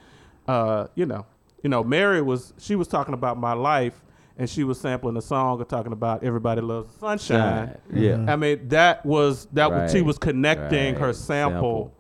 uh, 0.47 0.89
you 0.97 1.07
know, 1.07 1.25
you 1.63 1.71
know, 1.71 1.83
Mary 1.83 2.21
was 2.21 2.53
she 2.59 2.75
was 2.77 2.87
talking 2.89 3.15
about 3.15 3.39
my 3.39 3.55
life, 3.55 4.03
and 4.37 4.49
she 4.51 4.65
was 4.65 4.81
sampling 4.81 5.17
a 5.17 5.23
song 5.23 5.59
and 5.61 5.69
talking 5.69 5.93
about 5.93 6.25
everybody 6.25 6.61
loves 6.61 6.93
the 6.93 6.99
sunshine. 6.99 7.67
Shine. 7.69 7.79
Yeah. 8.03 8.13
Mhm. 8.17 8.29
I 8.31 8.37
mean, 8.37 8.69
that 8.69 9.05
was 9.07 9.47
that 9.53 9.71
was 9.71 9.93
she 9.93 10.03
was 10.03 10.19
connecting 10.19 10.97
her 10.97 11.13
sample. 11.13 11.93
Sample 11.93 11.95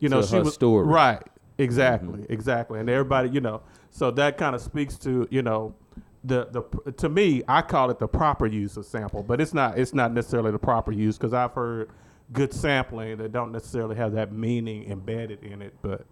You 0.00 0.08
know, 0.08 0.20
to 0.20 0.26
she 0.26 0.36
her 0.36 0.42
was 0.44 0.54
story. 0.54 0.86
right. 0.86 1.22
Exactly, 1.60 2.20
Mhm. 2.20 2.30
exactly, 2.30 2.78
and 2.78 2.88
everybody, 2.88 3.30
you 3.30 3.40
know, 3.40 3.62
so 3.90 4.12
that 4.12 4.38
kind 4.38 4.54
of 4.54 4.60
speaks 4.60 4.96
to 4.98 5.26
you 5.30 5.42
know, 5.42 5.74
the 6.22 6.46
the 6.52 6.92
to 6.92 7.08
me, 7.08 7.42
I 7.48 7.62
call 7.62 7.90
it 7.90 7.98
the 7.98 8.06
proper 8.06 8.46
use 8.46 8.76
of 8.76 8.84
sample, 8.86 9.22
but 9.24 9.40
it's 9.40 9.52
not 9.54 9.76
it's 9.78 9.92
not 9.94 10.12
necessarily 10.12 10.50
the 10.52 10.58
proper 10.58 10.92
use 10.92 11.16
because 11.18 11.32
I've 11.34 11.52
heard 11.52 11.88
good 12.32 12.52
sampling 12.52 13.16
that 13.18 13.32
don't 13.32 13.52
necessarily 13.52 13.96
have 13.96 14.12
that 14.12 14.32
meaning 14.32 14.90
embedded 14.90 15.42
in 15.42 15.62
it, 15.62 15.74
but 15.82 16.04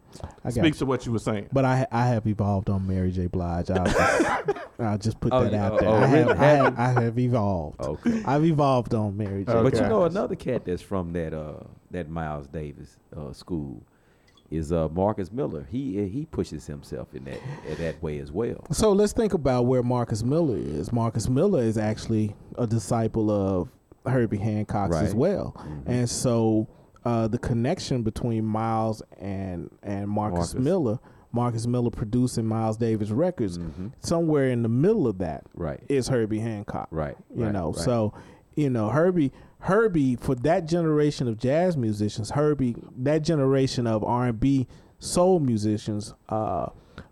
I 0.44 0.50
got 0.50 0.52
speaks 0.54 0.76
you. 0.76 0.78
to 0.80 0.86
what 0.86 1.04
you 1.06 1.12
were 1.12 1.18
saying. 1.18 1.48
But 1.52 1.64
I 1.64 1.86
I 1.92 2.06
have 2.06 2.26
evolved 2.26 2.70
on 2.70 2.86
Mary 2.86 3.10
J. 3.10 3.26
Blige. 3.26 3.70
I'll 3.70 3.84
just, 3.84 4.58
I'll 4.80 4.98
just 4.98 5.20
put 5.20 5.32
Oh, 5.32 5.44
that 5.44 5.52
yeah. 5.52 5.66
out 5.66 5.78
there. 5.80 5.88
Oh, 5.88 5.94
I, 5.96 6.06
have. 6.06 6.28
I, 6.30 6.34
have, 6.44 6.78
I 6.78 7.00
have 7.02 7.18
evolved. 7.18 7.80
Okay. 7.80 8.22
I've 8.24 8.44
evolved 8.44 8.94
on 8.94 9.16
Mary 9.16 9.44
J. 9.44 9.52
Okay. 9.52 9.70
But 9.70 9.80
you 9.80 9.88
know 9.88 10.04
another 10.04 10.36
cat 10.36 10.64
that's 10.64 10.82
from 10.82 11.12
that 11.12 11.34
uh 11.34 11.64
that 11.90 12.08
Miles 12.08 12.46
Davis 12.48 12.96
uh, 13.16 13.32
school 13.32 13.82
is 14.50 14.72
uh 14.72 14.88
Marcus 14.88 15.30
Miller. 15.32 15.66
He 15.70 16.08
he 16.08 16.24
pushes 16.26 16.66
himself 16.66 17.14
in 17.14 17.24
that 17.24 17.40
in 17.68 17.76
that 17.78 18.02
way 18.02 18.18
as 18.20 18.32
well. 18.32 18.64
So 18.70 18.92
let's 18.92 19.12
think 19.12 19.34
about 19.34 19.66
where 19.66 19.82
Marcus 19.82 20.22
Miller 20.22 20.56
is. 20.56 20.92
Marcus 20.92 21.28
Miller 21.28 21.60
is 21.62 21.76
actually 21.76 22.34
a 22.56 22.66
disciple 22.66 23.30
of 23.30 23.68
Herbie 24.06 24.38
Hancock's 24.38 24.96
as 24.96 25.08
Right. 25.08 25.14
well, 25.16 25.54
Mhm. 25.58 25.82
and 25.86 26.10
so 26.10 26.68
uh, 27.04 27.28
the 27.28 27.38
connection 27.38 28.02
between 28.02 28.44
Miles 28.44 29.00
and 29.20 29.70
and 29.82 30.08
Marcus, 30.08 30.54
Marcus. 30.54 30.54
Miller, 30.56 30.98
Marcus 31.32 31.66
Miller 31.66 31.90
producing 31.90 32.44
Miles 32.46 32.76
Davis 32.76 33.10
records, 33.10 33.58
Mhm. 33.58 33.92
somewhere 34.00 34.48
in 34.50 34.62
the 34.62 34.68
middle 34.68 35.06
of 35.06 35.18
that 35.18 35.44
Right. 35.54 35.80
is 35.88 36.08
Herbie 36.08 36.40
Hancock. 36.40 36.88
Right. 36.90 37.16
You 37.34 37.44
right, 37.44 37.52
know, 37.52 37.66
right. 37.66 37.76
so 37.76 38.12
you 38.56 38.70
know 38.70 38.88
Herbie 38.88 39.32
Herbie 39.60 40.16
for 40.16 40.34
that 40.34 40.66
generation 40.66 41.28
of 41.28 41.38
jazz 41.38 41.76
musicians, 41.76 42.30
Herbie 42.30 42.74
that 42.98 43.22
generation 43.22 43.86
of 43.86 44.02
R 44.02 44.26
and 44.26 44.40
B 44.40 44.66
soul 44.98 45.38
musicians, 45.40 46.12
uh, 46.28 46.66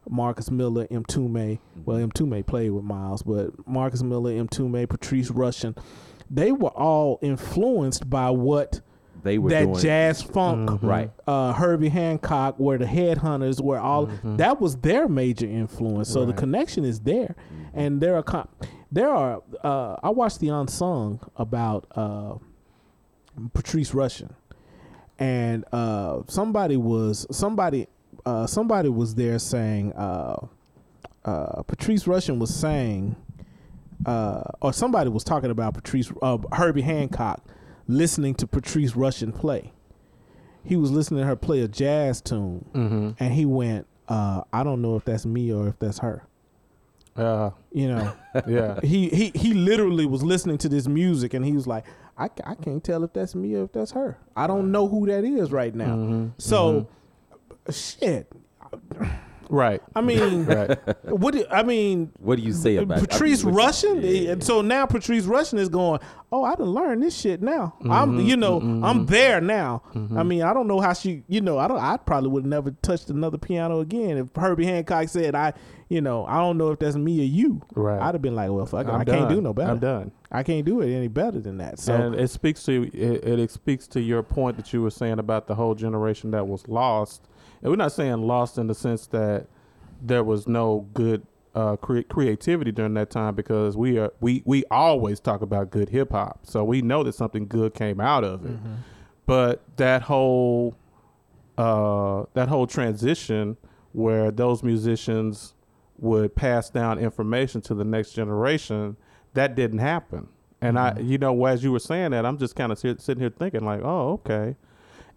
Marcus 0.09 0.51
Miller, 0.51 0.87
Mtume, 0.89 1.59
well 1.87 1.99
Mhm. 1.99 2.13
Mtume 2.13 2.45
played 2.47 2.71
with 2.71 2.85
Miles, 2.85 3.23
but 3.23 3.53
Marcus 3.67 4.03
Miller, 4.03 4.33
Mtume, 4.33 4.89
Patrice 4.89 5.31
Rushen, 5.31 5.77
they 6.35 6.51
were 6.53 6.71
all 6.71 7.19
influenced 7.23 8.09
by 8.11 8.31
what 8.31 8.81
they 9.23 9.39
were 9.39 9.51
that 9.51 9.65
doing 9.65 9.77
jazz 9.77 10.21
funk. 10.23 10.69
Mhm. 10.69 10.89
right. 10.89 11.11
Uh, 11.27 11.53
Herbie 11.55 11.89
Hancock, 11.89 12.57
where 12.59 12.77
the 12.77 12.85
Headhunters 12.85 13.63
were 13.63 13.79
all 13.79 14.07
Mhm. 14.09 14.37
that 14.39 14.61
was 14.61 14.77
their 14.77 15.09
major 15.09 15.47
influence. 15.47 16.09
So 16.11 16.25
the 16.27 16.33
connection 16.35 16.85
is 16.85 17.01
there 17.01 17.35
Mhm. 17.39 17.67
and 17.73 18.01
there 18.01 18.17
are 18.17 18.23
con- 18.23 18.49
there 18.93 19.09
are 19.11 19.43
uh, 19.63 19.97
I 20.03 20.11
watched 20.11 20.41
the 20.41 20.49
unsung 20.49 21.21
about 21.37 21.87
uh, 21.97 22.35
Patrice 23.53 23.93
Rushen, 23.93 24.31
and 25.19 25.65
uh, 25.73 26.21
somebody 26.29 26.77
was 26.77 27.27
somebody 27.31 27.87
uh, 28.27 28.47
somebody 28.47 28.89
was 28.89 29.15
there 29.15 29.39
saying 29.39 29.93
uh, 29.95 30.37
uh, 31.25 31.63
Patrice 31.63 32.05
Rushen 32.05 32.39
was 32.39 32.55
saying 32.55 33.17
uh, 34.07 34.43
or 34.61 34.73
somebody 34.73 35.11
was 35.11 35.25
talking 35.25 35.51
about 35.51 35.75
Patrice 35.75 36.11
uh, 36.23 36.39
Herbie 36.53 36.83
Hancock 36.83 37.43
listening 37.89 38.35
to 38.37 38.47
Patrice 38.47 38.93
Rushen 38.93 39.35
play. 39.35 39.73
He 40.63 40.77
was 40.77 40.91
listening 40.91 41.21
to 41.21 41.27
her 41.27 41.37
play 41.37 41.61
a 41.61 41.69
jazz 41.69 42.21
tune, 42.21 42.65
Mm-hmm. 42.75 43.11
and 43.23 43.35
he 43.35 43.45
went, 43.45 43.87
uh, 44.09 44.43
I 44.53 44.63
don't 44.65 44.81
know 44.83 44.97
if 44.97 45.05
that's 45.05 45.27
me 45.27 45.53
or 45.53 45.69
if 45.69 45.79
that's 45.79 45.99
her. 45.99 46.25
Uh, 47.17 47.51
You 47.71 47.89
know, 47.89 48.13
yeah. 48.47 48.81
he 48.83 49.09
he 49.11 49.31
he 49.35 49.53
literally 49.55 50.05
was 50.07 50.23
listening 50.23 50.59
to 50.59 50.69
this 50.69 50.89
music 50.89 51.33
and 51.35 51.45
he 51.45 51.53
was 51.53 51.67
like, 51.67 51.85
I, 52.19 52.29
I 52.45 52.55
can't 52.55 52.83
tell 52.83 53.05
if 53.05 53.13
that's 53.13 53.35
me 53.35 53.55
or 53.57 53.65
if 53.65 53.73
that's 53.73 53.93
her. 53.93 54.17
I 54.37 54.47
don't 54.47 54.73
know 54.73 54.89
who 54.89 55.07
that 55.07 55.25
is 55.25 55.53
right 55.53 55.75
now. 55.75 55.95
Mhm, 55.97 56.31
So, 56.39 56.89
shit. 57.71 58.31
Right. 59.51 59.83
I 59.95 60.01
mean, 60.01 60.45
Right. 60.47 60.79
what? 61.05 61.35
do- 61.35 61.47
I 61.51 61.63
mean, 61.63 62.13
What 62.19 62.39
do 62.39 62.43
you 62.43 62.53
say 62.53 62.77
about 62.77 63.01
Patrice 63.01 63.43
I 63.43 63.47
mean, 63.47 63.55
Rushen? 63.57 64.03
Yeah. 64.25 64.31
And 64.33 64.45
so 64.45 64.61
now 64.63 64.87
Patrice 64.87 65.27
Rushen 65.27 65.59
is 65.59 65.69
going. 65.69 66.01
Oh, 66.33 66.43
I 66.43 66.57
done 66.57 66.71
learned 66.71 67.01
this 67.05 67.17
shit 67.17 67.43
now. 67.43 67.75
Mm-hmm, 67.79 67.85
mm-hmm, 67.85 67.93
I'm, 67.93 68.21
you 68.21 68.37
know, 68.37 68.59
I'm 68.83 69.07
there 69.07 69.41
now. 69.41 69.83
Mm-hmm. 69.95 70.19
I 70.19 70.23
mean, 70.25 70.43
I 70.43 70.53
don't 70.53 70.67
know 70.67 70.81
how 70.81 70.93
she, 70.93 71.23
you 71.29 71.41
know, 71.41 71.59
I 71.59 71.69
don't. 71.69 71.79
I 71.79 71.97
probably 71.97 72.29
would 72.31 72.43
have 72.43 72.51
never 72.51 72.73
touched 72.83 73.09
another 73.09 73.39
piano 73.39 73.79
again 73.79 74.19
if 74.19 74.29
Herbie 74.35 74.67
Hancock 74.67 75.09
said, 75.09 75.37
"I, 75.37 75.53
you 75.89 76.01
know, 76.01 76.27
I 76.27 76.39
don't 76.39 76.59
know 76.59 76.73
if 76.73 76.81
that's 76.81 76.97
me 76.97 77.21
or 77.21 77.25
you." 77.25 77.63
Right. 77.77 78.01
I'd 78.01 78.17
have 78.17 78.23
been 78.23 78.35
like, 78.35 78.51
"Well, 78.51 78.67
fuck, 78.67 78.87
it, 78.87 78.91
I'm 78.91 79.03
I 79.03 79.05
can't 79.05 79.29
do 79.29 79.41
no 79.41 79.53
better. 79.53 79.71
I'm 79.71 79.79
done. 79.79 80.11
I 80.33 80.43
can't 80.43 80.65
do 80.67 80.81
it 80.81 80.93
any 80.93 81.07
better 81.07 81.39
than 81.39 81.59
that." 81.59 81.79
So, 81.79 81.95
and 81.95 82.17
it 82.17 82.31
speaks 82.31 82.65
to 82.65 82.83
it, 82.93 83.39
it 83.39 83.51
speaks 83.53 83.87
to 83.89 84.01
your 84.01 84.25
point 84.25 84.57
that 84.57 84.73
you 84.73 84.83
were 84.83 84.91
saying 84.91 85.21
about 85.21 85.47
the 85.47 85.55
whole 85.55 85.77
generation 85.77 86.33
that 86.33 86.49
was 86.49 86.67
lost. 86.67 87.29
And 87.65 87.73
we're 87.73 87.77
not 87.77 87.93
saying 87.93 88.23
lost 88.23 88.59
in 88.59 88.69
the 88.69 88.75
sense 88.75 89.07
that 89.09 89.47
there 90.01 90.23
was 90.23 90.47
no 90.47 90.87
good 90.95 91.27
uh, 91.55 91.77
cre- 91.77 92.03
creativity 92.03 92.71
during 92.71 92.95
that 92.95 93.11
time 93.11 93.35
because 93.35 93.77
we 93.77 93.99
are 93.99 94.13
we 94.21 94.43
we 94.45 94.65
always 94.71 95.19
talk 95.19 95.41
about 95.41 95.71
good 95.71 95.89
hip 95.89 96.13
hop, 96.13 96.41
so 96.43 96.63
we 96.63 96.83
know 96.83 97.03
that 97.03 97.15
something 97.15 97.47
good 97.49 97.75
came 97.75 98.01
out 98.01 98.23
of 98.23 98.45
it. 98.45 98.57
But 99.27 99.63
that 99.77 100.03
whole 100.03 100.77
uh, 101.57 102.25
that 102.35 102.49
whole 102.49 102.67
transition 102.67 103.57
where 103.93 104.31
those 104.31 104.63
musicians 104.63 105.55
would 105.99 106.35
pass 106.35 106.69
down 106.69 106.99
information 106.99 107.61
to 107.63 107.75
the 107.75 107.85
next 107.85 108.13
generation, 108.13 108.97
that 109.35 109.55
didn't 109.55 109.79
happen. 109.79 110.29
And 110.61 110.79
I, 110.79 110.99
you 110.99 111.19
know, 111.19 111.45
as 111.47 111.63
you 111.63 111.71
were 111.73 111.79
saying 111.79 112.11
that, 112.11 112.27
I'm 112.27 112.37
just 112.39 112.57
kind 112.57 112.73
of 112.73 112.79
sit, 112.79 113.01
sitting 113.01 113.21
here 113.21 113.31
thinking 113.31 113.65
like, 113.65 113.81
oh, 113.83 114.13
okay. 114.15 114.57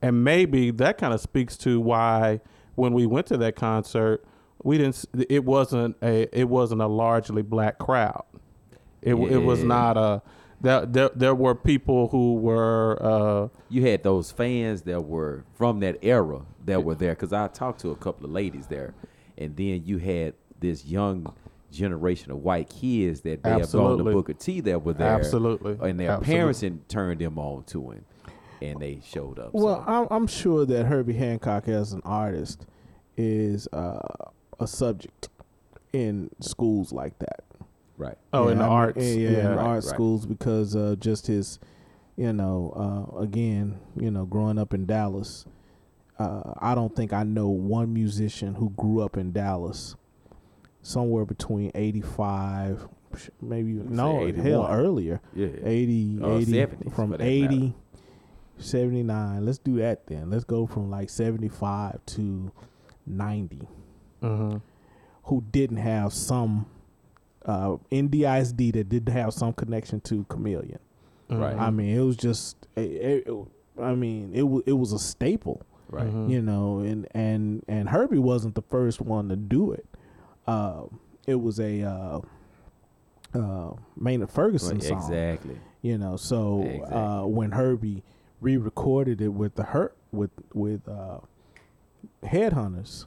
And 0.02 0.24
maybe 0.24 0.72
that 0.72 0.98
kind 0.98 1.14
of 1.14 1.22
speaks 1.22 1.58
to 1.58 1.80
why 1.80 2.42
when 2.76 2.94
we 2.94 3.06
went 3.06 3.28
to 3.28 3.38
that 3.38 3.56
concert, 3.56 4.24
we 4.64 4.78
didn't. 4.78 5.06
It 5.30 5.44
wasn't 5.44 5.96
a. 6.02 6.28
It 6.38 6.50
wasn't 6.50 6.82
a 6.82 6.88
largely 6.88 7.42
black 7.42 7.80
crowd. 7.80 8.24
It 9.02 9.12
w 9.12 9.28
it 9.34 9.44
was 9.44 9.64
not 9.64 9.98
a. 9.98 10.22
There, 10.60 10.88
there, 10.88 11.10
there 11.14 11.36
were 11.36 11.56
people 11.56 12.08
who 12.10 12.36
were. 12.36 12.98
Uh, 13.02 13.48
you 13.70 13.86
had 13.86 14.04
those 14.04 14.32
fans 14.32 14.84
that 14.84 15.02
were 15.02 15.46
from 15.56 15.80
that 15.82 15.98
era 16.02 16.42
that 16.66 16.84
were 16.84 16.96
there 16.96 17.14
because 17.14 17.34
I 17.34 17.48
talked 17.48 17.82
to 17.82 17.92
a 17.92 17.96
couple 17.96 18.26
of 18.26 18.32
ladies 18.32 18.68
there, 18.68 18.94
and 19.38 19.56
then 19.56 19.84
you 19.86 20.00
had 20.00 20.34
this 20.60 20.86
young 20.86 21.34
generation 21.72 22.32
of 22.32 22.40
white 22.40 22.70
kids 22.70 23.22
that 23.22 23.44
may 23.44 23.50
have 23.52 23.60
gone 23.60 23.60
to 23.60 23.64
Absolutely. 23.64 24.14
Booker 24.14 24.34
T 24.34 24.60
that 24.62 24.84
were 24.84 24.94
there, 24.94 25.10
Absolutely. 25.14 25.78
and 25.88 26.00
their 26.00 26.12
Absolutely. 26.12 26.36
parents 26.36 26.64
and 26.64 26.90
turned 26.90 27.22
them 27.22 27.38
on 27.38 27.64
to 27.66 27.92
him, 27.92 28.06
and 28.62 28.80
they 28.80 29.00
showed 29.06 29.40
up. 29.40 29.50
well, 29.54 29.84
so. 29.86 29.92
I'm, 29.92 30.08
I'm 30.12 30.28
sure 30.28 30.66
that 30.66 30.86
Herbie 30.86 31.14
Hancock 31.14 31.68
as 31.68 31.94
an 31.94 32.02
artist 32.06 32.66
is 33.16 33.68
uh, 33.74 34.00
a 34.60 34.68
subject 34.68 35.30
in 35.94 36.30
schools 36.40 36.92
like 36.92 37.18
that. 37.20 37.44
right, 37.98 38.18
oh, 38.34 38.46
Yeah, 38.48 38.52
in 38.54 38.58
the 38.60 38.64
I 38.64 38.68
mean, 38.68 38.74
arts. 38.76 39.06
yeah, 39.06 39.14
yeah, 39.14 39.30
yeah. 39.30 39.40
in 39.40 39.48
Right, 39.56 39.66
art 39.66 39.84
right. 39.84 39.84
schools 39.84 40.26
because 40.26 40.76
uh, 40.76 40.96
just 41.00 41.28
his, 41.28 41.60
you 42.16 42.34
know, 42.34 43.10
uh, 43.16 43.20
again, 43.22 43.80
you 43.96 44.12
know, 44.12 44.26
growing 44.26 44.58
up 44.60 44.74
in 44.74 44.86
Dallas, 44.86 45.46
uh, 46.20 46.54
I 46.60 46.74
don't 46.76 46.96
think 46.96 47.14
I 47.14 47.24
know 47.24 47.48
one 47.50 47.94
musician 47.94 48.56
who 48.56 48.72
grew 48.72 49.02
up 49.02 49.18
in 49.18 49.32
Dallas. 49.32 49.96
Somewhere 50.82 51.26
between 51.26 51.70
eighty-five, 51.76 52.88
maybe 53.42 53.78
say 53.78 53.84
no, 53.90 54.32
hell 54.42 54.68
earlier, 54.70 55.20
yeah, 55.36 55.48
80, 55.64 56.20
Or 56.24 56.38
80 56.40 56.52
70s, 56.54 56.96
from 56.96 57.16
80, 57.20 57.74
79. 58.60 59.46
Let's 59.46 59.58
do 59.58 59.78
that 59.78 60.08
then. 60.08 60.30
Let's 60.30 60.44
go 60.44 60.66
from 60.66 60.90
like 60.90 61.10
seventy-five 61.10 62.06
to 62.08 62.52
ninety 63.06 63.68
Mhm. 64.22 64.62
who 65.24 65.44
didn't 65.52 65.78
have 65.78 66.12
some 66.14 66.66
uh, 67.46 67.78
NDISD 67.92 68.74
that 68.74 68.90
didn't 68.90 69.14
have 69.14 69.34
some 69.34 69.54
connection 69.54 70.02
to 70.02 70.26
Chameleon. 70.26 70.80
Right. 71.30 71.56
I 71.56 71.70
mean, 71.70 71.96
it 71.98 72.02
was 72.02 72.18
just, 72.18 72.58
it, 72.76 73.26
it, 73.28 73.34
I 73.82 73.96
mean, 73.96 74.32
it 74.34 74.44
was 74.44 74.64
it 74.66 74.74
was 74.74 74.92
a 74.92 75.00
staple, 75.00 75.62
right. 75.90 76.08
Mhm. 76.08 76.30
you 76.30 76.42
know, 76.42 76.80
and 76.80 77.08
and 77.12 77.64
and 77.68 77.90
Herbie 77.90 78.18
wasn't 78.20 78.56
the 78.56 78.62
first 78.64 79.00
one 79.02 79.30
to 79.30 79.36
do 79.36 79.72
it. 79.72 79.86
Uh, 80.46 80.84
it 81.26 81.36
was 81.36 81.60
a 81.60 81.84
uh, 81.84 82.20
uh, 83.34 83.74
Maynard 83.96 84.32
Ferguson 84.32 84.78
Right, 84.80 84.84
song, 84.84 84.98
exactly. 84.98 85.58
you 85.82 85.98
know. 85.98 86.16
So 86.18 86.64
uh, 86.90 87.28
when 87.28 87.52
Herbie 87.52 88.04
re-recorded 88.42 89.22
it 89.22 89.30
with 89.30 89.56
the 89.56 89.64
hurt 89.64 89.96
with 90.12 90.32
with 90.54 90.88
uh, 90.88 91.20
Headhunters, 92.24 93.06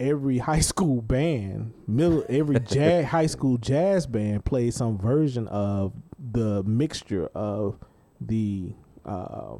every 0.00 0.38
high 0.38 0.60
school 0.60 1.02
band, 1.02 1.72
middle 1.86 2.24
every 2.28 2.60
jazz 2.66 3.06
high 3.06 3.26
school 3.26 3.58
jazz 3.58 4.06
band 4.06 4.44
played 4.44 4.74
some 4.74 4.98
version 4.98 5.48
of 5.48 5.92
the 6.32 6.62
mixture 6.64 7.26
of 7.34 7.78
the 8.20 8.72
uh, 9.04 9.56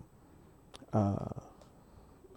uh, 0.93 1.27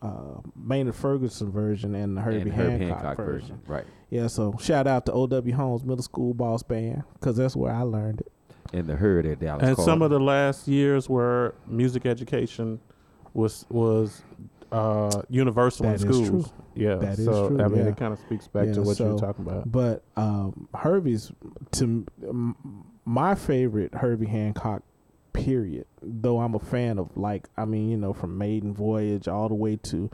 uh, 0.02 0.42
Maynard 0.56 0.96
Ferguson 0.96 1.52
version 1.52 1.96
and 1.96 2.18
the 2.18 2.22
Herbie 2.22 2.50
and 2.50 2.54
Herb 2.54 2.70
Hancock, 2.80 2.98
Hancock 2.98 3.18
version. 3.18 3.32
version, 3.32 3.62
right? 3.68 3.86
Yeah, 4.10 4.28
so 4.28 4.56
shout 4.60 4.88
out 4.88 5.06
to 5.06 5.12
O.W. 5.14 5.56
Holmes 5.56 5.84
Middle 5.84 6.04
School 6.04 6.34
Boss 6.34 6.64
Band 6.64 7.04
because 7.14 7.38
that's 7.38 7.56
where 7.56 7.74
I 7.74 7.82
learned 7.82 8.22
it. 8.22 8.32
And 8.74 8.88
the 8.88 8.96
herd 8.96 9.26
at 9.26 9.40
Dallas. 9.40 9.64
and 9.64 9.76
Carter. 9.76 9.90
some 9.92 10.02
of 10.02 10.10
the 10.12 10.20
last 10.20 10.68
years 10.68 11.10
where 11.10 11.54
music 11.68 12.06
education 12.06 12.80
was 13.34 13.66
was 13.70 14.22
uh, 14.72 15.22
universal 15.30 15.86
That 15.86 16.02
in 16.02 16.10
is 16.10 16.16
schools. 16.16 16.30
true. 16.30 16.46
Yeah, 16.76 16.96
That 16.96 17.20
is 17.20 17.26
so 17.26 17.50
true, 17.50 17.62
I 17.62 17.68
mean, 17.68 17.80
yeah. 17.82 17.88
it 17.92 17.98
kind 17.98 18.14
of 18.14 18.20
speaks 18.20 18.48
back 18.48 18.68
Yeah, 18.68 18.74
to 18.76 18.82
what 18.84 18.98
you 18.98 19.06
were 19.06 19.20
talking 19.20 19.46
about. 19.46 19.70
But 19.70 20.04
um, 20.16 20.70
Herbie's 20.74 21.34
to 21.72 22.06
m- 22.24 22.56
my 23.04 23.36
favorite 23.36 23.94
Herbie 23.96 24.28
Hancock 24.28 24.84
period. 25.34 25.86
Though 26.02 26.40
I'm 26.40 26.56
a 26.56 26.60
fan 26.60 26.98
of 27.00 27.10
like 27.18 27.48
I 27.58 27.66
mean 27.66 27.90
you 27.90 27.98
know 27.98 28.14
from 28.14 28.38
Maiden 28.38 28.74
Voyage 28.74 29.28
all 29.28 29.50
the 29.50 29.56
way 29.56 29.76
to 29.78 30.10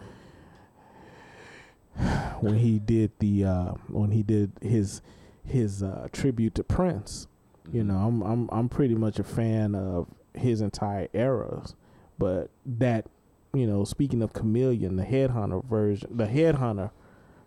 when 2.39 2.57
he 2.57 2.79
did 2.79 3.11
the 3.19 3.43
uh, 3.45 3.71
when 3.87 4.11
he 4.11 4.23
did 4.23 4.51
his 4.61 5.01
his 5.45 5.81
uh, 5.83 6.07
tribute 6.11 6.55
to 6.55 6.63
Prince. 6.63 7.27
You 7.71 7.83
Mhm. 7.83 7.87
know 7.87 7.97
I'm 7.97 8.21
I'm 8.23 8.49
I'm 8.51 8.69
pretty 8.69 8.95
much 8.95 9.19
a 9.19 9.23
fan 9.23 9.75
of 9.75 10.07
his 10.33 10.61
entire 10.61 11.07
eras, 11.13 11.75
but 12.17 12.49
that 12.65 13.07
you 13.53 13.65
know 13.67 13.83
speaking 13.83 14.21
of 14.21 14.33
Chameleon, 14.33 14.95
the 14.95 15.03
Headhunter 15.05 15.63
version, 15.65 16.09
the 16.15 16.25
Headhunter 16.27 16.91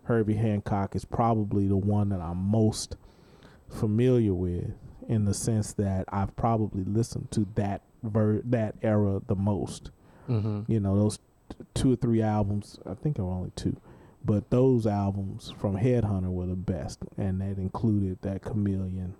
Herbie 0.03 0.35
Hancock 0.35 0.95
is 0.95 1.05
probably 1.05 1.67
the 1.67 1.77
one 1.77 2.09
that 2.09 2.19
I'm 2.21 2.37
most 2.37 2.97
familiar 3.69 4.33
with 4.33 4.73
in 5.07 5.25
the 5.25 5.33
sense 5.33 5.73
that 5.73 6.05
I've 6.09 6.35
probably 6.35 6.83
listened 6.83 7.31
to 7.31 7.47
that 7.55 7.81
ver- 8.03 8.41
that 8.45 8.75
era 8.81 9.21
the 9.27 9.35
most. 9.35 9.91
Mm-hmm. 10.29 10.71
You 10.71 10.79
know, 10.79 10.97
those 10.97 11.17
t- 11.49 11.55
two 11.73 11.93
or 11.93 11.95
three 11.95 12.21
albums, 12.21 12.79
I 12.85 12.93
think 12.93 13.15
there 13.15 13.25
were 13.25 13.31
only 13.31 13.51
two, 13.55 13.75
but 14.23 14.49
those 14.49 14.85
albums 14.85 15.53
from 15.57 15.77
Headhunter 15.77 16.31
were 16.31 16.45
the 16.45 16.55
best, 16.55 16.99
and 17.17 17.41
that 17.41 17.57
included 17.57 18.19
that 18.21 18.41
Chameleon 18.43 19.15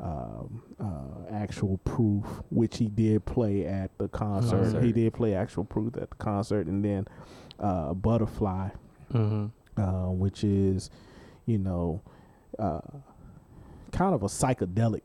um, 0.00 0.62
uh, 0.80 1.30
actual 1.32 1.78
proof, 1.84 2.24
which 2.50 2.78
he 2.78 2.88
did 2.88 3.24
play 3.26 3.66
at 3.66 3.90
the 3.98 4.08
concert. 4.08 4.56
Concert. 4.56 4.82
He 4.82 4.92
did 4.92 5.12
play 5.12 5.34
actual 5.34 5.64
proof 5.64 5.96
at 5.96 6.10
the 6.10 6.16
concert, 6.16 6.66
and 6.66 6.84
then 6.84 7.06
uh, 7.58 7.92
Butterfly 7.94 8.70
Mm-hmm. 9.12 9.80
uh, 9.80 10.10
which 10.12 10.44
is, 10.44 10.88
you 11.46 11.58
know, 11.58 12.00
uh, 12.58 12.80
kind 13.92 14.14
of 14.14 14.22
a 14.22 14.26
psychedelic 14.26 15.02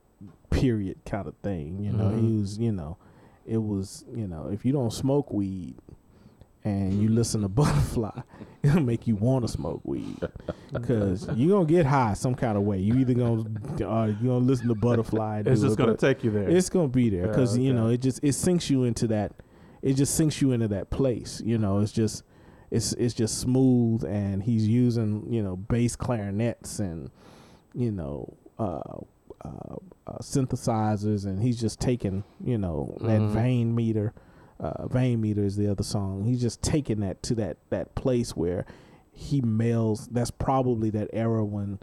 period 0.52 0.98
kind 1.06 1.28
of 1.28 1.36
thing. 1.44 1.80
You 1.84 1.92
know, 1.92 2.10
he 2.12 2.22
Mhm. 2.22 2.40
was, 2.40 2.58
you 2.60 2.72
know, 2.72 2.98
it 3.46 3.58
was, 3.58 4.06
you 4.16 4.28
know, 4.28 4.48
if 4.48 4.64
you 4.66 4.72
don't 4.72 4.94
smoke 4.94 5.32
weed 5.34 5.76
and 6.66 7.02
you 7.02 7.08
listen 7.10 7.42
to 7.42 7.48
Butterfly, 7.62 8.20
it'll 8.64 8.82
make 8.82 9.08
you 9.08 9.16
want 9.16 9.46
to 9.46 9.52
smoke 9.52 9.80
weed 9.86 10.20
because 10.74 11.28
you're 11.36 11.52
gonna 11.58 11.66
get 11.66 11.86
high 11.86 12.14
some 12.14 12.36
kind 12.36 12.58
of 12.58 12.64
way. 12.64 12.80
You 12.80 12.96
either 12.98 13.14
gonna 13.14 13.44
uh, 13.88 14.08
you 14.08 14.28
gonna 14.28 14.40
listen 14.40 14.68
to 14.68 14.76
Butterfly. 14.76 15.44
It's 15.46 15.62
just 15.62 15.76
it, 15.76 15.78
gonna 15.78 15.96
take 15.96 16.24
you 16.24 16.32
there. 16.32 16.50
It's 16.50 16.70
gonna 16.70 16.88
be 16.90 17.10
there 17.10 17.22
Yeah, 17.22 17.28
because 17.28 17.58
you 17.58 17.72
know 17.72 17.88
it 17.88 18.02
just 18.02 18.20
it 18.24 18.34
sinks 18.34 18.70
you 18.70 18.84
into 18.84 19.08
that. 19.08 19.32
It 19.82 19.94
just 19.94 20.16
sinks 20.16 20.42
you 20.42 20.52
into 20.52 20.68
that 20.70 20.90
place. 20.90 21.42
You 21.46 21.58
know, 21.60 21.80
it's 21.80 21.92
just 21.92 22.24
it's 22.72 22.94
it's 22.94 23.14
just 23.14 23.38
smooth 23.38 24.04
and 24.04 24.42
he's 24.42 24.68
using 24.68 25.32
you 25.32 25.44
know 25.44 25.56
bass 25.56 25.96
clarinets 25.96 26.80
and 26.80 27.12
you 27.76 27.92
know 27.92 28.36
uh, 28.58 28.82
uh, 29.44 29.76
uh, 30.08 30.18
synthesizers 30.22 31.26
and 31.26 31.42
he's 31.42 31.60
just 31.60 31.80
taking 31.80 32.24
you 32.44 32.58
know 32.58 32.98
that 33.02 33.22
Mhm. 33.22 33.30
Vein 33.34 33.76
Melter 33.76 34.14
uh, 34.60 34.88
Vein 34.88 35.22
Melter 35.22 35.44
is 35.44 35.56
the 35.58 35.70
other 35.70 35.84
song. 35.84 36.24
He's 36.24 36.42
just 36.42 36.62
taking 36.62 37.00
that 37.02 37.22
to 37.24 37.36
that 37.36 37.58
that 37.70 37.96
place 37.96 38.36
where 38.36 38.66
he 39.12 39.42
melds. 39.42 40.08
That's 40.12 40.32
probably 40.32 40.90
that 40.92 41.10
era 41.14 41.44
when 41.44 41.80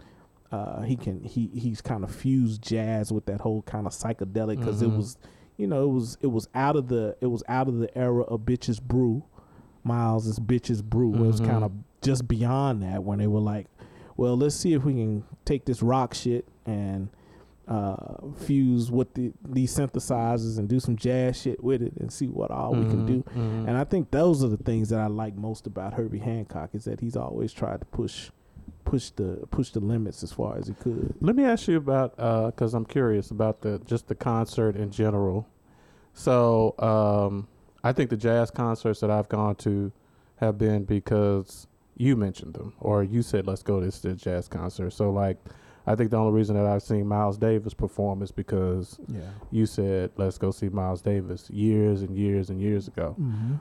uh, 0.51 0.81
he 0.81 0.95
can 0.95 1.23
he 1.23 1.47
he's 1.53 1.81
kind 1.81 2.03
of 2.03 2.13
fused 2.13 2.61
jazz 2.61 3.11
with 3.11 3.25
that 3.25 3.41
whole 3.41 3.61
kind 3.63 3.87
of 3.87 3.93
psychedelic 3.93 4.59
because 4.59 4.81
it 4.81 4.89
Mhm. 4.89 4.97
was 4.97 5.17
you 5.57 5.67
know 5.67 5.83
it 5.83 5.91
was 5.93 6.17
it 6.21 6.27
was 6.27 6.47
out 6.55 6.75
of 6.75 6.87
the 6.89 7.15
it 7.21 7.27
was 7.27 7.43
out 7.47 7.67
of 7.67 7.77
the 7.79 7.95
era 7.97 8.23
of 8.23 8.41
bitches 8.41 8.81
brew. 8.81 9.23
Miles 9.83 10.27
is 10.27 10.39
bitches 10.39 10.83
brew. 10.83 11.09
Where 11.09 11.23
It 11.23 11.27
was 11.27 11.39
kind 11.41 11.63
of 11.63 11.71
just 12.01 12.27
beyond 12.27 12.81
that 12.83 13.03
when 13.03 13.19
they 13.19 13.27
were 13.27 13.39
like, 13.41 13.67
well, 14.15 14.37
let's 14.37 14.55
see 14.55 14.73
if 14.73 14.83
we 14.85 14.93
can 14.93 15.23
take 15.45 15.65
this 15.65 15.81
rock 15.83 16.13
shit 16.13 16.47
and 16.65 17.09
uh, 17.67 18.17
fuse 18.35 18.91
with 18.91 19.13
the 19.13 19.31
these 19.47 19.73
synthesizers 19.75 20.57
and 20.59 20.67
do 20.67 20.79
some 20.79 20.97
jazz 20.97 21.41
shit 21.41 21.63
with 21.63 21.81
it 21.81 21.93
and 21.97 22.11
see 22.11 22.27
what 22.27 22.51
all 22.51 22.73
we 22.75 22.83
can 22.85 23.03
Mhm, 23.03 23.07
do. 23.07 23.23
mhm. 23.35 23.67
And 23.67 23.77
I 23.77 23.83
think 23.85 24.11
those 24.11 24.43
are 24.43 24.49
the 24.49 24.57
things 24.57 24.89
that 24.89 24.99
I 24.99 25.07
like 25.07 25.35
most 25.37 25.65
about 25.65 25.93
Herbie 25.93 26.19
Hancock 26.19 26.71
is 26.73 26.83
that 26.85 26.99
he's 26.99 27.15
always 27.15 27.53
tried 27.53 27.79
to 27.79 27.85
push 27.85 28.31
push 28.85 29.11
the 29.11 29.47
push 29.49 29.71
the 29.71 29.79
limits 29.79 30.23
as 30.23 30.33
far 30.33 30.57
as 30.57 30.67
he 30.67 30.73
could. 30.73 31.15
Let 31.21 31.35
me 31.37 31.45
ask 31.45 31.67
you 31.69 31.77
about 31.77 32.17
because 32.17 32.73
I'm 32.73 32.85
curious 32.85 33.31
about 33.31 33.61
the 33.61 33.79
just 33.85 34.07
the 34.09 34.15
concert 34.15 34.75
in 34.75 34.91
general. 34.91 35.47
So 36.13 36.75
um, 36.79 37.47
I 37.83 37.93
think 37.93 38.09
the 38.09 38.17
jazz 38.17 38.51
concerts 38.51 38.99
that 38.99 39.09
I've 39.09 39.29
gone 39.29 39.55
to 39.57 39.91
have 40.37 40.57
been 40.57 40.83
because 40.83 41.67
you 41.95 42.15
mentioned 42.15 42.55
them 42.55 42.73
or 42.79 43.03
you 43.03 43.21
said 43.21 43.47
let's 43.47 43.63
go 43.63 43.79
to 43.79 43.85
this 43.85 44.01
jazz 44.21 44.47
concert. 44.47 44.91
So 44.91 45.09
like 45.11 45.37
I 45.85 45.95
think 45.95 46.11
the 46.11 46.17
only 46.17 46.31
reason 46.33 46.55
that 46.55 46.65
I've 46.65 46.81
seen 46.83 47.07
Miles 47.07 47.37
Davis 47.37 47.73
perform 47.73 48.21
is 48.21 48.31
because 48.31 48.99
Yeah. 49.07 49.19
you 49.51 49.65
said 49.65 50.11
let's 50.17 50.37
go 50.37 50.51
see 50.51 50.69
Miles 50.69 51.01
Davis 51.01 51.49
years 51.49 52.01
and 52.01 52.15
years 52.17 52.49
and 52.49 52.61
years 52.61 52.87
ago. 52.87 53.15
Mm-hmm. 53.19 53.53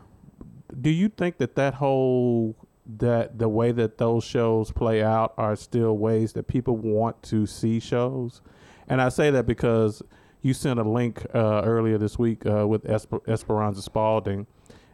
Do 0.80 0.90
you 0.90 1.08
think 1.08 1.38
that 1.38 1.54
that 1.56 1.74
whole 1.74 2.56
that 2.98 3.38
the 3.38 3.48
way 3.48 3.70
that 3.72 3.98
those 3.98 4.24
shows 4.24 4.72
play 4.72 5.02
out 5.02 5.34
are 5.36 5.54
still 5.56 5.96
ways 5.96 6.32
that 6.32 6.48
people 6.48 6.76
want 6.76 7.22
to 7.24 7.46
see 7.46 7.78
shows? 7.80 8.40
And 8.88 9.00
I 9.00 9.08
say 9.08 9.30
that 9.30 9.46
because 9.46 10.02
you 10.42 10.54
sent 10.54 10.80
a 10.80 10.82
link 10.82 11.24
uh, 11.34 11.62
earlier 11.64 11.98
this 11.98 12.18
week 12.18 12.44
uh, 12.46 12.66
with 12.66 12.84
Esper- 12.88 13.20
Esperanza 13.28 13.80
Spalding, 13.82 14.46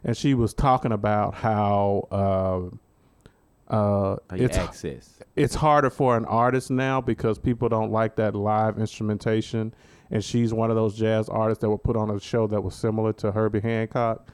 and 0.03 0.15
she 0.15 0.33
was 0.35 0.53
talking 0.53 0.91
about 0.91 1.33
how 1.35 2.07
uh, 2.11 2.75
uh, 3.69 4.15
it's 4.33 4.57
access. 4.57 5.19
it's 5.35 5.55
harder 5.55 5.89
for 5.89 6.17
an 6.17 6.25
artist 6.25 6.71
now 6.71 6.99
because 6.99 7.37
people 7.37 7.69
don't 7.69 7.91
like 7.91 8.15
that 8.15 8.35
live 8.35 8.79
instrumentation. 8.79 9.73
And 10.11 10.23
she's 10.23 10.53
one 10.53 10.71
of 10.71 10.75
those 10.75 10.97
jazz 10.97 11.29
artists 11.29 11.61
that 11.61 11.69
were 11.69 11.77
put 11.77 11.95
on 11.95 12.09
a 12.09 12.19
show 12.19 12.47
that 12.47 12.61
was 12.61 12.73
similar 12.73 13.13
to 13.13 13.31
Herbie 13.31 13.59
Hancock. 13.59 14.27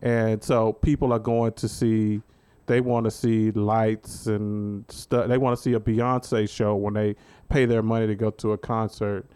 And 0.00 0.42
so 0.42 0.72
people 0.72 1.12
are 1.12 1.18
going 1.18 1.54
to 1.54 1.68
see, 1.68 2.22
they 2.66 2.80
want 2.80 3.04
to 3.04 3.10
see 3.10 3.50
lights 3.50 4.26
and 4.26 4.84
stuff. 4.88 5.26
They 5.26 5.38
want 5.38 5.56
to 5.56 5.62
see 5.62 5.72
a 5.72 5.80
Beyonce 5.80 6.48
show 6.48 6.76
when 6.76 6.94
they 6.94 7.16
pay 7.48 7.64
their 7.64 7.82
money 7.82 8.06
to 8.06 8.14
go 8.14 8.30
to 8.30 8.52
a 8.52 8.58
concert. 8.58 9.26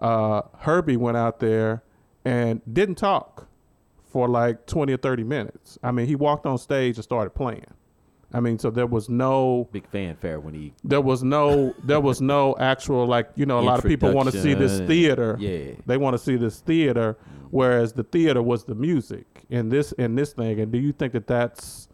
Uh, 0.00 0.42
Herbie 0.58 0.96
went 0.96 1.16
out 1.16 1.38
there 1.38 1.84
and 2.24 2.60
didn't 2.72 2.96
talk 2.96 3.46
for 4.04 4.28
like 4.28 4.66
20 4.66 4.92
or 4.94 4.96
30 4.96 5.22
minutes. 5.22 5.78
I 5.80 5.92
mean, 5.92 6.06
he 6.06 6.16
walked 6.16 6.44
on 6.44 6.58
stage 6.58 6.96
and 6.96 7.04
started 7.04 7.30
playing. 7.30 7.66
I 8.32 8.40
mean, 8.40 8.58
so 8.58 8.70
there 8.70 8.86
was 8.86 9.08
no 9.08 9.68
Big 9.72 9.86
fanfare 9.88 10.40
when 10.40 10.52
he. 10.54 10.74
there 10.82 11.00
was 11.00 11.22
no 11.22 11.74
there 11.84 12.00
was 12.00 12.20
no 12.20 12.56
actual 12.58 13.06
like 13.06 13.30
you 13.36 13.46
know 13.46 13.58
a 13.58 13.62
lot 13.62 13.78
of 13.78 13.84
people 13.84 14.12
want 14.12 14.30
to 14.30 14.42
see 14.42 14.52
this 14.54 14.80
theater 14.80 15.36
Yeah. 15.38 15.74
they 15.86 15.96
want 15.96 16.14
to 16.14 16.18
see 16.18 16.36
this 16.36 16.60
theater 16.60 17.16
whereas 17.50 17.92
the 17.92 18.02
theater 18.02 18.42
was 18.42 18.64
the 18.64 18.74
music 18.74 19.44
in 19.48 19.68
this 19.68 19.92
in 19.92 20.16
this 20.16 20.32
thing 20.32 20.58
and 20.60 20.72
do 20.72 20.78
you 20.78 20.92
think 20.92 21.12
that 21.12 21.26
that's 21.28 21.86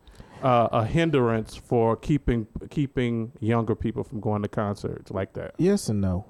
uh, 0.43 0.69
a 0.73 0.85
hindrance 0.87 1.55
for 1.55 1.97
keeping 1.97 2.47
keeping 2.71 3.31
younger 3.41 3.75
people 3.75 4.03
from 4.03 4.19
going 4.21 4.41
to 4.43 4.49
concerts 4.49 5.11
like 5.11 5.35
that 5.35 5.55
Yes 5.59 5.89
and 5.91 6.01
no. 6.01 6.25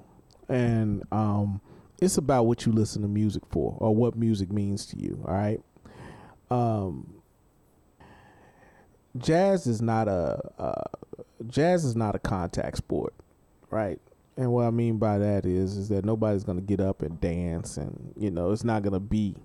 And 0.49 1.03
um 1.13 1.61
it's 2.01 2.17
about 2.17 2.43
what 2.45 2.65
you 2.65 2.73
listen 2.73 3.01
to 3.03 3.07
music 3.07 3.43
for 3.49 3.77
or 3.79 3.95
what 3.95 4.15
music 4.17 4.51
means 4.51 4.85
to 4.87 4.99
you, 4.99 5.23
all 5.25 5.33
right? 5.33 5.61
Um 6.51 7.15
jazz 9.17 9.67
is 9.67 9.81
not 9.81 10.07
a 10.07 10.39
uh, 10.59 10.83
jazz 11.47 11.85
is 11.85 11.95
not 11.95 12.15
a 12.15 12.19
contact 12.19 12.77
sport, 12.77 13.13
right? 13.69 13.99
And 14.37 14.51
what 14.51 14.65
I 14.65 14.71
mean 14.71 14.97
by 14.97 15.19
that 15.19 15.45
is 15.45 15.77
is 15.77 15.89
that 15.89 16.05
nobody's 16.05 16.43
going 16.43 16.57
to 16.57 16.63
get 16.63 16.79
up 16.79 17.01
and 17.01 17.19
dance 17.21 17.77
and 17.77 18.13
you 18.17 18.31
know, 18.31 18.51
it's 18.51 18.63
not 18.63 18.81
going 18.81 18.93
to 18.93 18.99
be, 18.99 19.35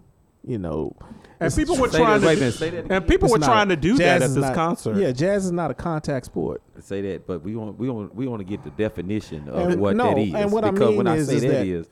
you 0.47 0.57
know, 0.59 0.97
and 1.41 1.55
people 1.55 1.77
were 1.77 1.89
trying 1.89 2.21
that, 2.23 2.35
to 2.35 2.41
minute, 2.41 2.55
say 2.55 2.69
and 2.89 3.07
people 3.07 3.27
it's 3.27 3.33
were 3.33 3.39
not- 3.39 3.47
trying 3.47 3.69
to 3.69 3.77
do 3.77 3.97
that 3.99 4.23
at 4.23 4.29
this 4.29 4.37
not- 4.37 4.55
concert 4.55 4.97
Yeah, 4.97 5.12
jazz 5.12 5.45
is 5.45 5.53
not 5.53 5.71
a 5.71 5.75
contact 5.75 6.25
sport. 6.27 6.62
say 6.81 7.03
that, 7.03 7.27
but 7.27 7.43
we 7.43 7.55
want 7.55 7.79
we 7.79 7.91
want 7.91 8.14
we 8.14 8.27
want 8.27 8.41
to 8.41 8.45
get 8.45 8.64
the 8.64 8.71
definition 8.71 9.49
of 9.49 9.71
And 9.73 9.81
what 9.81 9.95
no, 9.97 10.14
that 10.14 10.19
is. 10.19 10.35
and 10.35 10.51
what 10.53 10.64
I 10.64 10.71
mean 10.71 10.97
when 10.97 11.07
I 11.07 11.16
is- 11.16 11.29
say 11.29 11.37
is 11.37 11.43
that 11.43 11.49
that- 11.49 11.66
is, 11.66 11.87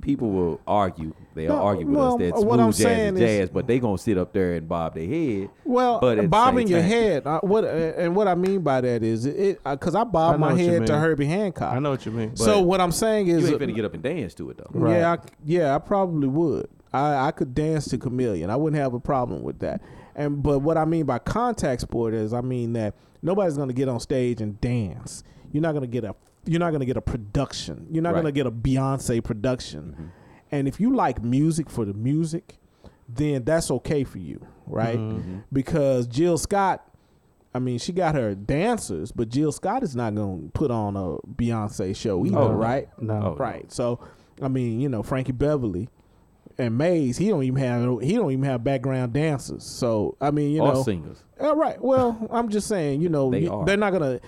people 0.00 0.30
will 0.30 0.60
argue. 0.66 1.14
They'll 1.34 1.56
No, 1.56 1.62
argue 1.62 1.86
with 1.86 1.96
well, 1.96 2.14
us 2.14 2.18
that 2.20 2.32
what 2.34 2.40
smooth 2.42 2.60
I'm 2.60 2.66
jazz 2.68 2.76
saying 2.76 3.16
is 3.16 3.22
is- 3.22 3.50
but 3.50 3.66
they 3.66 3.78
gonna 3.78 3.98
sit 3.98 4.18
up 4.18 4.32
there 4.32 4.54
and 4.54 4.68
bob 4.68 4.94
their 4.94 5.06
head. 5.06 5.50
Well, 5.64 6.00
But 6.00 6.28
bobbing 6.30 6.68
your 6.68 6.80
time- 6.80 6.88
head. 6.88 7.26
Uh, 7.26 7.40
what 7.42 7.64
uh, 7.64 7.68
and 7.68 8.14
what 8.14 8.28
I 8.28 8.34
mean 8.34 8.60
by 8.60 8.80
that 8.80 9.02
is 9.02 9.26
it 9.26 9.62
because 9.64 9.94
I, 9.94 10.04
bob 10.04 10.34
I 10.34 10.38
my 10.38 10.54
head 10.54 10.86
to. 10.86 10.98
Herbie 10.98 11.26
Hancock. 11.26 11.72
i 11.74 11.78
know 11.78 11.90
what 11.90 12.06
you 12.06 12.12
mean 12.12 12.36
so 12.36 12.60
what 12.60 12.80
I'm 12.80 12.92
saying 12.92 13.28
is, 13.28 13.40
You 13.42 13.46
is, 13.46 13.52
ain't 13.52 13.62
finna 13.62 13.74
get 13.74 13.84
up 13.84 13.94
and 13.94 14.02
dance 14.02 14.34
to 14.34 14.50
it 14.50 14.58
though. 14.58 14.70
Right. 14.72 14.98
yeah, 14.98 15.12
I, 15.12 15.18
yeah, 15.44 15.74
I 15.74 15.78
probably 15.78 16.28
would. 16.28 16.68
I, 16.92 17.26
I 17.26 17.30
could 17.32 17.54
dance 17.54 17.86
to 17.88 17.98
Chameleon. 17.98 18.50
I 18.50 18.56
wouldn't 18.56 18.80
have 18.80 18.94
a 18.94 19.00
problem 19.00 19.42
with 19.42 19.58
that. 19.60 19.80
And 20.14 20.42
but 20.42 20.60
what 20.60 20.76
I 20.78 20.84
mean 20.84 21.06
by 21.06 21.18
contact 21.18 21.80
sport 21.80 22.14
is, 22.14 22.32
I 22.32 22.40
mean 22.40 22.72
that 22.74 22.94
nobody's 23.20 23.56
going 23.56 23.68
to 23.68 23.74
get 23.74 23.88
on 23.88 23.98
stage 23.98 24.40
and 24.40 24.60
dance. 24.60 25.24
You're 25.50 25.62
not 25.62 25.72
going 25.72 25.82
to 25.82 25.88
get 25.88 26.04
a. 26.04 26.14
You're 26.46 26.60
not 26.60 26.70
going 26.70 26.80
to 26.80 26.86
get 26.86 26.96
a 26.96 27.00
production. 27.02 27.86
You're 27.90 28.02
not 28.02 28.14
Right. 28.14 28.22
going 28.22 28.34
to 28.34 28.38
get 28.38 28.46
a 28.46 28.50
Beyonce 28.50 29.22
production. 29.22 29.94
Mhm. 29.98 30.04
And 30.52 30.68
if 30.68 30.78
you 30.80 30.94
like 30.94 31.22
music 31.22 31.70
for 31.70 31.84
the 31.84 31.94
music, 31.94 32.58
then 33.08 33.44
that's 33.44 33.70
okay 33.70 34.04
for 34.04 34.18
you, 34.18 34.40
right? 34.66 34.98
Mhm. 34.98 35.18
Mhm. 35.22 35.42
because 35.52 36.06
Jill 36.06 36.38
Scott, 36.38 36.86
I 37.54 37.58
mean, 37.58 37.78
she 37.78 37.92
got 37.92 38.14
her 38.14 38.34
dancers, 38.34 39.12
but 39.12 39.28
Jill 39.28 39.52
Scott 39.52 39.82
is 39.82 39.94
not 39.94 40.14
going 40.14 40.46
to 40.46 40.48
put 40.52 40.70
on 40.70 40.96
a 40.96 41.16
Beyonce 41.26 41.94
show 41.94 42.24
either, 42.26 42.38
Oh, 42.38 42.52
right? 42.52 42.88
no 43.00 43.36
Right. 43.38 43.70
So, 43.70 43.98
I 44.42 44.48
mean, 44.48 44.80
you 44.80 44.88
know, 44.88 45.02
Frankie 45.02 45.32
Beverly 45.32 45.88
and 46.58 46.76
Maze, 46.78 47.16
he 47.18 47.28
don't 47.28 47.42
even 47.42 47.58
have 47.60 48.00
he 48.00 48.14
don't 48.14 48.30
even 48.32 48.44
have 48.44 48.64
background 48.64 49.12
dancers. 49.12 49.64
So, 49.64 50.16
I 50.20 50.30
mean, 50.30 50.52
you 50.52 50.62
Or 50.62 50.74
know, 50.74 50.82
singers. 50.82 51.22
all 51.40 51.56
right. 51.56 51.82
Well, 51.82 52.16
I'm 52.30 52.48
just 52.48 52.66
saying, 52.68 53.00
you 53.02 53.08
know, 53.08 53.30
They 53.30 53.42
you- 53.42 53.52
are. 53.52 53.64
they're 53.64 53.76
not 53.76 53.92
gonna. 53.92 54.20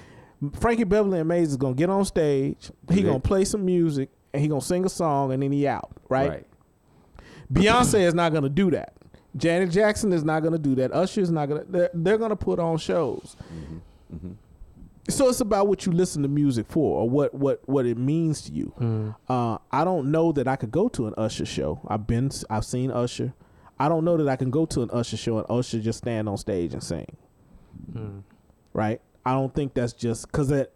Frankie 0.61 0.85
Beverly 0.85 1.19
and 1.21 1.29
Maze 1.29 1.51
is 1.51 1.57
gonna 1.57 1.75
get 1.75 1.91
on 1.91 2.05
stage. 2.05 2.71
He 2.91 3.03
gonna 3.03 3.21
play 3.21 3.45
some 3.45 3.65
music 3.65 4.11
and 4.33 4.43
he 4.43 4.49
gonna 4.49 4.61
sing 4.61 4.85
a 4.85 4.89
song 4.89 5.33
and 5.33 5.43
then 5.43 5.53
he 5.53 5.67
out, 5.67 5.91
right? 6.09 6.47
Beyonce 7.53 8.01
is 8.01 8.13
not 8.15 8.33
going 8.33 8.43
to 8.43 8.49
do 8.49 8.73
that. 8.73 8.93
Janet 9.37 9.71
Jackson 9.71 10.13
is 10.13 10.25
not 10.25 10.41
going 10.41 10.53
to 10.53 10.59
do 10.59 10.75
that. 10.77 10.93
Usher 10.93 11.21
is 11.21 11.31
not 11.31 11.47
going 11.49 11.65
to. 11.65 11.71
They're, 11.71 11.91
they're 11.95 12.19
going 12.19 12.31
to 12.31 12.37
put 12.37 12.59
on 12.59 12.77
shows. 12.79 13.37
Mhm. 13.53 13.81
Mhm. 14.13 14.35
So 15.09 15.29
it's 15.29 15.41
about 15.41 15.69
what 15.69 15.87
you 15.87 15.93
listen 15.93 16.23
to 16.23 16.29
music 16.29 16.67
for, 16.69 17.03
or 17.03 17.09
what 17.09 17.33
what 17.35 17.61
what 17.69 17.87
it 17.87 17.97
means 17.97 18.43
to 18.43 18.53
you. 18.53 18.73
Mm. 18.81 19.15
Uh, 19.29 19.59
I 19.71 19.85
don't 19.85 20.11
know 20.11 20.33
that 20.33 20.49
I 20.49 20.57
could 20.57 20.73
go 20.73 20.89
to 20.89 21.07
an 21.07 21.15
Usher 21.17 21.47
show. 21.47 21.79
I've 21.87 22.09
been, 22.09 22.31
I've 22.51 22.65
seen 22.65 22.91
Usher. 22.91 23.33
I 23.79 23.89
don't 23.89 24.05
know 24.05 24.17
that 24.17 24.29
I 24.29 24.35
can 24.35 24.51
go 24.51 24.67
to 24.67 24.83
an 24.83 24.91
Usher 24.91 25.17
show 25.17 25.39
and 25.39 25.47
Usher 25.49 25.79
just 25.79 25.99
stand 25.99 26.29
on 26.29 26.37
stage 26.37 26.73
and 26.73 26.83
sing. 26.83 27.17
Mm. 27.93 28.23
Right? 28.73 29.01
I 29.27 29.33
don't 29.33 29.53
think 29.53 29.75
that's 29.75 29.93
just 29.93 30.27
because 30.27 30.49
that. 30.49 30.73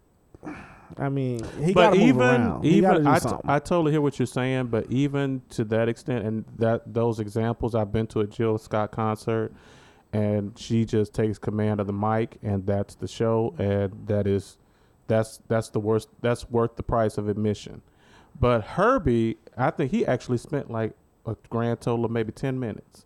I 0.97 1.07
mean, 1.07 1.39
he 1.63 1.73
got 1.73 1.91
to 1.91 1.97
move 1.97 2.09
even 2.09 2.21
around. 2.21 2.63
He 2.65 2.77
even 2.77 3.03
do 3.05 3.19
something. 3.19 3.49
I 3.49 3.59
totally 3.59 3.93
hear 3.93 4.01
what 4.01 4.19
you're 4.19 4.25
saying 4.25 4.67
but 4.67 4.91
even 4.91 5.41
to 5.51 5.63
that 5.63 5.87
extent 5.87 6.25
and 6.25 6.43
that 6.57 6.93
those 6.93 7.19
examples 7.19 7.73
i've 7.73 7.93
been 7.93 8.07
to 8.07 8.19
a 8.19 8.27
jill 8.27 8.57
scott 8.57 8.91
concert 8.91 9.53
and 10.11 10.57
she 10.59 10.83
just 10.83 11.13
takes 11.13 11.37
command 11.37 11.79
of 11.79 11.87
the 11.87 11.93
mic 11.93 12.37
and 12.43 12.65
that's 12.65 12.95
the 12.95 13.07
show 13.07 13.55
and 13.57 14.07
that 14.07 14.27
is 14.27 14.57
that's 15.07 15.39
that's 15.47 15.69
the 15.69 15.79
worst 15.79 16.09
that's 16.21 16.49
worth 16.49 16.75
the 16.75 16.83
price 16.83 17.17
of 17.17 17.29
admission 17.29 17.81
but 18.39 18.61
herbie 18.61 19.37
i 19.57 19.69
think 19.69 19.91
he 19.91 20.05
actually 20.05 20.37
spent 20.37 20.69
like 20.69 20.93
a 21.25 21.35
grand 21.49 21.79
total 21.79 22.03
of 22.03 22.11
maybe 22.11 22.31
10 22.31 22.59
minutes 22.59 23.05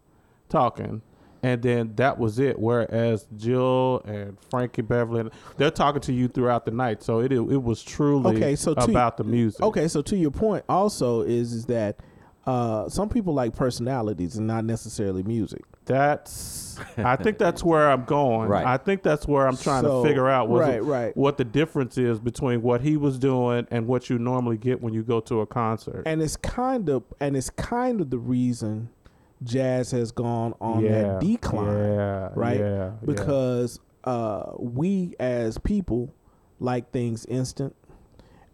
talking 0.49 1.01
and 1.43 1.61
then 1.61 1.93
that 1.95 2.17
was 2.17 2.39
it. 2.39 2.57
Whereas 2.59 3.27
Jill 3.35 4.01
and 4.05 4.37
Frankie 4.49 4.81
Beverly, 4.81 5.29
they're 5.57 5.71
talking 5.71 6.01
to 6.01 6.13
you 6.13 6.27
throughout 6.27 6.65
the 6.65 6.71
night, 6.71 7.03
so 7.03 7.19
it 7.19 7.31
it, 7.31 7.39
was 7.39 7.83
truly 7.83 8.35
Okay, 8.37 8.55
so 8.55 8.73
to- 8.73 8.83
about 8.83 9.17
the 9.17 9.23
music. 9.23 9.61
Okay, 9.61 9.87
so 9.87 10.01
to 10.01 10.15
your 10.17 10.31
point, 10.31 10.63
also 10.69 11.21
is 11.21 11.53
is 11.53 11.65
that 11.65 11.99
uh, 12.45 12.87
some 12.89 13.09
people 13.09 13.33
like 13.33 13.55
personalities 13.55 14.37
and 14.37 14.45
not 14.45 14.65
necessarily 14.65 15.23
music. 15.23 15.63
That's 15.85 16.79
I 16.97 17.15
think 17.15 17.37
that's 17.37 17.63
where 17.63 17.89
I'm 17.89 18.05
going. 18.05 18.49
Right. 18.49 18.65
I 18.65 18.77
think 18.77 19.03
that's 19.03 19.27
where 19.27 19.47
I'm 19.47 19.57
trying 19.57 19.83
So, 19.83 20.01
to 20.01 20.07
figure 20.07 20.27
out 20.27 20.49
what 20.49 20.61
right, 20.61 20.83
right. 20.83 21.15
what 21.17 21.37
the 21.37 21.43
difference 21.43 21.97
is 21.97 22.19
between 22.19 22.61
what 22.61 22.81
he 22.81 22.97
was 22.97 23.17
doing 23.17 23.67
and 23.71 23.87
what 23.87 24.09
you 24.09 24.17
normally 24.17 24.57
get 24.57 24.81
when 24.81 24.93
you 24.93 25.03
go 25.03 25.19
to 25.21 25.41
a 25.41 25.45
concert. 25.45 26.03
And 26.05 26.21
it's 26.21 26.37
kind 26.37 26.89
of 26.89 27.03
and 27.19 27.37
it's 27.37 27.49
kind 27.51 28.01
of 28.01 28.09
the 28.09 28.17
reason 28.17 28.89
jazz 29.43 29.91
has 29.91 30.11
gone 30.11 30.53
on 30.61 30.83
yeah, 30.83 31.01
that 31.01 31.21
decline 31.21 31.67
Yeah, 31.67 32.29
right? 32.35 32.59
Yeah, 32.59 32.91
because 33.03 33.79
uh, 34.03 34.51
we 34.57 35.15
as 35.19 35.57
people 35.57 36.13
like 36.59 36.91
things 36.91 37.25
instant, 37.25 37.75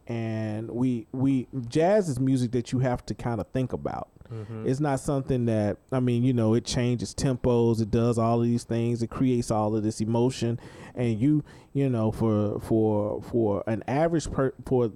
and 0.08 0.70
we 0.70 1.08
we 1.12 1.48
jazz 1.68 2.10
is 2.10 2.20
music 2.20 2.52
that 2.52 2.72
you 2.72 2.80
have 2.80 3.06
to 3.08 3.14
kind 3.14 3.40
of 3.40 3.48
think 3.48 3.74
about. 3.74 4.10
Mhm. 4.32 4.66
It's 4.66 4.80
not 4.80 5.00
something 5.02 5.46
that 5.46 5.78
I 5.92 6.00
mean, 6.00 6.24
you 6.24 6.34
know, 6.34 6.54
it 6.54 6.66
changes 6.66 7.14
tempos, 7.14 7.82
it 7.82 7.92
does 7.92 8.18
all 8.18 8.40
of 8.40 8.46
these 8.46 8.64
things, 8.64 9.04
it 9.04 9.10
creates 9.10 9.52
all 9.52 9.76
of 9.76 9.84
this 9.84 10.00
emotion, 10.02 10.60
and 10.96 11.20
you, 11.20 11.44
you 11.74 11.90
know, 11.90 12.12
for 12.12 12.60
for 12.62 13.22
for 13.22 13.64
an 13.68 13.84
average 13.88 14.32
per 14.32 14.54
for, 14.66 14.92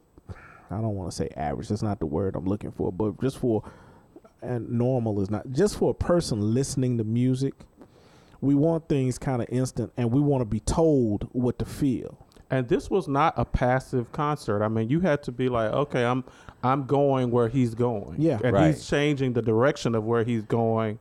I 0.71 0.75
don't 0.75 0.95
want 0.95 1.11
to 1.11 1.15
say 1.15 1.29
average, 1.35 1.67
that's 1.67 1.83
not 1.83 1.99
the 1.99 2.05
word 2.05 2.35
I'm 2.35 2.45
looking 2.45 2.71
for, 2.71 2.91
but 2.93 3.19
just 3.21 3.37
for, 3.37 3.63
and 4.45 4.69
normal 4.69 5.21
is 5.21 5.29
not 5.29 5.49
just 5.51 5.77
for 5.77 5.91
a 5.91 5.93
person 5.93 6.53
listening 6.53 6.97
to 6.97 7.03
music, 7.03 7.53
we 8.41 8.55
want 8.55 8.87
things 8.89 9.17
kind 9.17 9.41
of 9.41 9.47
instant, 9.49 9.91
and 9.97 10.11
we 10.11 10.19
want 10.21 10.41
to 10.41 10.45
be 10.45 10.59
told 10.59 11.27
what 11.31 11.57
to 11.59 11.65
feel. 11.65 12.17
And 12.51 12.67
this 12.67 12.89
was 12.91 13.07
not 13.07 13.33
a 13.37 13.43
passive 13.45 14.11
concert. 14.11 14.63
I 14.63 14.67
mean, 14.67 14.87
you 14.89 14.99
had 14.99 15.23
to 15.23 15.31
be 15.31 15.49
like, 15.49 15.71
okay, 15.71 16.05
I'm 16.05 16.23
I'm 16.63 16.85
going 16.85 17.31
where 17.31 17.47
he's 17.47 17.73
going. 17.75 18.15
Yeah. 18.19 18.39
and 18.43 18.53
Right. 18.53 18.67
he's 18.73 18.87
changing 18.87 19.33
the 19.33 19.41
direction 19.41 19.95
of 19.95 20.03
where 20.03 20.23
he's 20.23 20.43
going 20.43 20.99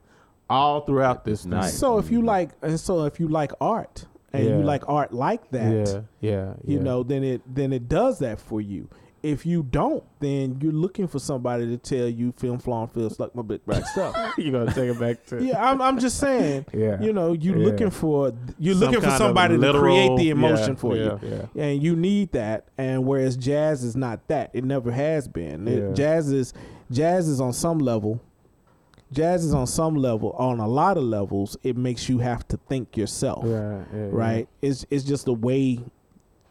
all 0.49 0.81
throughout 0.83 1.25
this 1.25 1.43
thing. 1.43 1.51
Nice. 1.51 1.75
So 1.79 1.99
if 1.99 2.11
you 2.11 2.23
like, 2.23 2.51
and 2.63 2.79
so 2.81 3.05
if 3.05 3.19
you 3.21 3.29
like 3.29 3.53
art, 3.61 4.07
and 4.33 4.45
Yeah. 4.45 4.59
you 4.59 4.63
like 4.65 4.89
art 4.89 5.13
like 5.13 5.51
that, 5.51 5.73
Yeah, 5.87 6.01
yeah, 6.21 6.55
you 6.65 6.79
yeah. 6.79 6.83
know, 6.83 7.03
then 7.03 7.23
it 7.23 7.43
then 7.55 7.73
it 7.73 7.89
does 7.89 8.19
that 8.21 8.41
for 8.41 8.61
you. 8.61 8.89
If 9.25 9.47
you 9.47 9.63
don't, 9.63 10.05
then 10.21 10.59
you're 10.61 10.71
looking 10.73 11.09
for 11.09 11.19
somebody 11.19 11.67
to 11.67 11.79
tell 11.79 12.07
you 12.07 12.33
film 12.33 12.59
flaunt 12.59 12.93
feels 12.93 13.19
like 13.19 13.35
my 13.35 13.41
big 13.43 13.65
black 13.65 13.87
stuff. 13.87 14.15
you 14.39 14.53
gonna 14.53 14.67
take 14.73 14.91
it 14.91 15.01
back 15.01 15.25
to 15.27 15.43
yeah, 15.43 15.65
I'm 15.71 15.81
I'm 15.81 15.99
just 15.99 16.19
saying. 16.19 16.67
yeah. 16.75 17.01
You 17.01 17.13
know, 17.13 17.33
you're 17.33 17.57
Yeah. 17.57 17.65
looking 17.65 17.91
for 17.91 18.33
you're 18.59 18.75
Some 18.75 18.81
looking 18.83 19.01
for 19.01 19.07
kind 19.07 19.15
of 19.15 19.19
somebody 19.27 19.59
to 19.59 19.73
create 19.79 20.17
the 20.19 20.29
emotion 20.31 20.75
yeah, 20.75 20.75
for 20.75 20.97
yeah, 20.97 21.03
you. 21.23 21.49
Yeah, 21.55 21.65
And 21.65 21.83
you 21.83 21.97
need 21.97 22.33
that. 22.33 22.69
And 22.77 23.07
whereas 23.07 23.37
jazz 23.37 23.83
is 23.83 23.97
not 23.97 24.29
that. 24.29 24.51
It 24.53 24.63
never 24.65 24.91
has 24.93 25.27
been. 25.27 25.67
It- 25.67 25.95
jazz 25.95 26.31
is 26.31 26.53
jazz 26.91 27.27
is 27.27 27.41
on 27.41 27.53
some 27.55 27.79
level. 27.79 28.21
Jazz 29.13 29.45
is 29.45 29.55
on 29.55 29.67
some 29.69 29.95
level, 29.95 30.33
on 30.33 30.59
a 30.59 30.67
lot 30.67 30.97
of 30.97 31.05
levels, 31.05 31.57
it 31.63 31.77
makes 31.77 32.09
you 32.09 32.19
have 32.19 32.47
to 32.49 32.57
think 32.69 32.97
yourself 32.97 33.45
yeah, 33.47 33.85
yeah, 33.95 34.09
right? 34.11 34.49
It's 34.61 34.85
it's 34.91 35.05
just 35.05 35.27
the 35.27 35.35
way, 35.35 35.79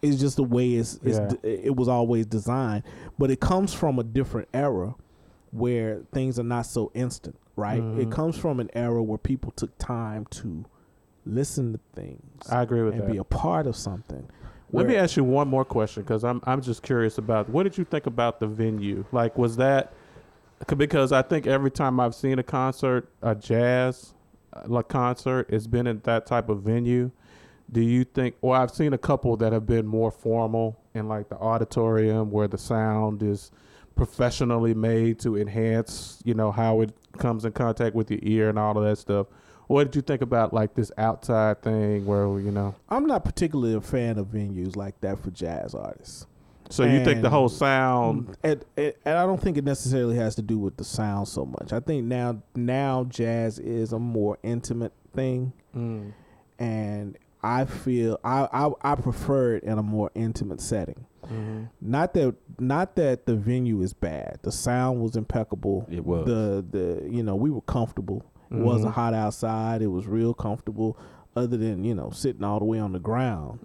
it's 0.04 0.20
just 0.20 0.36
the 0.36 0.44
way 0.44 0.74
it's, 0.74 0.98
it's 1.02 1.18
Yeah. 1.18 1.28
d- 1.28 1.48
it 1.48 1.76
was 1.76 1.88
always 1.88 2.26
designed. 2.26 2.82
But 3.18 3.30
it 3.30 3.40
comes 3.40 3.72
from 3.72 3.98
a 3.98 4.02
different 4.04 4.48
era 4.52 4.94
where 5.50 6.02
things 6.12 6.38
are 6.38 6.42
not 6.44 6.66
so 6.66 6.90
instant, 6.94 7.36
right? 7.56 7.78
It 7.78 8.08
Mhm. 8.08 8.10
comes 8.10 8.36
from 8.36 8.60
an 8.60 8.70
era 8.74 9.02
where 9.02 9.18
people 9.18 9.52
took 9.52 9.76
time 9.78 10.26
to 10.30 10.64
listen 11.24 11.72
to 11.72 11.80
things 11.94 12.20
I 12.50 12.62
agree 12.62 12.82
with 12.82 12.94
and 12.94 13.02
that. 13.04 13.10
be 13.12 13.16
a 13.18 13.24
part 13.24 13.66
of 13.66 13.76
something. 13.76 14.26
Let 14.72 14.86
me 14.88 14.96
ask 14.96 15.16
you 15.16 15.22
one 15.22 15.46
more 15.48 15.64
question 15.64 16.02
because 16.02 16.24
I'm 16.24 16.40
I'm 16.44 16.60
just 16.60 16.82
curious 16.82 17.16
about 17.16 17.48
what 17.48 17.62
did 17.62 17.78
you 17.78 17.84
think 17.84 18.06
about 18.06 18.40
the 18.40 18.46
venue? 18.48 19.04
Like, 19.12 19.38
was 19.38 19.56
that 19.56 19.92
because 20.76 21.12
I 21.12 21.22
think 21.22 21.46
every 21.46 21.70
time 21.70 22.00
I've 22.00 22.14
seen 22.14 22.38
a 22.38 22.42
concert, 22.42 23.08
a 23.22 23.34
jazz 23.36 24.14
uh, 24.52 24.62
like 24.66 24.88
concert, 24.88 25.46
it's 25.48 25.68
been 25.68 25.86
in 25.86 26.00
that 26.04 26.26
type 26.26 26.48
of 26.48 26.62
venue. 26.62 27.10
Do 27.70 27.80
you 27.80 28.04
think? 28.04 28.36
Well, 28.40 28.60
I've 28.60 28.70
seen 28.70 28.92
a 28.92 28.98
couple 28.98 29.36
that 29.38 29.52
have 29.52 29.66
been 29.66 29.86
more 29.86 30.10
formal 30.10 30.78
in 30.94 31.08
like 31.08 31.28
the 31.28 31.36
auditorium 31.36 32.30
where 32.30 32.46
the 32.48 32.58
sound 32.58 33.22
is 33.22 33.50
professionally 33.96 34.74
made 34.74 35.18
to 35.20 35.36
enhance, 35.36 36.20
you 36.24 36.34
know, 36.34 36.50
how 36.52 36.80
it 36.80 36.90
comes 37.18 37.44
in 37.44 37.52
contact 37.52 37.94
with 37.94 38.10
your 38.10 38.20
ear 38.22 38.48
and 38.48 38.58
all 38.58 38.76
of 38.76 38.84
that 38.84 38.96
stuff. 38.98 39.26
What 39.66 39.84
did 39.84 39.96
you 39.96 40.02
think 40.02 40.20
about 40.20 40.52
like 40.52 40.74
this 40.74 40.92
outside 40.98 41.62
thing 41.62 42.04
where 42.04 42.26
you 42.38 42.50
know? 42.50 42.74
I'm 42.88 43.06
not 43.06 43.24
particularly 43.24 43.74
a 43.74 43.80
fan 43.80 44.18
of 44.18 44.26
venues 44.26 44.76
like 44.76 45.00
that 45.00 45.20
for 45.22 45.30
jazz 45.30 45.74
artists. 45.74 46.26
So 46.70 46.84
you 46.84 47.04
think 47.04 47.22
the 47.22 47.30
whole 47.30 47.48
sound? 47.48 48.36
and, 48.42 48.64
and 48.76 48.94
and 49.04 49.18
I 49.18 49.24
don't 49.26 49.40
think 49.40 49.56
it 49.58 49.64
necessarily 49.64 50.16
has 50.16 50.34
to 50.36 50.42
do 50.42 50.58
with 50.58 50.76
the 50.76 50.84
sound 50.84 51.28
so 51.28 51.44
much. 51.46 51.72
I 51.72 51.80
think 51.80 52.04
now 52.04 52.42
now 52.54 53.04
jazz 53.04 53.58
is 53.58 53.92
a 53.92 53.98
more 53.98 54.38
intimate 54.42 54.92
thing, 55.14 55.52
Mm. 55.76 56.12
and 56.58 57.16
I 57.44 57.64
feel 57.66 58.18
I 58.24 58.48
I, 58.52 58.92
I 58.92 58.94
prefer 58.96 59.56
it 59.56 59.64
in 59.64 59.78
a 59.78 59.82
more 59.82 60.10
intimate 60.14 60.60
setting. 60.60 61.04
Mhm. 61.30 61.68
Not 61.80 62.14
that 62.14 62.34
not 62.58 62.96
that 62.96 63.26
the 63.26 63.34
venue 63.36 63.80
is 63.82 63.92
bad. 63.92 64.38
The 64.42 64.50
sound 64.52 65.00
was 65.00 65.16
impeccable. 65.16 65.86
It 65.90 66.04
was. 66.04 66.26
the 66.26 66.64
the 66.70 67.08
you 67.10 67.22
know 67.22 67.34
we 67.36 67.50
were 67.50 67.62
comfortable. 67.62 68.24
It 68.50 68.58
wasn't 68.58 68.94
hot 68.94 69.14
outside. 69.14 69.82
It 69.82 69.88
was 69.88 70.06
real 70.06 70.32
comfortable. 70.34 70.96
Other 71.36 71.56
than 71.56 71.82
you 71.84 71.94
know 71.94 72.10
sitting 72.10 72.44
all 72.44 72.58
the 72.60 72.64
way 72.64 72.78
on 72.78 72.92
the 72.92 73.00
ground. 73.00 73.58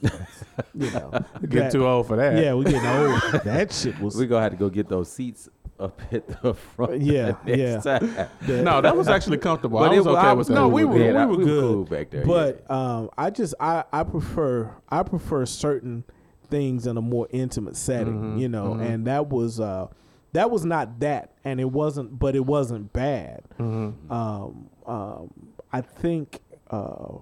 you 0.02 0.90
know, 0.92 1.10
Get 1.42 1.50
that- 1.50 1.72
too 1.72 1.86
old 1.86 2.06
for 2.06 2.16
that. 2.16 2.42
yeah, 2.42 2.54
we 2.54 2.64
getting 2.64 2.86
old. 2.86 3.20
that 3.44 3.72
shit 3.72 3.98
was 4.00 4.16
We're 4.16 4.26
gonna 4.26 4.42
have 4.42 4.52
to 4.52 4.58
go 4.58 4.68
get 4.70 4.88
those 4.88 5.10
seats 5.10 5.48
up 5.80 6.00
at 6.12 6.26
the 6.42 6.54
front. 6.54 7.00
Yeah, 7.02 7.34
next 7.44 7.58
yeah. 7.58 7.80
time. 7.98 8.14
that- 8.14 8.30
No, 8.64 8.80
that 8.80 8.96
was 8.96 9.08
actually 9.08 9.38
comfortable. 9.38 9.78
But 9.78 9.92
it 9.92 9.98
was 9.98 10.06
wa- 10.06 10.12
okay 10.12 10.20
I 10.28 10.32
with 10.32 10.38
was 10.38 10.48
that. 10.48 10.54
No, 10.54 10.68
we 10.68 10.84
were- 10.84 10.98
that. 10.98 11.12
we 11.14 11.16
I- 11.18 11.26
were 11.26 11.36
good. 11.36 11.60
cool 11.62 11.84
back 11.84 12.10
there. 12.10 12.24
But 12.26 12.68
um, 12.70 13.10
I 13.16 13.30
just 13.30 13.54
I, 13.60 13.84
I 13.92 14.02
prefer 14.04 14.70
I 14.88 15.02
prefer 15.02 15.46
certain 15.46 16.04
things 16.50 16.86
in 16.86 16.96
a 16.96 17.02
more 17.02 17.28
intimate 17.30 17.76
setting, 17.76 18.36
Mhm, 18.36 18.40
you 18.40 18.48
know, 18.48 18.74
mhm. 18.74 18.86
and 18.88 19.06
that 19.06 19.28
was 19.28 19.60
uh, 19.60 19.86
that 20.32 20.50
was 20.50 20.64
not 20.64 21.00
that, 21.00 21.32
and 21.44 21.60
it 21.60 21.70
wasn't, 21.70 22.18
but 22.18 22.34
it 22.34 22.44
wasn't 22.44 22.92
bad. 22.92 23.42
Mhm. 23.58 24.10
Um, 24.10 24.68
um, 24.86 25.30
I 25.72 25.80
think 25.82 26.40
uh, 26.70 27.18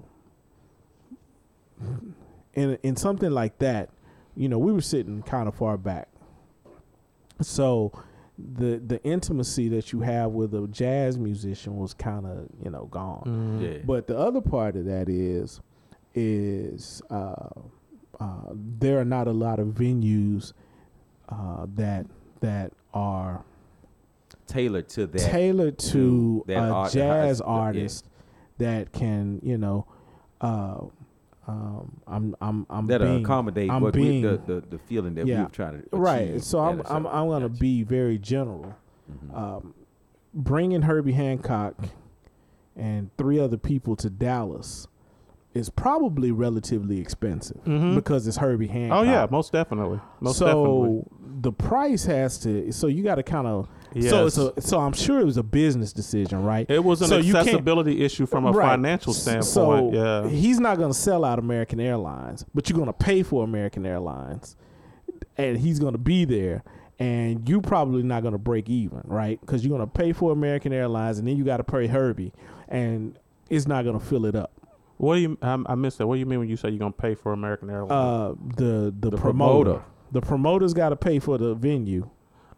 in 2.54 2.78
in 2.82 2.96
something 2.96 3.30
like 3.30 3.58
that, 3.58 3.90
you 4.36 4.48
know, 4.48 4.58
we 4.58 4.72
were 4.72 4.80
sitting 4.80 5.22
kind 5.22 5.48
of 5.48 5.54
far 5.54 5.76
back, 5.76 6.08
so 7.40 7.92
the 8.38 8.78
the 8.78 9.02
intimacy 9.02 9.68
that 9.70 9.92
you 9.92 10.00
have 10.00 10.32
with 10.32 10.54
a 10.54 10.66
jazz 10.68 11.18
musician 11.18 11.76
was 11.76 11.94
kind 11.94 12.26
of 12.26 12.48
you 12.62 12.70
know 12.70 12.86
gone. 12.90 13.22
Mhm. 13.60 13.62
yeah. 13.62 13.78
But 13.84 14.06
the 14.06 14.18
other 14.18 14.40
part 14.40 14.76
of 14.76 14.84
that 14.86 15.08
is, 15.08 15.60
is 16.14 17.00
uh, 17.10 17.48
uh, 18.20 18.24
there 18.52 18.98
are 18.98 19.04
not 19.04 19.26
a 19.28 19.32
lot 19.32 19.58
of 19.58 19.68
venues 19.68 20.52
uh, 21.28 21.66
that 21.74 22.06
that 22.40 22.72
are 22.92 23.44
tailored 24.46 24.88
to 24.90 25.06
that. 25.06 25.20
tailored 25.20 25.78
to 25.78 26.44
that 26.46 26.56
a 26.58 26.60
art- 26.72 26.92
jazz 26.92 27.40
yeah. 27.40 27.46
artist 27.50 28.08
that 28.58 28.92
can, 28.92 29.40
you 29.42 29.58
know, 29.58 29.86
uh, 30.40 30.80
um, 31.48 32.00
I'm 32.06 32.34
I'm 32.40 32.66
I'm 32.68 32.86
that 32.86 33.00
being, 33.00 33.24
accommodate 33.24 33.70
I'm 33.70 33.80
what 33.82 33.94
we, 33.94 34.20
the, 34.22 34.40
the 34.46 34.60
the 34.68 34.78
feeling 34.78 35.14
that 35.14 35.26
Yeah. 35.26 35.38
we 35.38 35.42
were 35.44 35.50
trying 35.50 35.72
to 35.72 35.78
achieve 35.78 35.88
right. 35.92 36.42
So 36.42 36.58
I'm 36.58 36.80
at 36.80 36.86
a 36.86 36.92
I'm 36.92 37.06
I'm 37.06 37.28
gonna 37.28 37.48
Gotcha. 37.48 37.60
be 37.60 37.82
very 37.84 38.18
general. 38.18 38.74
Mhm. 39.10 39.36
Um, 39.36 39.74
bringing 40.34 40.82
Herbie 40.82 41.12
Hancock 41.12 41.74
and 42.74 43.10
three 43.16 43.38
other 43.38 43.56
people 43.56 43.94
to 43.96 44.10
Dallas 44.10 44.88
is 45.54 45.70
probably 45.70 46.30
relatively 46.32 46.98
expensive 47.00 47.62
Mhm. 47.64 47.94
because 47.94 48.26
it's 48.26 48.36
Herbie 48.38 48.66
Hancock. 48.66 48.98
Oh 48.98 49.02
yeah, 49.02 49.26
most 49.30 49.52
definitely. 49.52 50.00
Most 50.20 50.38
so 50.38 50.46
definitely. 50.46 51.04
The 51.38 51.52
price 51.52 52.04
has 52.04 52.38
to. 52.38 52.72
So 52.72 52.86
you 52.86 53.02
got 53.02 53.16
to 53.16 53.22
kind 53.22 53.46
of. 53.46 53.68
Yes. 53.94 54.10
So 54.10 54.26
it's 54.26 54.38
a. 54.38 54.60
So 54.60 54.78
I'm 54.80 54.92
sure 54.92 55.20
it 55.20 55.24
was 55.24 55.36
a 55.36 55.42
business 55.42 55.92
decision, 55.92 56.42
right? 56.42 56.66
it 56.68 56.82
was 56.84 57.00
an 57.02 57.08
so 57.08 57.16
you 57.18 57.32
can't- 57.32 57.46
accessibility 57.48 58.04
issue 58.04 58.26
from 58.26 58.44
a 58.46 58.52
Right. 58.52 58.66
financial 58.70 59.12
standpoint. 59.12 59.44
So 59.44 59.92
yeah. 59.92 60.28
he's 60.28 60.60
not 60.60 60.76
going 60.78 60.90
to 60.92 60.98
sell 60.98 61.24
out 61.24 61.38
American 61.38 61.80
Airlines, 61.80 62.44
but 62.54 62.68
you're 62.68 62.76
going 62.76 62.86
to 62.88 62.92
pay 62.92 63.22
for 63.22 63.44
American 63.44 63.86
Airlines, 63.86 64.56
and 65.38 65.58
he's 65.58 65.78
going 65.78 65.92
to 65.92 65.98
be 65.98 66.24
there, 66.24 66.62
and 66.98 67.48
you're 67.48 67.60
probably 67.62 68.02
not 68.02 68.20
going 68.22 68.32
to 68.32 68.38
break 68.38 68.68
even, 68.68 69.00
right? 69.04 69.40
Because 69.40 69.64
you're 69.64 69.76
going 69.76 69.88
to 69.88 69.92
pay 69.98 70.12
for 70.12 70.32
American 70.32 70.72
Airlines, 70.72 71.18
and 71.18 71.26
then 71.26 71.36
you 71.36 71.44
got 71.44 71.58
to 71.58 71.64
pay 71.64 71.86
Herbie, 71.86 72.32
and 72.68 73.18
it's 73.48 73.66
not 73.66 73.84
going 73.84 73.98
to 73.98 74.04
fill 74.04 74.26
it 74.26 74.34
up. 74.34 74.52
What 74.98 75.16
do 75.16 75.20
you? 75.20 75.38
I, 75.42 75.58
I 75.66 75.74
missed 75.74 75.98
that. 75.98 76.06
What 76.06 76.14
do 76.14 76.20
you 76.20 76.26
mean 76.26 76.38
when 76.38 76.48
you 76.48 76.56
say 76.56 76.70
you're 76.70 76.78
gonna 76.78 76.90
pay 76.90 77.14
for 77.14 77.34
American 77.34 77.68
Airlines? 77.68 77.92
Uh, 77.92 78.34
the 78.56 78.94
the, 78.98 79.10
The 79.10 79.16
promoter, 79.18 79.64
promoter. 79.72 79.84
The 80.12 80.20
promoter's 80.20 80.74
got 80.74 80.90
to 80.90 80.96
pay 80.96 81.18
for 81.18 81.38
the 81.38 81.54
venue, 81.54 82.08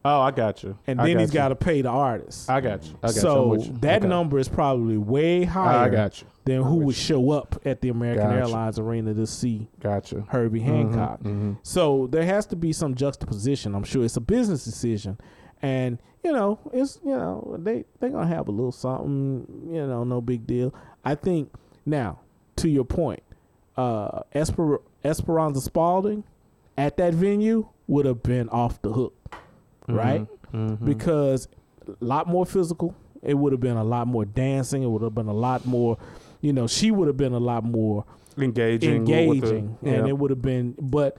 oh, 0.05 0.21
I 0.21 0.31
got 0.31 0.63
you. 0.63 0.79
and 0.87 1.01
I 1.01 1.05
then 1.07 1.15
got 1.17 1.21
he's 1.21 1.31
got 1.31 1.49
to 1.49 1.57
pay 1.57 1.83
the 1.83 1.89
artist. 1.91 2.49
I 2.51 2.61
got 2.61 2.85
you. 2.85 2.95
I 3.03 3.07
got 3.09 3.15
so 3.15 3.55
you. 3.55 3.73
that 3.81 3.99
Okay. 4.03 4.09
number 4.09 4.39
is 4.39 4.49
probably 4.49 4.97
way 4.99 5.45
higher 5.45 5.87
I 5.87 5.89
got 5.89 6.21
you. 6.21 6.27
than 6.45 6.63
who 6.63 6.77
would 6.77 6.95
show 6.95 7.31
up 7.31 7.61
at 7.65 7.81
the 7.81 7.89
American 7.89 8.25
Gotcha. 8.29 8.39
Airlines 8.39 8.79
Arena 8.79 9.15
to 9.15 9.27
see 9.27 9.69
gotcha. 9.81 10.25
Herbie 10.29 10.61
Hancock. 10.61 11.21
hmm 11.21 11.55
So 11.63 12.07
there 12.11 12.25
has 12.25 12.47
to 12.47 12.57
be 12.57 12.73
some 12.73 12.95
juxtaposition. 12.95 13.75
I'm 13.75 13.85
sure 13.85 14.05
it's 14.05 14.17
a 14.17 14.21
business 14.21 14.65
decision, 14.65 15.19
and 15.63 15.99
you 16.25 16.33
know 16.33 16.59
it's 16.73 17.01
you 17.05 17.17
know 17.17 17.57
they 17.59 17.85
they 18.01 18.09
gonna 18.11 18.27
have 18.27 18.49
a 18.49 18.53
little 18.53 18.73
something. 18.73 19.47
You 19.73 19.87
know, 19.87 20.05
no 20.05 20.21
big 20.21 20.47
deal. 20.47 20.75
I 21.05 21.15
think 21.15 21.53
now 21.87 22.21
to 22.57 22.69
your 22.69 22.85
point, 22.85 23.23
uh, 23.77 24.21
Esper- 24.35 24.81
Esperanza 25.05 25.61
Spalding 25.61 26.25
at 26.79 26.97
that 26.97 27.13
venue 27.13 27.67
would 27.87 28.07
have 28.07 28.23
been 28.23 28.49
off 28.49 28.81
the 28.81 28.93
hook, 28.93 29.15
right? 29.89 30.27
Mhm. 30.55 30.83
Because 30.85 31.49
a 31.87 31.93
lot 32.05 32.27
more 32.27 32.47
physical 32.47 32.95
it 33.23 33.35
would 33.37 33.53
have 33.53 33.61
been 33.61 33.77
a 33.77 33.83
lot 33.85 34.07
more 34.07 34.25
dancing. 34.25 34.83
It 34.85 34.87
would 34.87 35.03
have 35.03 35.15
been 35.15 35.27
a 35.27 35.33
lot 35.35 35.67
more, 35.67 35.99
you 36.41 36.53
know, 36.53 36.67
she 36.69 36.91
would 36.93 37.09
have 37.09 37.17
been 37.17 37.33
a 37.33 37.39
lot 37.41 37.65
more 37.65 38.05
engaging, 38.39 39.01
with 39.01 39.07
the- 39.09 39.15
engaging, 39.25 39.77
yeah. 39.83 39.93
and 39.95 40.09
it 40.09 40.17
would 40.17 40.31
have 40.31 40.41
been. 40.41 40.75
But 40.81 41.17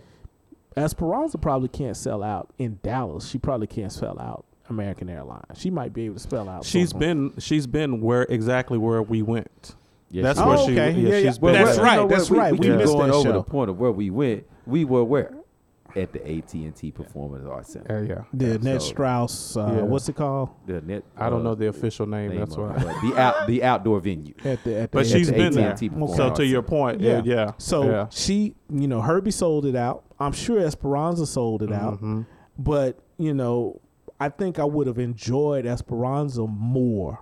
Esperanza 0.77 1.37
probably 1.37 1.67
can't 1.67 1.97
sell 1.97 2.23
out 2.23 2.51
in 2.57 2.79
Dallas. 2.83 3.27
She 3.27 3.37
probably 3.37 3.67
can't 3.67 3.91
sell 3.91 4.17
out 4.19 4.45
American 4.69 5.09
Airlines. 5.09 5.43
She 5.57 5.69
might 5.69 5.93
be 5.93 6.05
able 6.05 6.15
to 6.15 6.21
spell 6.21 6.47
out. 6.47 6.63
she's 6.63 6.91
something. 6.91 7.29
been 7.31 7.39
she's 7.39 7.67
been 7.67 7.99
where 8.01 8.23
exactly 8.29 8.77
where 8.77 9.01
we 9.01 9.21
went. 9.21 9.75
Yeah, 10.11 10.23
That's 10.23 10.39
she- 10.39 10.45
where 10.45 10.57
Oh, 10.57 10.65
she. 10.67 10.71
okay. 10.79 10.91
Yeah, 10.91 11.09
Yeah, 11.09 11.15
she's 11.29 11.37
yeah. 11.37 11.41
been. 11.41 11.53
That's 11.65 11.77
right, 11.79 11.95
You 11.95 12.01
know 12.03 12.07
that's 12.07 12.29
we, 12.31 12.37
right. 12.37 12.51
We, 12.53 12.59
We 12.59 12.65
keep 12.67 12.75
missed 12.77 12.93
going 12.93 13.07
that 13.09 13.13
over 13.15 13.29
show. 13.29 13.33
the 13.33 13.43
point 13.43 13.69
of 13.69 13.79
where 13.79 13.91
we 13.91 14.09
went. 14.09 14.45
We 14.65 14.85
were 14.85 15.03
where 15.03 15.33
at 15.95 16.11
the 16.13 16.19
AT 16.37 16.53
and 16.53 16.75
T 16.75 16.91
Performance 16.91 17.45
Arts 17.49 17.73
Center. 17.73 18.03
Yeah, 18.03 18.15
yeah. 18.15 18.23
the 18.33 18.59
Ned 18.59 18.81
so- 18.81 18.87
Strauss. 18.89 19.57
Uh, 19.57 19.73
Yeah. 19.77 19.81
What's 19.83 20.07
it 20.09 20.15
called? 20.15 20.49
The 20.65 20.81
net. 20.81 21.03
I 21.17 21.29
don't 21.29 21.41
uh, 21.41 21.43
know 21.49 21.55
the 21.55 21.67
official 21.67 22.05
name. 22.05 22.29
name 22.29 22.39
That's 22.39 22.55
of 22.55 22.59
why. 22.75 22.93
the 23.09 23.17
out 23.19 23.47
the 23.47 23.63
outdoor 23.63 23.99
venue. 23.99 24.33
At 24.43 24.63
the 24.63 24.75
at 24.75 24.91
the 24.91 24.97
But 24.97 25.05
at 25.05 25.07
she's 25.11 25.27
the 25.27 25.33
been 25.33 25.53
there. 25.53 25.71
AT&T 25.71 25.89
Performance 25.89 26.17
So 26.17 26.33
to 26.35 26.45
your 26.45 26.61
point, 26.61 27.01
Yeah. 27.01 27.21
yeah, 27.23 27.35
yeah. 27.35 27.51
So 27.57 27.83
yeah. 27.89 28.07
she, 28.09 28.55
you 28.69 28.87
know, 28.87 29.01
Herbie 29.01 29.31
sold 29.31 29.65
it 29.65 29.75
out. 29.75 30.03
I'm 30.19 30.31
sure 30.33 30.59
Esperanza 30.59 31.25
sold 31.25 31.63
it 31.63 31.71
out. 31.71 32.01
Mhm. 32.01 32.25
But, 32.57 32.99
you 33.17 33.33
know, 33.33 33.79
I 34.19 34.27
think 34.29 34.59
I 34.59 34.65
would 34.65 34.87
have 34.87 34.99
enjoyed 34.99 35.65
Esperanza 35.65 36.45
more 36.45 37.19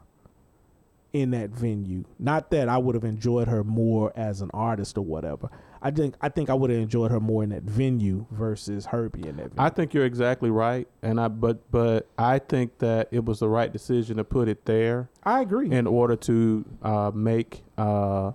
in 1.13 1.31
that 1.31 1.49
venue. 1.51 2.03
Not 2.19 2.49
that 2.51 2.67
I 2.69 2.77
would 2.77 2.95
have 2.95 3.03
enjoyed 3.03 3.47
her 3.47 3.63
more 3.63 4.11
as 4.15 4.41
an 4.41 4.49
artist 4.53 4.97
or 4.97 5.05
whatever. 5.05 5.49
I 5.81 5.91
think 5.91 6.15
I 6.21 6.29
think 6.29 6.49
I 6.49 6.53
would 6.53 6.69
have 6.69 6.79
enjoyed 6.79 7.11
her 7.11 7.19
more 7.19 7.43
in 7.43 7.49
that 7.49 7.63
venue 7.63 8.25
versus 8.31 8.87
Herbie 8.87 9.27
in 9.27 9.37
that 9.37 9.53
venue. 9.53 9.55
I 9.57 9.69
think 9.69 9.93
you're 9.93 10.05
exactly 10.05 10.49
right, 10.49 10.87
and 11.01 11.19
I 11.19 11.27
but 11.27 11.69
but 11.71 12.07
I 12.17 12.39
think 12.39 12.79
that 12.79 13.09
it 13.11 13.25
was 13.25 13.39
the 13.39 13.49
right 13.49 13.71
decision 13.71 14.17
to 14.17 14.23
put 14.23 14.47
it 14.47 14.65
there 14.65 15.09
I 15.23 15.41
agree. 15.41 15.71
in 15.71 15.87
order 15.87 16.15
to 16.15 16.65
uh, 16.81 17.11
make 17.13 17.63
uh, 17.77 18.31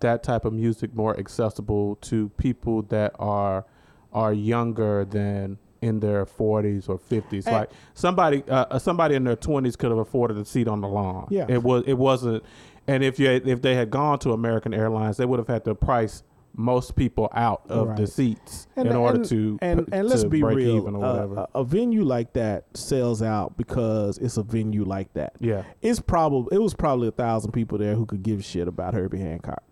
that 0.00 0.22
type 0.22 0.44
of 0.44 0.52
music 0.52 0.94
more 0.94 1.18
accessible 1.18 1.96
to 2.02 2.28
people 2.30 2.82
that 2.82 3.14
are 3.18 3.64
are 4.12 4.32
younger 4.32 5.04
than 5.04 5.58
in 5.82 6.00
their 6.00 6.24
40s 6.24 6.88
or 6.88 6.98
50s. 6.98 7.46
And- 7.46 7.54
like 7.54 7.70
somebody 7.92 8.42
uh, 8.48 8.66
uh, 8.70 8.78
somebody 8.78 9.14
in 9.16 9.24
their 9.24 9.36
20s 9.36 9.76
could 9.76 9.90
have 9.90 9.98
afforded 9.98 10.38
a 10.38 10.44
seat 10.44 10.68
on 10.68 10.80
the 10.80 10.88
lawn. 10.88 11.26
Yeah. 11.30 11.46
it 11.48 11.62
was 11.62 11.84
it 11.86 11.94
wasn't. 11.98 12.44
And 12.86 13.02
if 13.02 13.18
you 13.18 13.30
if 13.30 13.62
they 13.62 13.74
had 13.74 13.90
gone 13.90 14.18
to 14.20 14.32
American 14.32 14.72
Airlines, 14.74 15.16
they 15.16 15.26
would 15.26 15.38
have 15.38 15.48
had 15.48 15.64
to 15.64 15.74
price 15.74 16.22
most 16.56 16.94
people 16.96 17.28
out 17.34 17.62
of 17.68 17.96
the 17.96 18.06
seats 18.06 18.66
And- 18.76 18.88
in 18.88 18.94
order 18.96 19.16
and- 19.16 19.24
to 19.26 19.58
and 19.60 19.88
and 19.92 20.08
let's 20.08 20.22
to 20.22 20.28
be 20.28 20.42
real, 20.42 20.86
uh, 20.86 20.90
whatever. 20.92 21.46
a, 21.54 21.64
venue 21.64 22.04
like 22.04 22.32
that 22.34 22.64
sells 22.74 23.22
out 23.22 23.56
because 23.56 24.18
it's 24.18 24.36
a 24.36 24.42
venue 24.42 24.84
like 24.84 25.12
that. 25.14 25.32
yeah, 25.40 25.62
It's 25.82 26.00
probably 26.00 26.56
it 26.56 26.60
was 26.60 26.74
probably 26.74 27.08
a 27.08 27.12
thousand 27.12 27.52
people 27.52 27.78
there 27.78 27.94
who 27.94 28.06
could 28.06 28.22
give 28.22 28.44
shit 28.44 28.68
about 28.68 28.94
Herbie 28.94 29.18
Hancock. 29.18 29.62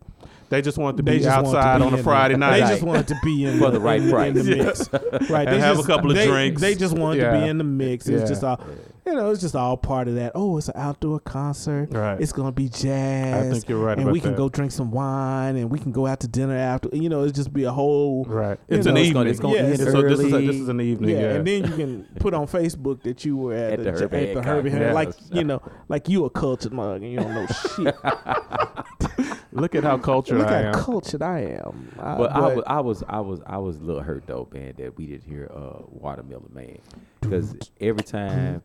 they 0.51 0.61
just 0.61 0.77
wanted 0.77 0.99
to 0.99 1.03
They 1.05 1.19
be 1.19 1.25
wanted 1.25 1.31
to 1.43 1.57
outside 1.57 1.79
be 1.79 1.85
on 1.85 1.95
a 1.95 2.03
Friday 2.03 2.35
the, 2.35 2.39
night. 2.39 2.61
They 2.61 2.67
just 2.69 2.83
wanted 2.83 3.09
to 3.09 3.17
be 3.25 3.45
in 3.45 3.59
For 3.61 3.71
the 3.71 3.81
right 3.81 4.03
in, 4.03 4.11
price. 4.11 4.37
in 4.37 4.47
the 4.47 4.57
mix, 4.57 4.93
right? 5.31 5.47
And 5.49 5.57
They 5.57 5.61
have 5.61 5.79
a 5.79 5.83
couple 5.85 6.11
of 6.11 6.17
they- 6.17 6.27
drinks. 6.27 6.61
They 6.61 6.75
just 6.75 6.97
wanted 6.97 7.21
to 7.23 7.41
be 7.41 7.49
in 7.49 7.59
the 7.59 7.65
mix. 7.65 8.09
It's 8.09 8.23
Yeah. 8.23 8.29
just 8.29 8.45
all, 8.45 8.61
you 9.07 9.15
know, 9.15 9.31
it's 9.31 9.41
just 9.41 9.57
all 9.57 9.77
part 9.77 10.07
of 10.09 10.15
that. 10.15 10.33
Oh, 10.35 10.59
it's 10.59 10.69
an 10.69 10.75
outdoor 10.77 11.19
concert. 11.21 11.89
Right. 11.93 12.21
It's 12.21 12.33
gonna 12.33 12.53
be 12.53 12.69
jazz. 12.69 13.47
I 13.47 13.51
think 13.51 13.69
you're 13.69 13.79
right 13.79 13.93
and 13.93 14.03
about 14.03 14.13
we 14.13 14.21
can 14.21 14.31
that. 14.33 14.37
go 14.39 14.49
drink 14.49 14.71
some 14.73 14.91
wine, 14.91 15.57
and 15.57 15.71
we 15.71 15.79
can 15.79 15.91
go 15.93 16.07
out 16.07 16.21
to 16.21 16.29
dinner 16.29 16.57
after. 16.57 16.89
You 16.93 17.09
know, 17.09 17.25
it's 17.25 17.33
just 17.37 17.53
be 17.53 17.65
a 17.65 17.73
whole 17.73 18.25
Right. 18.25 18.59
It's 18.69 18.87
know, 18.87 18.93
an 18.93 18.97
it's 18.99 19.09
evening. 19.09 19.13
gonna- 19.23 19.31
it's 19.31 19.41
gonna 19.41 19.57
end 19.59 19.79
so 19.79 19.85
this 19.85 19.89
is 19.89 19.95
a, 20.33 20.37
early. 20.37 20.47
this 20.47 20.57
is 20.57 20.69
an 20.69 20.81
evening. 20.81 21.11
yeah, 21.11 21.21
Yeah. 21.21 21.29
and 21.35 21.47
then 21.47 21.65
you 21.65 21.71
can 21.77 22.05
put 22.21 22.33
on 22.35 22.47
Facebook 22.47 23.03
that 23.03 23.25
you 23.25 23.37
were 23.37 23.55
at, 23.55 23.73
At 23.75 23.79
the, 23.79 23.85
the 23.85 23.91
Ja- 23.93 23.99
Herbie 23.99 24.17
at 24.29 24.35
the 24.35 24.43
Herbie 24.43 24.71
Hancock, 24.71 24.87
Yeah. 24.89 24.93
like 24.95 25.09
you 25.33 25.45
know, 25.45 25.63
like 25.89 26.09
you 26.09 26.25
a 26.25 26.31
cultured 26.31 26.73
mug 26.73 27.03
and 27.03 27.13
you 27.13 27.19
don't 27.19 27.35
know 27.35 27.47
shit. 27.47 27.97
Look 29.53 29.75
at 29.75 29.85
how 29.85 29.99
cultured 29.99 30.39
Look 30.39 30.49
I 30.49 30.63
how 30.63 30.69
am. 30.69 30.75
cultured 30.75 31.23
I 31.23 31.41
am. 31.41 31.89
Uh, 31.99 32.17
But, 32.19 32.33
I 32.33 32.41
was, 32.41 32.65
I 32.67 32.81
was, 32.81 33.03
I 33.09 33.21
was, 33.21 33.41
I 33.47 33.59
was 33.59 33.77
a 33.77 33.81
little 33.81 34.03
hurt 34.03 34.27
though, 34.27 34.49
man, 34.53 34.75
that 34.79 34.97
we 34.97 35.07
didn't 35.07 35.25
hear 35.29 35.51
uh, 35.55 35.83
Watermelon 35.89 36.51
Man, 36.55 36.79
because 37.21 37.55
every 37.81 38.03
time 38.03 38.63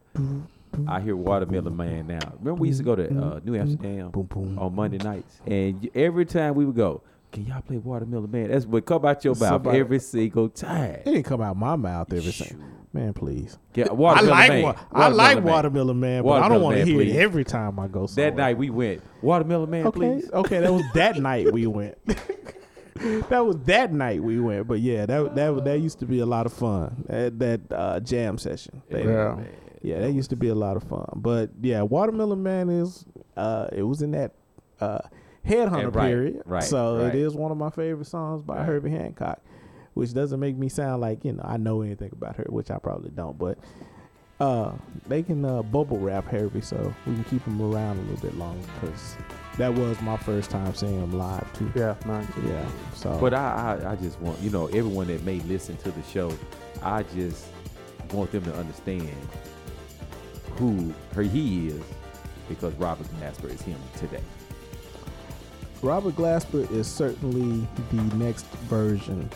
I 0.88 1.02
hear 1.02 1.16
Watermelon 1.16 1.76
Man 1.76 2.08
now, 2.08 2.20
remember 2.40 2.54
we 2.62 2.68
used 2.70 2.80
to 2.80 2.86
go 2.86 2.96
to 2.96 3.06
uh, 3.08 3.40
New 3.44 3.56
Amsterdam 3.56 4.12
on 4.58 4.76
Monday 4.76 4.98
nights, 5.00 5.42
and 5.46 5.90
every 5.94 6.26
time 6.26 6.56
we 6.56 6.66
would 6.66 6.76
go, 6.76 7.02
can 7.32 7.46
y'all 7.46 7.62
play 7.62 7.78
Watermelon 7.78 8.32
Man? 8.32 8.50
That's 8.50 8.66
what 8.66 8.86
come 8.86 9.04
out 9.06 9.24
your 9.26 9.34
mouth 9.36 9.50
Somebody- 9.50 9.80
every 9.80 10.00
single 10.00 10.48
time. 10.50 10.92
It 10.96 11.06
didn't 11.06 11.24
come 11.24 11.42
out 11.42 11.58
my 11.58 11.76
mouth 11.76 12.12
every 12.14 12.32
time. 12.32 12.64
Man, 12.98 13.14
please. 13.14 13.58
Yeah, 13.76 13.88
I 13.90 13.94
Watermelon 13.94 14.30
like 14.32 14.50
Man. 14.50 14.64
wa- 14.64 14.76
I 14.92 15.08
like 15.10 15.36
Man. 15.38 15.44
watermelon 15.54 16.00
man, 16.00 16.24
but 16.24 16.42
I 16.42 16.50
don't 16.50 16.62
want 16.62 16.78
to 16.78 16.86
hear 16.86 16.96
please. 16.98 17.16
it 17.16 17.20
every 17.20 17.44
time 17.44 17.80
I 17.80 17.88
go 17.88 18.06
somewhere. 18.08 18.32
That 18.32 18.38
night 18.38 18.58
we 18.58 18.70
went 18.70 19.02
Watermelon 19.22 19.70
Man, 19.70 19.88
okay, 19.88 20.00
please. 20.00 20.30
okay, 20.32 20.60
that 20.60 20.74
was 20.74 20.84
that 20.96 21.18
night 21.18 21.52
we 21.54 21.68
went. 21.68 21.98
that 23.30 23.46
was 23.46 23.58
that 23.66 23.94
night 23.94 24.24
we 24.24 24.40
went, 24.40 24.68
but 24.68 24.80
yeah, 24.80 25.06
that 25.06 25.36
that 25.36 25.64
that 25.66 25.80
used 25.80 26.00
to 26.00 26.06
be 26.06 26.20
a 26.20 26.26
lot 26.26 26.46
of 26.46 26.54
fun. 26.54 27.06
That 27.08 27.38
that 27.40 27.62
uh, 27.72 28.00
jam 28.00 28.38
session. 28.38 28.82
They- 28.90 29.04
Yeah. 29.04 29.36
man. 29.36 29.48
Yeah, 29.84 30.00
that 30.00 30.12
used 30.12 30.32
to 30.32 30.36
be 30.36 30.48
a 30.50 30.56
lot 30.56 30.76
of 30.76 30.84
fun. 30.84 31.08
But 31.16 31.52
yeah, 31.62 31.84
Watermelon 31.84 32.42
Man 32.42 32.70
is 32.70 33.06
uh 33.38 33.68
it 33.72 33.84
was 33.84 34.02
in 34.02 34.12
that 34.12 34.34
uh 34.82 35.00
Headhunter 35.48 35.86
And 35.86 35.96
right, 35.96 36.08
period. 36.10 36.42
right, 36.46 36.64
so 36.64 36.98
right. 36.98 37.08
it 37.08 37.16
is 37.16 37.34
one 37.36 37.52
of 37.52 37.58
my 37.58 37.70
favorite 37.70 38.06
songs 38.08 38.42
by 38.42 38.58
Right. 38.58 38.66
Herbie 38.66 38.90
Hancock. 38.90 39.40
Which 39.98 40.14
doesn't 40.14 40.40
make 40.40 40.56
me 40.56 40.70
sound 40.70 41.02
like, 41.02 41.26
you 41.26 41.34
know, 41.34 41.44
I 41.44 41.58
know 41.58 41.82
anything 41.82 42.12
about 42.14 42.36
her, 42.36 42.46
which 42.50 42.70
I 42.70 42.78
probably 42.78 43.10
don't, 43.10 43.38
but 43.38 43.58
uh 44.40 44.72
they 45.08 45.24
can 45.24 45.44
uh 45.44 45.64
bubble 45.64 45.98
wrap 45.98 46.26
Herbie 46.26 46.62
so 46.62 46.94
we 47.08 47.16
can 47.16 47.24
keep 47.24 47.44
him 47.44 47.60
around 47.60 47.98
a 47.98 48.02
little 48.02 48.22
bit 48.30 48.38
longer 48.38 48.68
because 48.80 49.16
that 49.58 49.74
was 49.74 50.00
my 50.02 50.16
first 50.18 50.52
time 50.52 50.76
seeing 50.76 51.02
him 51.02 51.18
live 51.18 51.52
too. 51.54 51.72
Yeah, 51.74 51.96
man. 52.06 52.28
Yeah. 52.46 52.70
So 52.94 53.18
But 53.20 53.34
I, 53.34 53.80
I, 53.82 53.94
I 53.94 53.96
just 53.96 54.20
want 54.20 54.40
you 54.40 54.52
know 54.52 54.68
everyone 54.68 55.08
that 55.08 55.24
may 55.24 55.40
listen 55.40 55.76
to 55.78 55.90
the 55.90 56.04
show, 56.04 56.32
I 56.84 57.02
just 57.02 57.48
want 58.14 58.32
them 58.32 58.44
to 58.44 58.56
understand 58.56 59.18
who 60.58 60.94
her 61.16 61.24
he 61.24 61.70
is, 61.70 61.84
because 62.48 62.76
Robert 62.76 63.08
Glasper 63.20 63.52
is 63.52 63.62
him 63.62 63.80
today. 63.98 64.22
Robert 65.82 66.16
Glasper 66.16 66.70
is 66.72 66.88
certainly 66.88 67.68
the 67.92 68.16
next 68.16 68.46
version. 68.70 69.30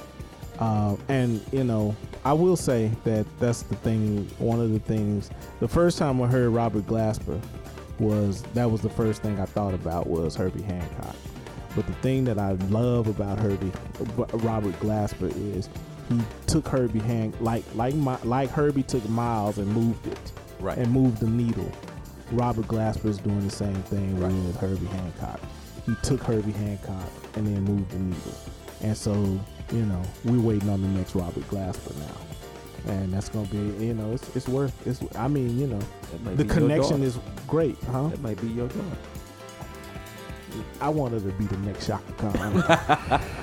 Um, 0.61 0.99
and, 1.09 1.41
you 1.51 1.63
know, 1.63 1.95
I 2.23 2.33
will 2.33 2.55
say 2.55 2.91
that 3.03 3.25
that's 3.39 3.63
the 3.63 3.75
thing, 3.77 4.29
one 4.37 4.59
of 4.61 4.71
the 4.71 4.79
things, 4.79 5.31
the 5.59 5.67
first 5.67 5.97
time 5.97 6.21
I 6.21 6.27
heard 6.27 6.49
Robert 6.51 6.85
Glasper 6.85 7.41
was, 7.97 8.43
that 8.53 8.69
was 8.69 8.81
the 8.81 8.89
first 8.89 9.23
thing 9.23 9.39
I 9.39 9.45
thought 9.45 9.73
about 9.73 10.05
was 10.05 10.35
Herbie 10.35 10.61
Hancock. 10.61 11.15
But 11.75 11.87
the 11.87 11.93
thing 11.93 12.25
that 12.25 12.37
I 12.37 12.51
love 12.69 13.07
about 13.07 13.39
Herbie, 13.39 13.71
Robert 14.33 14.79
Glasper 14.79 15.35
is 15.55 15.67
he 16.09 16.19
took 16.45 16.67
Herbie 16.67 16.99
Hank, 16.99 17.33
like, 17.41 17.63
like, 17.73 17.95
my, 17.95 18.21
like 18.23 18.49
Herbie 18.51 18.83
took 18.83 19.07
Miles 19.09 19.57
and 19.57 19.67
moved 19.73 20.05
it 20.07 20.31
Right. 20.59 20.77
and 20.77 20.91
moved 20.91 21.21
the 21.21 21.27
needle. 21.27 21.71
Robert 22.31 22.67
Glasper 22.67 23.05
is 23.05 23.17
doing 23.17 23.41
the 23.41 23.49
same 23.53 23.81
thing 23.83 24.19
with 24.19 24.55
Herbie 24.57 24.85
Hancock. 24.85 25.39
He 25.87 25.95
took 26.03 26.21
Herbie 26.21 26.51
Hancock 26.51 27.09
and 27.35 27.47
then 27.47 27.63
moved 27.63 27.89
the 27.89 27.99
needle. 27.99 28.33
And 28.81 28.95
so, 28.95 29.39
you 29.71 29.85
know, 29.85 30.01
we're 30.25 30.39
waiting 30.39 30.69
on 30.69 30.81
the 30.81 30.87
next 30.87 31.15
Robert 31.15 31.47
Glasper 31.49 31.95
now. 31.97 32.93
And 32.93 33.13
that's 33.13 33.29
gonna 33.29 33.47
be, 33.47 33.85
you 33.85 33.93
know, 33.93 34.11
it's 34.11 34.35
it's 34.35 34.47
worth 34.47 34.75
it's 34.87 35.01
I 35.15 35.27
mean, 35.27 35.57
you 35.57 35.67
know, 35.67 35.79
the 36.35 36.45
connection 36.45 37.03
is 37.03 37.19
great, 37.47 37.77
huh? 37.91 38.07
That 38.07 38.21
might 38.21 38.41
be 38.41 38.47
your 38.47 38.67
daughter. 38.67 38.97
I 40.81 40.89
want 40.89 41.13
her 41.13 41.19
to 41.19 41.31
be 41.37 41.45
the 41.45 41.57
next 41.57 41.87
Chaka 41.87 42.11
Khan. 42.13 43.31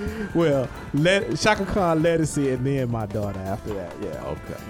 well, 0.34 0.68
let 0.94 1.38
Chaka 1.38 1.66
Khan 1.66 2.02
legacy 2.02 2.50
and 2.50 2.66
then 2.66 2.90
my 2.90 3.06
daughter 3.06 3.38
after 3.40 3.74
that. 3.74 3.94
Yeah. 4.02 4.24
Okay. 4.24 4.60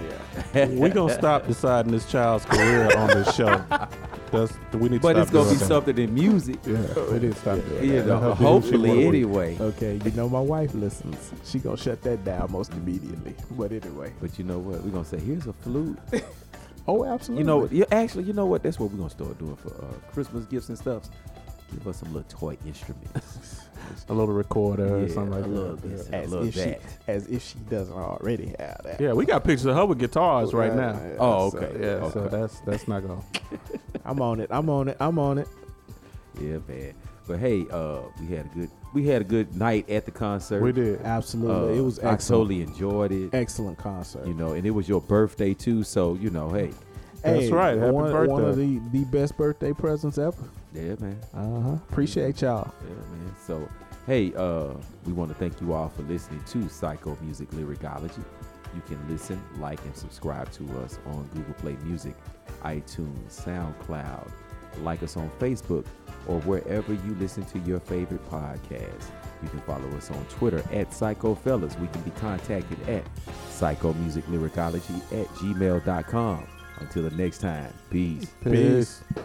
Yeah. 0.55 0.67
We're 0.67 0.91
gonna 0.91 1.15
stop 1.15 1.47
deciding 1.47 1.93
this 1.93 2.11
child's 2.11 2.45
career 2.45 2.97
on 2.97 3.09
this 3.09 3.35
show. 3.35 3.65
That's 4.31 4.53
we 4.75 4.89
need 4.89 5.03
But 5.03 5.17
it's 5.17 5.31
gonna 5.31 5.51
be 5.51 5.57
that. 5.57 5.65
something 5.67 5.99
in 5.99 6.15
music. 6.15 6.59
Yeah, 6.67 6.77
need 7.13 7.21
to 7.23 7.35
stop 7.35 7.59
doing 7.69 7.85
You 7.85 8.03
know, 8.05 8.19
Let 8.21 8.23
her 8.23 8.29
do 8.29 8.29
what 8.29 8.39
she 8.39 8.45
wanna 8.45 8.61
hopefully 8.61 9.07
anyway. 9.07 9.59
Okay, 9.61 10.01
you 10.05 10.11
know 10.13 10.29
my 10.29 10.41
wife 10.41 10.75
listens. 10.75 11.33
She 11.45 11.59
gonna 11.59 11.77
shut 11.77 12.03
that 12.03 12.25
down 12.25 12.51
most 12.53 12.73
immediately. 12.73 13.35
But 13.53 13.73
anyway. 13.73 14.13
But 14.21 14.39
you 14.39 14.45
know 14.45 14.59
what? 14.59 14.83
We're 14.83 14.91
gonna 14.91 15.05
say 15.05 15.19
here's 15.19 15.47
a 15.47 15.53
flute. 15.53 15.99
Oh, 16.89 17.05
absolutely. 17.05 17.43
You 17.43 17.47
know, 17.47 17.69
you 17.71 17.85
actually, 17.93 18.25
you 18.25 18.33
know 18.33 18.47
what? 18.47 18.63
That's 18.63 18.81
what 18.81 18.91
we're 18.91 18.97
gonna 18.99 19.11
start 19.11 19.39
doing 19.39 19.55
for 19.55 19.69
uh, 19.85 19.93
Christmas 20.13 20.45
gifts 20.47 20.71
and 20.71 20.79
stuff. 20.79 21.05
Give 21.73 21.87
us 21.89 21.99
some 21.99 22.13
little 22.13 22.29
toy 22.29 22.57
instruments. 22.67 23.63
A 24.09 24.13
little 24.15 24.35
recorder 24.35 24.99
or 25.05 25.09
something 25.09 25.33
like 25.33 25.45
a 25.45 25.49
little 25.49 25.75
that. 25.75 25.83
this 25.89 26.09
Yeah. 26.11 26.17
as 26.19 26.27
a 26.27 26.31
little 26.31 26.49
if 26.49 26.55
she 26.55 26.77
as 27.09 27.27
if 27.29 27.43
she 27.43 27.59
doesn't 27.71 27.93
already 27.97 28.55
have 28.59 28.81
that. 28.85 29.01
Yeah, 29.01 29.15
we 29.15 29.25
got 29.27 29.43
pictures 29.43 29.65
of 29.67 29.75
her 29.75 29.85
with 29.87 29.99
guitars 29.99 30.53
right 30.55 30.75
now. 30.75 30.93
Yeah, 30.93 31.17
Oh, 31.19 31.51
so, 31.51 31.59
okay. 31.59 31.81
Yeah, 31.81 32.11
so 32.11 32.29
that's 32.29 32.61
that's 32.61 32.87
not 32.87 33.01
gonna. 33.01 33.23
I'm 34.05 34.21
on 34.23 34.39
it. 34.41 34.49
I'm 34.53 34.69
on 34.71 34.89
it. 34.89 34.97
I'm 35.01 35.19
on 35.19 35.39
it. 35.39 35.49
Yeah, 36.41 36.59
man. 36.69 36.95
But 37.27 37.39
hey, 37.41 37.67
uh, 37.71 38.01
we 38.21 38.29
had 38.35 38.47
a 38.47 38.49
good 38.55 38.71
we 38.95 39.07
had 39.09 39.23
a 39.23 39.25
good 39.25 39.57
night 39.57 39.89
at 39.91 40.05
the 40.05 40.13
concert. 40.13 40.63
We 40.63 40.73
did. 40.73 41.01
Absolutely. 41.03 41.75
Uh, 41.77 41.79
it 41.81 41.83
was 41.85 41.99
I 42.01 42.17
totally 42.17 42.63
enjoyed 42.63 43.11
it. 43.13 43.31
excellent 43.35 43.79
concert. 43.79 44.25
You 44.27 44.35
know, 44.35 44.53
and 44.53 44.65
it 44.67 44.71
was 44.71 44.89
your 44.89 45.01
birthday 45.01 45.53
too, 45.55 45.83
so 45.83 46.15
you 46.15 46.31
know, 46.31 46.51
hey, 46.51 46.71
That's 47.23 47.41
Hey, 47.47 47.51
right. 47.51 47.77
Happy 47.79 47.91
one, 47.91 48.13
birthday. 48.13 48.33
one 48.33 48.45
of 48.45 48.57
the, 48.57 48.79
the 48.93 49.05
best 49.07 49.37
birthday 49.37 49.73
presents 49.73 50.17
ever. 50.19 50.37
Yeah, 50.73 50.95
man. 51.01 51.19
Uh 51.35 51.61
huh. 51.61 51.77
Appreciate 51.89 52.43
y'all. 52.43 52.73
Yeah, 52.83 52.95
man. 52.95 53.35
So, 53.45 53.69
hey, 54.07 54.33
uh, 54.35 54.75
we 55.05 55.13
want 55.13 55.31
to 55.31 55.35
thank 55.37 55.61
you 55.61 55.73
all 55.73 55.89
for 55.89 56.03
listening 56.03 56.43
to 56.45 56.69
Psycho 56.69 57.17
Music 57.23 57.53
Lyricology. 57.53 58.23
You 58.75 58.83
can 58.83 59.09
listen, 59.09 59.43
like, 59.59 59.83
and 59.85 59.97
subscribe 59.97 60.51
to 60.53 60.65
us 60.81 60.99
on 61.07 61.29
Google 61.35 61.55
Play 61.55 61.77
Music, 61.83 62.15
iTunes, 62.63 63.29
SoundCloud. 63.29 64.31
Like 64.83 65.03
us 65.03 65.17
on 65.17 65.29
Facebook 65.41 65.85
or 66.29 66.39
wherever 66.43 66.93
you 66.93 67.17
listen 67.19 67.45
to 67.47 67.59
your 67.61 67.81
favorite 67.81 68.25
podcast. 68.31 69.11
You 69.43 69.49
can 69.49 69.61
follow 69.63 69.89
us 69.97 70.11
on 70.13 70.25
Twitter 70.27 70.63
at 70.73 70.95
Psycho 70.95 71.35
Fellas. 71.35 71.77
We 71.79 71.89
can 71.89 72.03
be 72.03 72.11
contacted 72.13 72.89
at 72.89 73.03
Psycho 73.49 73.93
Music 73.95 74.25
Lyricology 74.29 74.95
at 75.13 75.27
gmail.com. 75.35 76.47
Until 76.79 77.03
the 77.03 77.11
next 77.11 77.39
time, 77.39 77.73
peace. 77.91 78.33
Peace. 78.43 79.03
Peace. 79.13 79.23